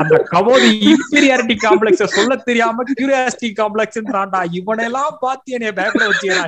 அந்த 0.00 0.16
கவோதி 0.32 0.70
இன்ஃபீரியாரிட்டி 0.90 1.56
காம்ப்ளெக்ஸ 1.66 2.08
சொல்ல 2.16 2.36
தெரியாம 2.44 2.86
கியூரியாசிட்டி 2.92 3.50
காம்ப்ளெக்ஸ்ன்றான்டா 3.60 4.42
இவனெல்லாம் 4.58 5.14
பார்த்து 5.20 5.56
என்னைய 5.58 5.74
பேக்ல 5.78 6.10
வச்சியா 6.10 6.38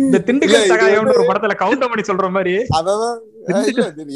இந்த 0.00 0.16
திண்டுக்கல் 0.26 0.70
சகாயம்னு 0.70 1.14
ஒரு 1.14 1.26
படத்துல 1.28 1.54
கவுண்டர் 1.60 1.90
பண்ணி 1.90 2.04
சொல்ற 2.06 2.26
மாதிரி. 2.30 2.54
அதான் 2.78 3.18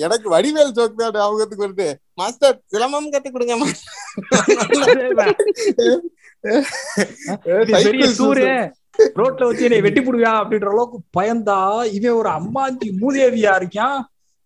எனக்கு 0.04 0.26
வடிவேல் 0.32 0.74
ஜோக் 0.76 0.98
தான் 0.98 1.14
ஞாபகத்துக்கு 1.16 1.64
வருது. 1.64 1.86
மாஸ்டர் 2.18 2.56
சிலம்பம் 2.72 3.08
கத்து 3.14 3.28
கொடுங்க 3.30 3.54
பெரிய 7.82 8.06
சூரு 8.18 8.46
ரோட்ல 9.16 9.46
வச்சு 9.46 9.64
என்னை 9.64 9.80
வெட்டி 9.80 10.00
போடுவியா 10.00 10.32
அப்படின்ற 10.40 10.68
அளவுக்கு 10.68 10.98
பயந்தா 11.16 11.58
இவன் 11.92 12.18
ஒரு 12.18 12.30
அம்மாஞ்சி 12.30 12.88
மூதேவியா 13.00 13.52
இருக்கான். 13.58 13.98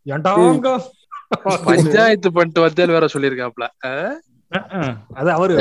ஏண்டாங்க 0.06 0.68
பஞ்சாயத்து 1.64 2.28
பண்ணிட்டு 2.32 2.60
வந்தேன் 2.60 2.90
வேற 2.90 3.06
சொல்லியிருக்காப்ல. 3.12 3.66
அது 5.14 5.28
அவரு. 5.30 5.54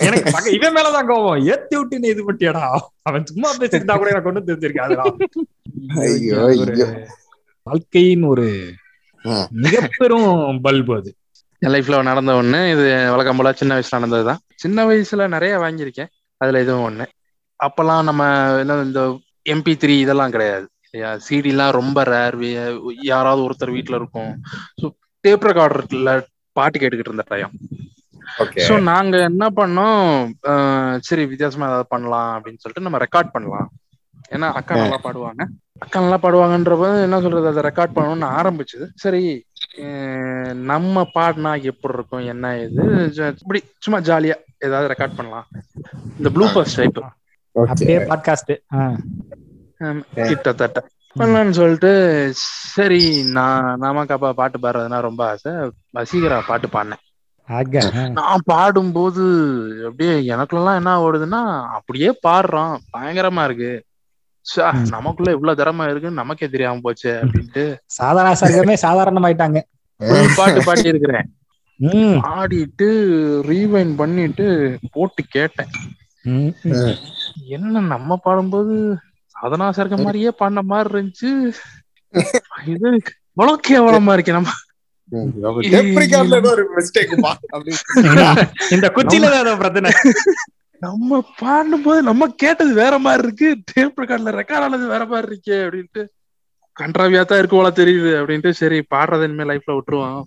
எனக்கு 0.00 0.32
பக்க 0.32 0.48
இவன் 0.50 0.74
மேலதான் 0.74 1.08
கோவம் 1.10 1.44
ஏத்தி 1.46 1.74
விட்டு 1.76 2.00
நீ 2.00 2.08
இது 2.08 2.24
பண்ணியாடா. 2.24 2.64
அவன் 3.02 3.26
சும்மா 3.26 3.50
பேசிருந்தா 3.60 3.96
கூட 3.96 4.10
எனக்கு 4.10 4.28
ஒண்ணும் 4.28 4.48
தெரிஞ்சிருக்காது 4.48 4.96
ஐயோ, 6.06 6.40
ஒரு 6.56 6.72
ஐயோ. 6.72 6.88
வாழ்க்கையின் 7.66 8.24
ஒரு 8.24 8.46
ம். 9.24 9.46
மிக 9.62 9.76
பெரும் 9.96 10.28
பல்பு 10.60 10.92
அது. 10.96 11.10
என் 11.62 11.72
லைஃப்ல 11.74 12.00
நடந்த 12.10 12.32
ஒண்ணு. 12.40 12.60
இது 12.72 12.84
வழக்கம் 13.12 13.38
போல 13.40 13.52
சின்ன 13.60 13.74
வயசுல 13.76 13.98
நடந்ததுதான். 13.98 14.40
சின்ன 14.64 14.84
வயசுல 14.88 15.26
நிறைய 15.36 15.54
வாங்கியிருக்கேன். 15.64 16.10
அதுல 16.40 16.60
இதுவும் 16.64 16.86
ஒண்ணு. 16.88 17.06
அப்பெல்லாம் 17.60 18.06
நம்ம 18.08 18.22
என்ன 18.62 18.78
இந்த 18.88 19.02
எம்பி 19.54 19.72
த்ரீ 19.82 19.94
இதெல்லாம் 20.04 20.34
கிடையாது. 20.34 20.66
சிடி 21.26 21.50
எல்லாம் 21.54 21.76
ரொம்ப 21.78 21.98
ரேர் 22.10 22.36
யாராவது 23.10 23.40
ஒருத்தர் 23.46 23.74
வீட்ல 23.76 23.96
இருக்கும். 24.00 24.32
ஸோ 24.80 24.86
டேப் 25.24 25.46
ரெக்கார்டர்ல 25.48 26.12
பாட்டு 26.56 26.76
கேட்டுக்கிட்டு 26.80 27.12
இருந்த 27.12 27.26
டைம் 27.32 27.54
ஸோ 28.66 28.74
நாங்க 28.90 29.16
என்ன 29.30 29.44
பண்ணோம்? 29.58 30.06
சரி 31.08 31.24
வித்தியாசமா 31.32 31.68
ஏதாவது 31.70 31.92
பண்ணலாம் 31.94 32.30
அப்படின்னு 32.36 32.62
சொல்லிட்டு 32.62 32.86
நம்ம 32.86 33.00
ரெக்கார்ட் 33.04 33.34
பண்ணலாம். 33.34 33.68
ஏன்னா 34.34 34.48
அக்கா 34.60 34.74
நல்லா 34.82 34.98
பாடுவாங்க. 35.06 35.42
அக்கா 35.84 35.98
நல்லா 36.04 36.18
பாடுவாங்கன்றப்ப 36.24 36.86
என்ன 37.06 37.20
சொல்றது? 37.24 37.50
அதை 37.52 37.62
ரெக்கார்ட் 37.68 37.96
பண்ணணும்னு 37.96 38.28
ஆரம்பிச்சது. 38.38 38.86
சரி 39.04 39.22
நம்ம 40.54 41.02
பாடினா 41.14 41.52
எப்படி 41.62 41.94
இருக்கும்? 41.94 42.26
என்ன 42.26 42.58
இது 42.58 43.12
இப்படி 43.40 43.60
சும்மா 43.78 44.00
ஜாலியா 44.00 44.34
ஏதாவது 44.58 44.94
ரெக்கார்ட் 44.94 45.16
பண்ணலாம். 45.16 45.46
இந்த 46.16 46.30
ப்ளூ 46.30 46.46
ஃபர்ஸ்ட் 46.52 46.80
டைப் 46.80 47.00
அப்படியே 47.52 47.98
பாட்காஸ்ட் 47.98 48.54
கிட்டத்தட்ட. 50.28 50.88
பண்ணலான்னு 51.18 51.58
சொல்லிட்டு 51.58 51.90
சரி 52.76 53.02
நான் 53.30 53.80
நாமக்காப்பா 53.80 54.30
பாட்டு 54.32 54.58
பாடுறதுனா 54.58 55.00
ரொம்ப 55.00 55.28
ஆசை. 55.28 55.52
வசீகரா 55.96 56.40
பாட்டு 56.46 56.68
பாடினேன். 56.68 57.02
நான் 58.10 58.40
பாடும்போது 58.44 59.24
அப்படியே 59.84 60.14
எனக்குலாம் 60.34 60.74
என்ன 60.74 60.94
ஓடுதுன்னா 61.02 61.42
அப்படியே 61.78 62.18
பாடுறான். 62.26 62.76
பயங்கரமா 62.96 63.44
இருக்கு. 63.44 63.72
ம். 64.72 64.86
நமக்குள்ள 64.88 65.30
இவ்வளவு 65.30 65.56
திறமை 65.56 65.86
இருக்குன்னு 65.86 66.16
நமக்கே 66.16 66.48
தெரியாம 66.48 66.80
போச்சு 66.82 67.20
அப்படின்ட்டு 67.22 67.64
சாதாரண 67.84 68.34
சர்க்கமே 68.34 68.76
சாதாரணமாயிட்டாங்க. 68.82 69.58
full 70.00 70.28
பாட்டு 70.36 70.64
பாடி 70.64 70.82
இருக்கிறேன் 70.84 71.26
ஆடிட்டு 72.32 72.88
ரீவைன் 73.48 73.94
பண்ணிட்டு 73.94 74.46
போட்டு 74.92 75.22
கேட்டேன். 75.28 75.72
என்ன 77.46 77.80
நம்ம 77.86 78.16
பாடும்போது 78.16 78.74
சாதனா 79.34 79.70
சர்க்க 79.70 79.96
மாதிரியே 79.96 80.30
பாடின 80.30 80.62
மாதிரி 80.62 80.88
இருந்துச்சு. 80.92 81.30
இது 82.66 82.86
இவ்வளவு 83.36 83.60
கேவலமா 83.68 84.12
இருக்கு 84.12 84.32
நம்ம? 84.32 84.52
இந்த 88.70 88.86
குச்சியில 88.90 89.26
பிரச்சனை. 89.56 89.90
நம்ம 90.80 91.24
பாடும்போது 91.38 92.02
நம்ம 92.02 92.28
கேட்டது 92.28 92.74
வேற 92.74 92.98
மாதிரி 92.98 93.22
இருக்கு. 93.22 93.56
டேப் 93.72 94.00
ரெக்கார்ட்ல 94.00 94.40
ரெக்கார்ட் 94.40 94.56
ஆனது 94.56 94.86
வேற 94.86 95.04
மாதிரி 95.04 95.40
இருக்கே 95.40 95.50
அப்படின்ட்டு 95.50 96.06
கன்றாவியா 96.80 97.24
தான் 97.24 97.38
இருக்கு 97.38 97.56
போல 97.56 97.70
தெரியுது 97.70 98.22
அப்படின்ட்டு 98.22 98.50
சரி 98.50 98.84
பாடுறது 98.94 99.22
இனிமே 99.22 99.44
லைஃப்ல 99.44 99.80
விட்டுருவோம். 99.80 100.22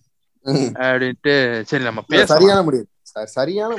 அப்படின்ட்டு 0.73 1.61
சரி 1.61 1.83
நம்ம 1.83 2.01
பேசலாம். 2.07 2.27
சரியான 2.27 2.61
முடிவு. 2.61 2.87
ச- 3.13 3.23
சரியான. 3.23 3.75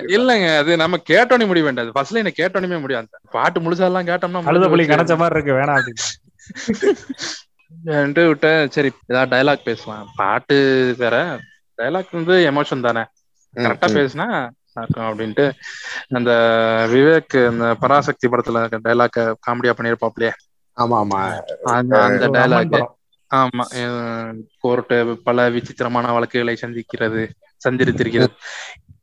இல்லங்க 0.00 0.58
அது 0.58 0.76
நம்ம 0.76 0.96
கேட்டோனே 1.10 1.46
முடிய 1.46 1.72
வேண்டாது 1.72 1.90
ஃபர்ஸ்ட்ல 1.94 2.14
என்ன 2.14 2.32
கேட்டோனே 2.36 2.80
முடியாது. 2.80 3.06
பாட்டு 3.30 3.60
முழுசா 3.60 3.78
எல்லாம் 3.78 4.06
கேட்டோம்னா 4.06 4.42
அழுத 4.42 4.68
புலி 4.68 4.86
கணச்ச 4.86 5.16
மாதிரி 5.16 5.42
இருக்கு 5.42 5.52
வேணாம் 5.52 5.92
அப்படின்னு 7.84 8.26
விட்டேன். 8.26 8.70
சரி 8.70 8.90
ஏதாவது 9.06 9.36
டயலாக் 9.36 9.62
பேசலாம். 9.64 10.08
பாட்டு 10.16 10.94
வேற. 10.98 11.40
டயலாக் 11.78 12.06
வந்து 12.10 12.50
எமோஷன் 12.52 12.80
தானே. 12.80 13.04
கரெக்டா. 13.58 13.96
பேசினா 13.98 14.48
இருக்கும் 14.76 15.04
அப்படின்ட்டு 15.04 15.50
அந்த 16.08 16.30
விவேக் 16.90 17.46
அந்த 17.48 17.74
பராசக்தி 17.74 18.28
படத்துல 18.28 18.78
டைலாக் 18.84 19.18
காமெடியா 19.48 19.72
பண்ணிருப்பாப்லயே. 19.78 20.30
ஆமா 20.76 21.04
ஆமா 21.04 21.42
அந்த 21.62 21.96
டைலாக். 22.28 22.84
ஆமா 23.30 23.64
கோர்ட்டு 24.60 25.18
பல 25.24 25.48
விசித்திரமான 25.48 26.12
வழக்குகளை 26.12 26.56
சந்திக்கிறது 26.60 27.28
சந்தித்திருக்கிறது. 27.68 28.28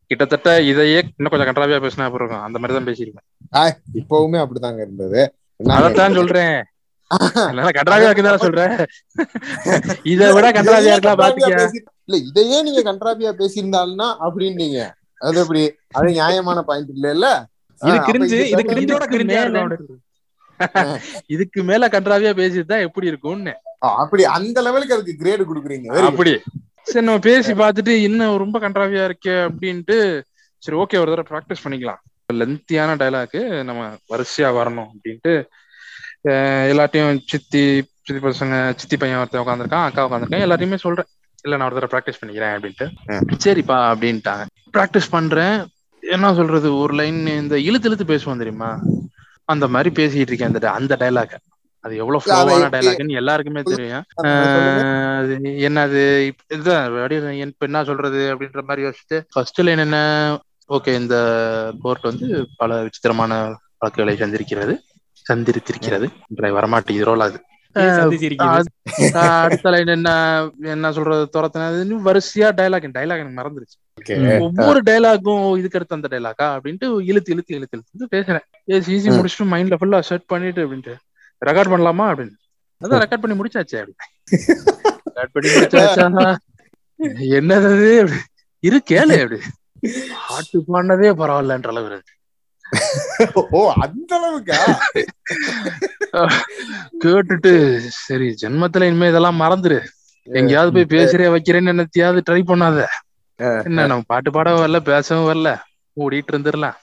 கிட்டத்தட்ட 0.08 0.62
இதையே 0.62 1.04
இன்னும் 1.18 1.32
கொஞ்சம் 1.32 1.48
கன்றாவியா 1.48 1.84
பேசினா 1.86 2.04
அப்புறம் 2.04 2.30
இருக்கும்? 2.30 2.42
அந்த 2.42 2.60
மாதிரி 2.60 2.74
தான் 2.74 2.88
பேசியிருக்கேன் 2.88 3.28
இப்பவுமே 3.94 4.40
அப்படிதாங்க 4.40 4.76
இருந்தது. 4.76 5.34
அதைத்தான் 5.66 6.14
சொல்றேன். 6.14 6.64
கன்றாவியா 7.12 8.10
இருக்குதான் 8.12 8.36
சொல்றேன். 8.36 8.86
இதை 10.04 10.34
விட 10.34 10.52
கன்றாவியா 10.52 10.92
இருக்கலாம் 10.92 11.18
பாத்துக்க 11.18 11.56
பேசி- 11.56 11.86
இல்ல 12.08 12.18
இதையே 12.30 12.58
நீங்க 12.68 12.82
கன்றாவியா 12.90 13.32
பேசியிருந்தாலும்னா 13.42 14.08
அப்படின்னீங்க 14.26 14.80
அது 15.28 15.38
எப்படி? 15.44 15.64
அது 15.98 16.08
நியாயமான 16.20 16.62
பாயிண்ட் 16.70 16.92
இல்ல 16.96 17.08
இல்ல 17.18 17.28
இது 17.82 17.98
கிரிஞ்சு 18.10 18.40
இது 18.54 18.64
கிரிஞ்சோட 18.72 19.06
இதுக்கு 19.06 19.16
கிரிஞ்சா 19.16 19.42
இதுக்கு 21.36 21.60
மேல 21.70 21.88
கன்றாவியா 21.96 22.32
பேசிதான் 22.42 22.86
எப்படி 22.88 23.10
இருக்கும்னு. 23.12 23.54
அப்படி 24.04 24.24
அந்த 24.36 24.58
லெவலுக்கு 24.66 24.96
அதுக்கு 24.96 25.22
கிரேடு 25.22 25.44
கொடுக்குறீங்க. 25.50 25.88
அப்படி. 26.10 26.34
சரி 26.90 27.06
நம்ம 27.08 27.24
பேசி 27.28 27.52
பார்த்துட்டு 27.62 27.94
இன்னும் 28.08 28.40
ரொம்ப 28.44 28.58
கன்றாவியா 28.66 29.04
இருக்கே 29.10 29.36
அப்படின்ட்டு 29.48 29.98
சரி 30.64 30.78
ஓகே 30.84 31.00
ஒரு 31.02 31.12
தடவை 31.12 31.28
ப்ராக்டிஸ் 31.32 31.64
பண்ணிக்கலாம். 31.64 32.02
லென்த்தியான 32.40 32.96
டைலாக்கு 33.02 33.42
நம்ம 33.70 33.82
வரிசையா 34.12 34.50
வரணும் 34.60 34.90
அப்படின்ட்டு 34.94 35.34
எல்லாத்தையும் 36.72 37.20
சித்தி 37.32 37.64
சித்தி 38.06 38.20
பசங்க 38.26 38.56
சித்தி 38.80 38.96
பையன் 39.02 39.22
ஒருத்தன் 39.22 39.44
உட்காந்துருக்கான் 39.44 39.86
அக்கா 39.88 40.06
உட்காந்துருக்கான் 40.08 40.46
எல்லாத்தையுமே 40.46 40.80
சொல்றேன். 40.86 41.10
இல்ல 41.46 41.58
நான் 41.58 41.68
ஒரு 41.70 41.78
தடவை 41.78 41.92
ப்ராக்டிஸ் 41.94 42.20
பண்ணிக்கிறேன் 42.20 42.54
அப்படின்ட்டு. 42.56 42.86
சரிப்பா 43.46 43.78
அப்படின்ட்டாங்க. 43.92 44.44
ப்ராக்டிஸ் 44.76 45.10
பண்றேன். 45.16 45.58
என்ன 46.04 46.34
சொல்றது 46.40 46.68
ஒரு 46.84 46.94
லைன் 47.00 47.20
இந்த 47.42 47.56
இழுத்து 47.68 47.88
இழுத்து 47.90 48.06
பேசுவோம் 48.14 48.42
தெரியுமா? 48.44 48.72
அந்த 49.50 49.66
மாதிரி 49.68 49.90
பேசிட்டு 50.00 50.30
இருக்கேன் 50.32 50.52
அந்த 50.52 50.72
அந்த 50.80 50.94
டைலாக் 51.02 51.36
அது 51.84 51.96
எவ்வளவு 52.02 52.24
ஃப்ளோவான 52.24 52.70
டைலாக்னு 52.76 53.20
எல்லாருக்குமே 53.22 53.62
தெரியும். 53.64 54.06
அது 55.20 55.34
என்னது 55.68 56.02
இதுதான் 56.56 56.86
இப்ப 57.44 57.66
என்ன 57.70 57.84
சொல்றது 57.84 58.22
அப்படின்ற 58.34 58.62
மாதிரி 58.70 58.86
யோசிச்சுட்டு 58.88 59.20
ஃபர்ஸ்ட் 59.34 59.62
லைன் 59.68 59.84
என்ன 59.88 60.00
ஓகே 60.70 60.94
இந்த 61.02 61.16
கோர்ட் 61.84 62.10
வந்து 62.10 62.28
பல 62.62 62.78
விசித்திரமான 62.84 63.34
வழக்குகளை 63.82 64.16
சந்திருக்கிறது 64.24 64.76
சந்திரித்திருக்கிறது 65.26 66.08
ரோல் 67.10 67.26
அது 67.28 67.38
அடுத்த 69.14 69.70
லைன் 69.70 69.88
என்ன 69.88 70.10
என்ன 70.64 70.92
சொல்றது 70.92 71.24
துரத்தினது? 71.34 71.82
வரிசையா 72.08 72.50
டைலாக் 72.60 72.88
டைலாக் 72.98 73.22
எனக்கு 73.24 73.40
மறந்துருச்சு. 73.40 73.76
ஒவ்வொரு 74.40 74.82
டைலாக்கும் 74.86 75.58
இதுக்கு 75.58 75.78
அடுத்து 75.78 75.96
அந்த 75.96 76.10
டைலாக்கா 76.12 76.48
அப்படின்ட்டு 76.56 76.88
இழுத்து 77.02 77.34
இழுத்து 77.34 77.56
இழுத்து 77.56 77.80
இழுத்து 77.80 78.18
பேசுறேன். 78.18 78.46
AC 78.72 78.92
easy. 78.96 79.10
முடிச்சுட்டு 79.18 79.52
மைண்ட்ல 79.54 79.78
ஃபுல்லா 79.82 80.00
செட் 80.00 80.26
பண்ணிட்டு 80.26 80.62
அப்படின்ட்டு. 80.66 80.96
ரெக்கார்ட் 81.46 81.74
பண்ணலாமா 81.74 82.06
அப்படின்னு. 82.12 82.36
அதான் 82.82 83.02
ரெக்கார்ட் 83.04 83.24
பண்ணி 83.24 83.38
முடிச்சாச்சு 83.40 83.78
அப்படி. 83.82 83.94
ரெக்கார்ட் 85.08 85.34
பண்ணி 85.34 85.50
முடிச்சாச்சா? 85.56 86.36
என்னது. 87.38 88.16
இரு 88.64 88.82
கேளு 88.92 89.16
அப்படி. 89.22 89.40
பாட்டு 90.30 90.58
பாடினதே 90.68 91.10
பரவாயில்லன்ற 91.20 91.68
அளவு 91.68 91.86
இருக்கு. 91.86 92.14
ஓ 93.52 93.72
அந்த 93.82 94.18
அளவுக்கா? 94.18 94.58
கேட்டுட்டு 97.04 97.80
சரி 98.00 98.36
ஜென்மத்துல 98.42 98.84
இனிமே 98.84 99.08
இதெல்லாம் 99.08 99.42
மறந்துரு. 99.42 99.80
எங்கேயாவது 100.28 100.72
போய் 100.72 100.94
பேசுறே 100.94 101.34
வைக்கிறேன்னு 101.34 101.74
என்னத்தையாவது 101.74 102.22
ட்ரை 102.30 102.44
பண்ணாத. 102.44 102.86
என்ன 103.66 103.88
நம்ம 103.88 104.04
பாட்டு 104.08 104.32
பாடவும் 104.32 104.62
வரல 104.62 104.84
பேசவும் 104.84 105.30
வரல 105.30 105.58
ஓடிட்டு 105.98 106.34
இருந்துடலாம் 106.34 106.74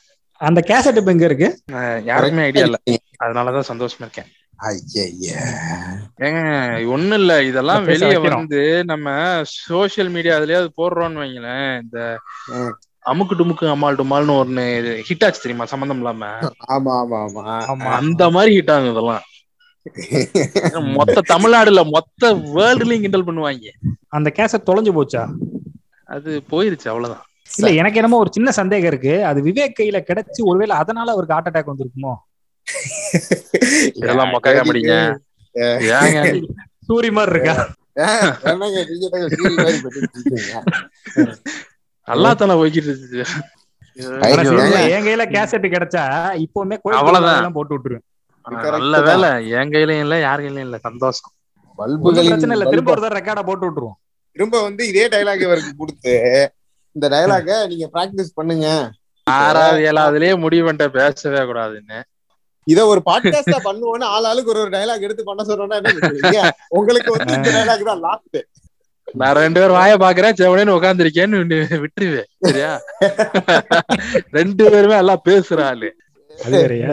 அந்த 0.41 0.63
கேசட் 0.67 0.97
இப்ப 0.97 1.11
எங்க 1.11 1.25
இருக்கு? 1.25 1.59
யாருக்குமே 2.05 2.43
ஐடியா 2.43 2.65
இல்ல. 2.65 2.77
அதனாலதான் 3.25 3.69
சந்தோஷமா 3.69 4.01
இருக்கேன். 4.01 4.27
ஐயய்ய. 4.65 5.35
ஏங்க 6.21 6.89
ஒண்ணும் 6.89 7.19
இல்ல. 7.19 7.43
இதெல்லாம் 7.43 7.85
வெளிய. 7.85 8.31
வந்து 8.31 8.85
நம்ம 8.85 9.11
சோசியல் 9.69 10.11
மீடியா 10.11 10.39
அதுலயாவது 10.39 10.71
போடுறோம்னு 10.77 11.23
வைங்களேன். 11.23 11.83
இந்த. 11.83 12.19
அமுக்கு 13.05 13.35
டுமுக்கு 13.35 13.67
அம்மாள் 13.69 13.97
டுமால்னு 13.97 14.35
ஒண்ணு 14.43 14.65
ஹிட் 15.09 15.25
ஆச்சு 15.25 15.43
தெரியுமா? 15.43 15.65
சம்பந்தம் 15.65 15.97
இல்லாம. 15.97 16.25
ஆமா 16.75 16.93
ஆமா 17.03 17.19
ஆமா. 17.27 17.43
ஆமா. 17.73 17.89
அந்த 17.93 18.31
மாதிரி 18.31 18.57
ஹிட் 18.59 18.73
ஆகும் 18.73 18.91
இதெல்லாம். 18.91 19.23
மொத்த 20.97 21.23
தமிழ்நாடுல 21.29 21.81
மொத்த 21.91 22.23
வேர்ல்டுலயும் 22.57 23.01
கிண்டல் 23.01 23.27
பண்ணுவாங்க. 23.27 23.71
அந்த 24.09 24.33
கேசட் 24.37 24.69
தொலைஞ்சு 24.69 24.93
போச்சா? 24.93 25.23
அது 26.09 26.43
போயிருச்சு 26.51 26.89
அவ்வளவுதான். 26.89 27.25
இல்ல 27.51 27.71
எனக்கு 27.73 27.99
என்னமோ 27.99 28.17
ஒரு 28.17 28.31
சின்ன 28.33 28.51
சந்தேகம் 28.51 28.87
இருக்கு. 28.87 29.25
அது 29.25 29.41
விவேக் 29.43 29.79
கையில 29.81 29.99
கிடைச்சு 30.01 30.41
ஒருவேளை 30.43 30.77
அதனால 30.77 31.13
அவருக்கு 31.13 31.35
ஹார்ட் 31.35 31.51
அட்டாக் 31.51 31.73
வந்திருக்குமோ? 31.73 32.15
இதெல்லாம் 33.99 34.33
மொக்க 34.35 34.55
காமெடிங்க. 34.55 34.95
சூரி 36.89 37.11
மாதிரி 37.13 37.35
இருக்கா? 37.35 37.57
தான். 42.09 42.13
நல்லா 42.13 42.57
போய்கிட்டு 42.61 42.89
இருந்துச்சு 42.91 43.23
என் 44.95 45.07
கையில 45.07 45.25
கேசட் 45.35 45.67
கிடைச்சா 45.75 46.03
இப்பவுமே 46.45 46.77
அவ்வளவுதான். 47.01 47.57
போட்டு 47.59 47.75
விட்டுருவேன். 47.77 48.05
நல்ல 48.77 48.95
தான். 48.99 49.07
வேலை. 49.09 49.29
என் 49.59 49.73
கையிலயும் 49.75 50.05
இல்ல 50.07 50.17
யார் 50.27 50.43
கையிலயும் 50.45 50.69
இல்ல. 50.69 50.79
சந்தோஷம். 50.89 51.33
பிரச்சனை 52.07 52.55
இல்ல. 52.57 52.67
திரும்ப 52.73 52.93
ஒரு 52.95 53.03
தடவை 53.05 53.17
ரெக்கார்டா 53.19 53.45
போட்டு 53.51 53.67
விட்டுருவோம். 53.67 53.99
திரும்ப 54.37 54.63
வந்து 54.67 54.83
இதே 54.91 55.05
டைலாக் 55.15 55.45
இவருக்கு 55.47 55.73
கொடுத்து 55.81 56.15
இந்த 56.97 57.07
டைலாக 57.15 57.51
நீங்க 57.71 57.87
பிராக்டிஸ் 57.95 58.37
பண்ணுங்க. 58.39 58.67
ஆறாவது 59.27 59.83
ஏழாவதுலயே 59.91 60.33
முடிவு 60.45 60.65
பண்ணிட்ட 60.67 60.87
பேசவே 60.97 61.43
கூடாதுன்னு. 61.51 61.99
இத 62.67 62.81
ஒரு 62.93 63.01
பாட்காஸ்டா 63.07 63.59
பண்ணுவோம்னு 63.69 64.07
ஆள் 64.15 64.27
ஆளுக்கு 64.31 64.53
ஒரு 64.53 64.61
ஒரு 64.65 64.71
டைலாக் 64.75 65.07
எடுத்து 65.07 65.23
பண்ண 65.29 65.43
சொல்றோம்னா 65.49 65.79
என்ன? 65.81 66.43
உங்களுக்கு 66.79 67.11
வந்து 67.17 67.33
இந்த 67.39 67.51
டைலாக் 67.57 67.89
தான் 67.91 68.03
லாஸ்ட் 68.07 68.39
நான் 69.09 69.37
ரெண்டு 69.37 69.61
பேரும் 69.61 69.79
வாய 69.79 69.95
பாக்குறேன் 69.97 70.39
செவனேன்னு 70.41 70.77
உட்காந்துருக்கேன்னு 70.77 71.39
விட்டுருவேன் 71.85 72.29
சரியா? 72.43 72.71
ரெண்டு 74.39 74.71
பேருமே 74.71 74.97
எல்லாம் 74.97 75.25
பேசுற 75.29 75.61
ஆளு. 75.71 75.89
அது 76.39 76.55
வேறயா? 76.57 76.93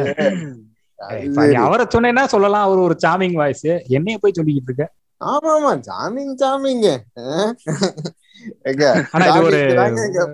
இப்ப 1.26 1.46
நீ 1.48 1.56
அவரை 1.66 1.86
சொன்னேன்னா 1.94 2.26
சொல்லலாம் 2.26 2.66
அவர் 2.68 2.86
ஒரு 2.88 2.96
சாமிங் 3.04 3.38
வாய்ஸ் 3.42 3.68
என்னைய 3.98 4.18
போய் 4.24 4.38
சொல்லிக்கிட்டு 4.38 4.72
இருக்க? 4.72 4.86
ஆமா 5.22 5.50
ஆமா 5.56 5.72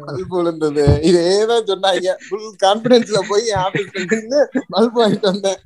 பல்பு 0.07 0.35
விழுந்தது 0.37 0.83
இதேதான் 1.09 1.69
சொன்னாங்க. 1.69 2.09
ஃபுல் 2.25 2.49
கான்பிடன்ஸ்ல 2.63 3.21
போய் 3.29 3.47
பல்பு 4.75 4.97
வாங்கிட்டு 5.01 5.29
வந்தேன். 5.31 5.59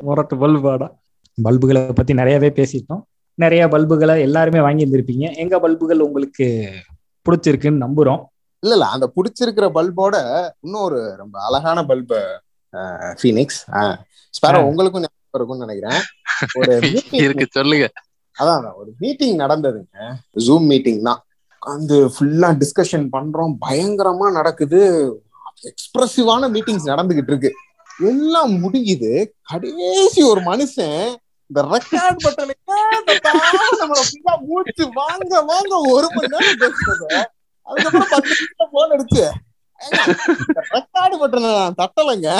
முரட்டு 0.00 0.36
பல்பாடா. 0.36 0.88
பல்புகளை 1.38 1.82
பத்தி 1.92 2.12
நிறையவே 2.14 2.50
பேசிட்டோம். 2.58 3.02
நிறைய 3.34 3.68
பல்புகளை 3.68 4.20
எல்லாருமே 4.20 4.60
வாங்கி 4.60 4.84
இருந்திருப்பீங்க. 4.86 5.36
எங்க 5.36 5.58
பல்புகள் 5.60 6.00
உங்களுக்கு 6.00 6.46
பிடிச்சிருக்குன்னு 7.26 7.84
நம்புறோம். 7.86 8.22
இல்ல 8.58 8.74
இல்ல. 8.74 8.86
அந்த 8.86 9.12
புடிச்சிருக்கிற 9.16 9.68
பல்போட 9.74 10.16
இன்னும் 10.60 10.80
ஒரு 10.80 11.14
ரொம்ப 11.16 11.36
அழகான 11.44 11.84
பல்பு 11.84 12.18
ஃபீனிக்ஸ் 13.22 13.60
ஸ்பேரோ. 14.34 14.62
உங்களுக்கும் 14.62 15.04
இருக்கும்னு 15.34 15.66
நினைக்கிறேன். 15.66 16.00
ஒரு 16.54 16.80
இருக்கு 17.24 17.46
சொல்லுங்க. 17.50 17.90
அதான் 18.38 18.56
அதான், 18.56 18.74
ஒரு 18.74 18.92
மீட்டிங் 18.98 19.38
நடந்ததுங்க. 19.38 20.14
ஜூம் 20.38 20.66
மீட்டிங் 20.66 21.02
தான். 21.02 21.24
உட்காந்து 21.58 21.96
ஃபுல்லா 22.14 22.48
டிஸ்கஷன் 22.52 23.08
பண்றோம். 23.12 23.54
பயங்கரமா 23.68 24.30
நடக்குது. 24.32 24.80
எக்ஸ்பிரசிவான 25.62 26.44
மீட்டிங்ஸ் 26.54 26.86
நடந்துகிட்டு 26.86 27.30
இருக்கு. 27.32 27.52
எல்லாம் 28.04 28.52
முடியுது 28.62 29.26
கடைசி 29.42 30.22
ஒரு 30.22 30.40
மனுஷன் 30.40 31.14
இந்த 31.52 31.62
ரெக்கார்ட் 31.72 32.20
பட்டனுக்கு 32.24 32.74
நம்மள 33.80 34.02
மூச்சு? 34.50 34.84
வாங்க 35.00 35.40
வாங்க 35.50 35.72
ஒரு 35.94 36.06
மணி 36.14 36.28
நேரம் 36.34 36.60
பேசுறது. 36.62 37.08
அதுக்கப்புறம் 37.66 38.12
பத்து 38.12 38.30
நிமிஷம் 38.36 38.70
போன் 38.74 38.92
அடிச்சு. 38.94 39.24
ரெக்கார்டு 40.76 41.16
பட்டனை 41.22 41.50
நான் 41.56 41.76
தட்டலைங்க. 41.80 42.30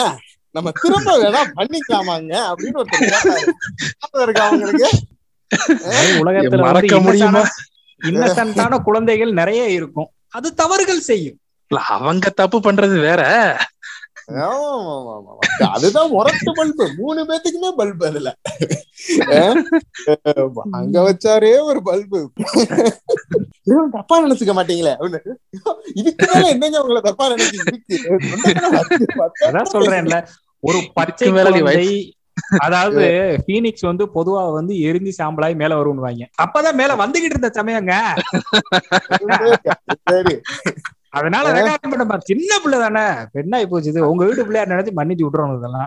நம்ம 0.56 0.72
திரும்ப 0.82 1.10
வேணா 1.24 1.42
பண்ணிக்கலாமாங்க? 1.58 2.32
அப்படின்னு 2.52 2.80
ஒருத்தர் 2.82 3.04
ஞாபகம் 3.10 4.24
இருக்கா 4.26 4.46
அவங்களுக்கு 4.46 4.88
உலகத்துல 6.22 6.62
மறக்க 6.66 7.00
முடியுமா? 7.08 7.42
இன்னசென்டான 8.10 8.80
குழந்தைகள் 8.88 9.32
நிறைய 9.40 9.62
இருக்கும். 9.78 10.10
அது 10.38 10.48
தவறுகள் 10.62 11.06
செய்யும். 11.10 11.38
அவங்க 11.96 12.30
தப்பு 12.40 12.58
பண்றது 12.60 12.96
வேற. 13.08 13.22
அதுதான் 15.74 16.10
முரட்டு 16.10 16.52
பல்பு. 16.58 16.84
மூணு 16.98 17.20
பேத்துக்குமே 17.28 17.70
பல்பு 17.80 18.04
அதுல. 18.10 18.30
அங்க 20.78 20.96
வச்சாரே 21.08 21.52
ஒரு 21.70 21.82
பல்பு. 21.82 22.20
தப்பா 23.96 24.16
நினைச்சுக்க 24.24 24.54
மாட்டீங்களே. 24.58 24.94
இதுக்கு 25.94 26.24
மேல 26.32 26.48
என்னங்க 26.54 26.80
உங்களை 26.80 27.02
தப்பா 27.08 27.26
நினைச்சு 27.34 27.58
சொல்றேன்ல. 29.76 30.18
ஒரு 30.60 30.80
பச்சை 30.94 31.28
குழந்தை 31.30 31.86
அதாவது 32.58 33.02
பீனிக்ஸ் 33.46 33.88
வந்து 33.88 34.04
பொதுவா 34.14 34.42
வந்து 34.52 34.74
எரிஞ்சு 34.88 35.12
சாம்பலாய் 35.18 35.56
மேல 35.62 35.76
வருவாங்க 35.80 36.28
அப்பதான் 36.42 36.78
மேல 36.80 36.94
வந்துகிட்டு 37.02 37.32
இருந்த 37.32 37.50
சமயங்க. 37.58 37.92
சரி. 40.10 40.34
அதனால 41.12 41.46
ரெக்கார்ட் 41.52 42.18
சின்ன 42.18 42.58
பிள்ளை 42.62 42.78
தானே. 42.78 43.26
பெண்ணாய் 43.32 43.66
போச்சு 43.66 43.88
இது. 43.88 44.10
உங்க 44.10 44.24
வீட்டு 44.24 44.46
பிள்ளையா 44.46 44.66
நினைச்சு 44.66 44.90
மன்னிச்சு 44.96 45.24
விட்டுறணும் 45.24 45.56
இதெல்லாம். 45.58 45.86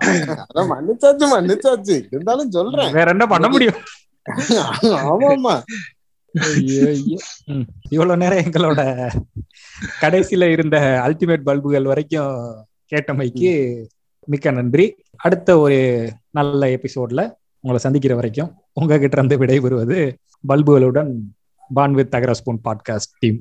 மன்னிச்சாச்சு 0.71 1.25
மன்னிச்சாச்சு. 1.33 1.95
இருந்தாலும் 2.11 2.51
சொல்றேன். 2.51 2.91
வேற 2.91 3.09
என்ன 3.09 3.25
பண்ண 3.25 3.47
முடியும்? 3.49 3.73
ஆமாமா. 4.81 5.61
இவ்வளவு 7.89 8.17
நேரம் 8.17 8.37
எங்களோட 8.37 8.81
கடைசியில 10.01 10.43
இருந்த 10.43 10.77
அல்டிமேட் 11.05 11.43
பல்புகள் 11.43 11.83
வரைக்கும் 11.83 12.65
கேட்டமைக்கு 12.91 13.51
மிக்க 14.25 14.51
நன்றி. 14.51 14.85
அடுத்த 15.17 15.59
ஒரு 15.59 15.77
நல்ல 16.31 16.65
எபிசோட்ல 16.67 17.21
உங்களை 17.59 17.77
சந்திக்கிற 17.77 18.15
வரைக்கும் 18.15 18.51
உங்ககிட்ட 18.73 19.21
இருந்து 19.21 19.37
விடைபெறுவது 19.37 20.13
பல்புகளுடன் 20.47 21.11
பான் 21.73 21.93
வித் 21.93 22.11
தகர 22.11 22.33
ஸ்பூன் 22.33 22.61
பாட்காஸ்ட் 22.63 23.13
டீம் 23.19 23.39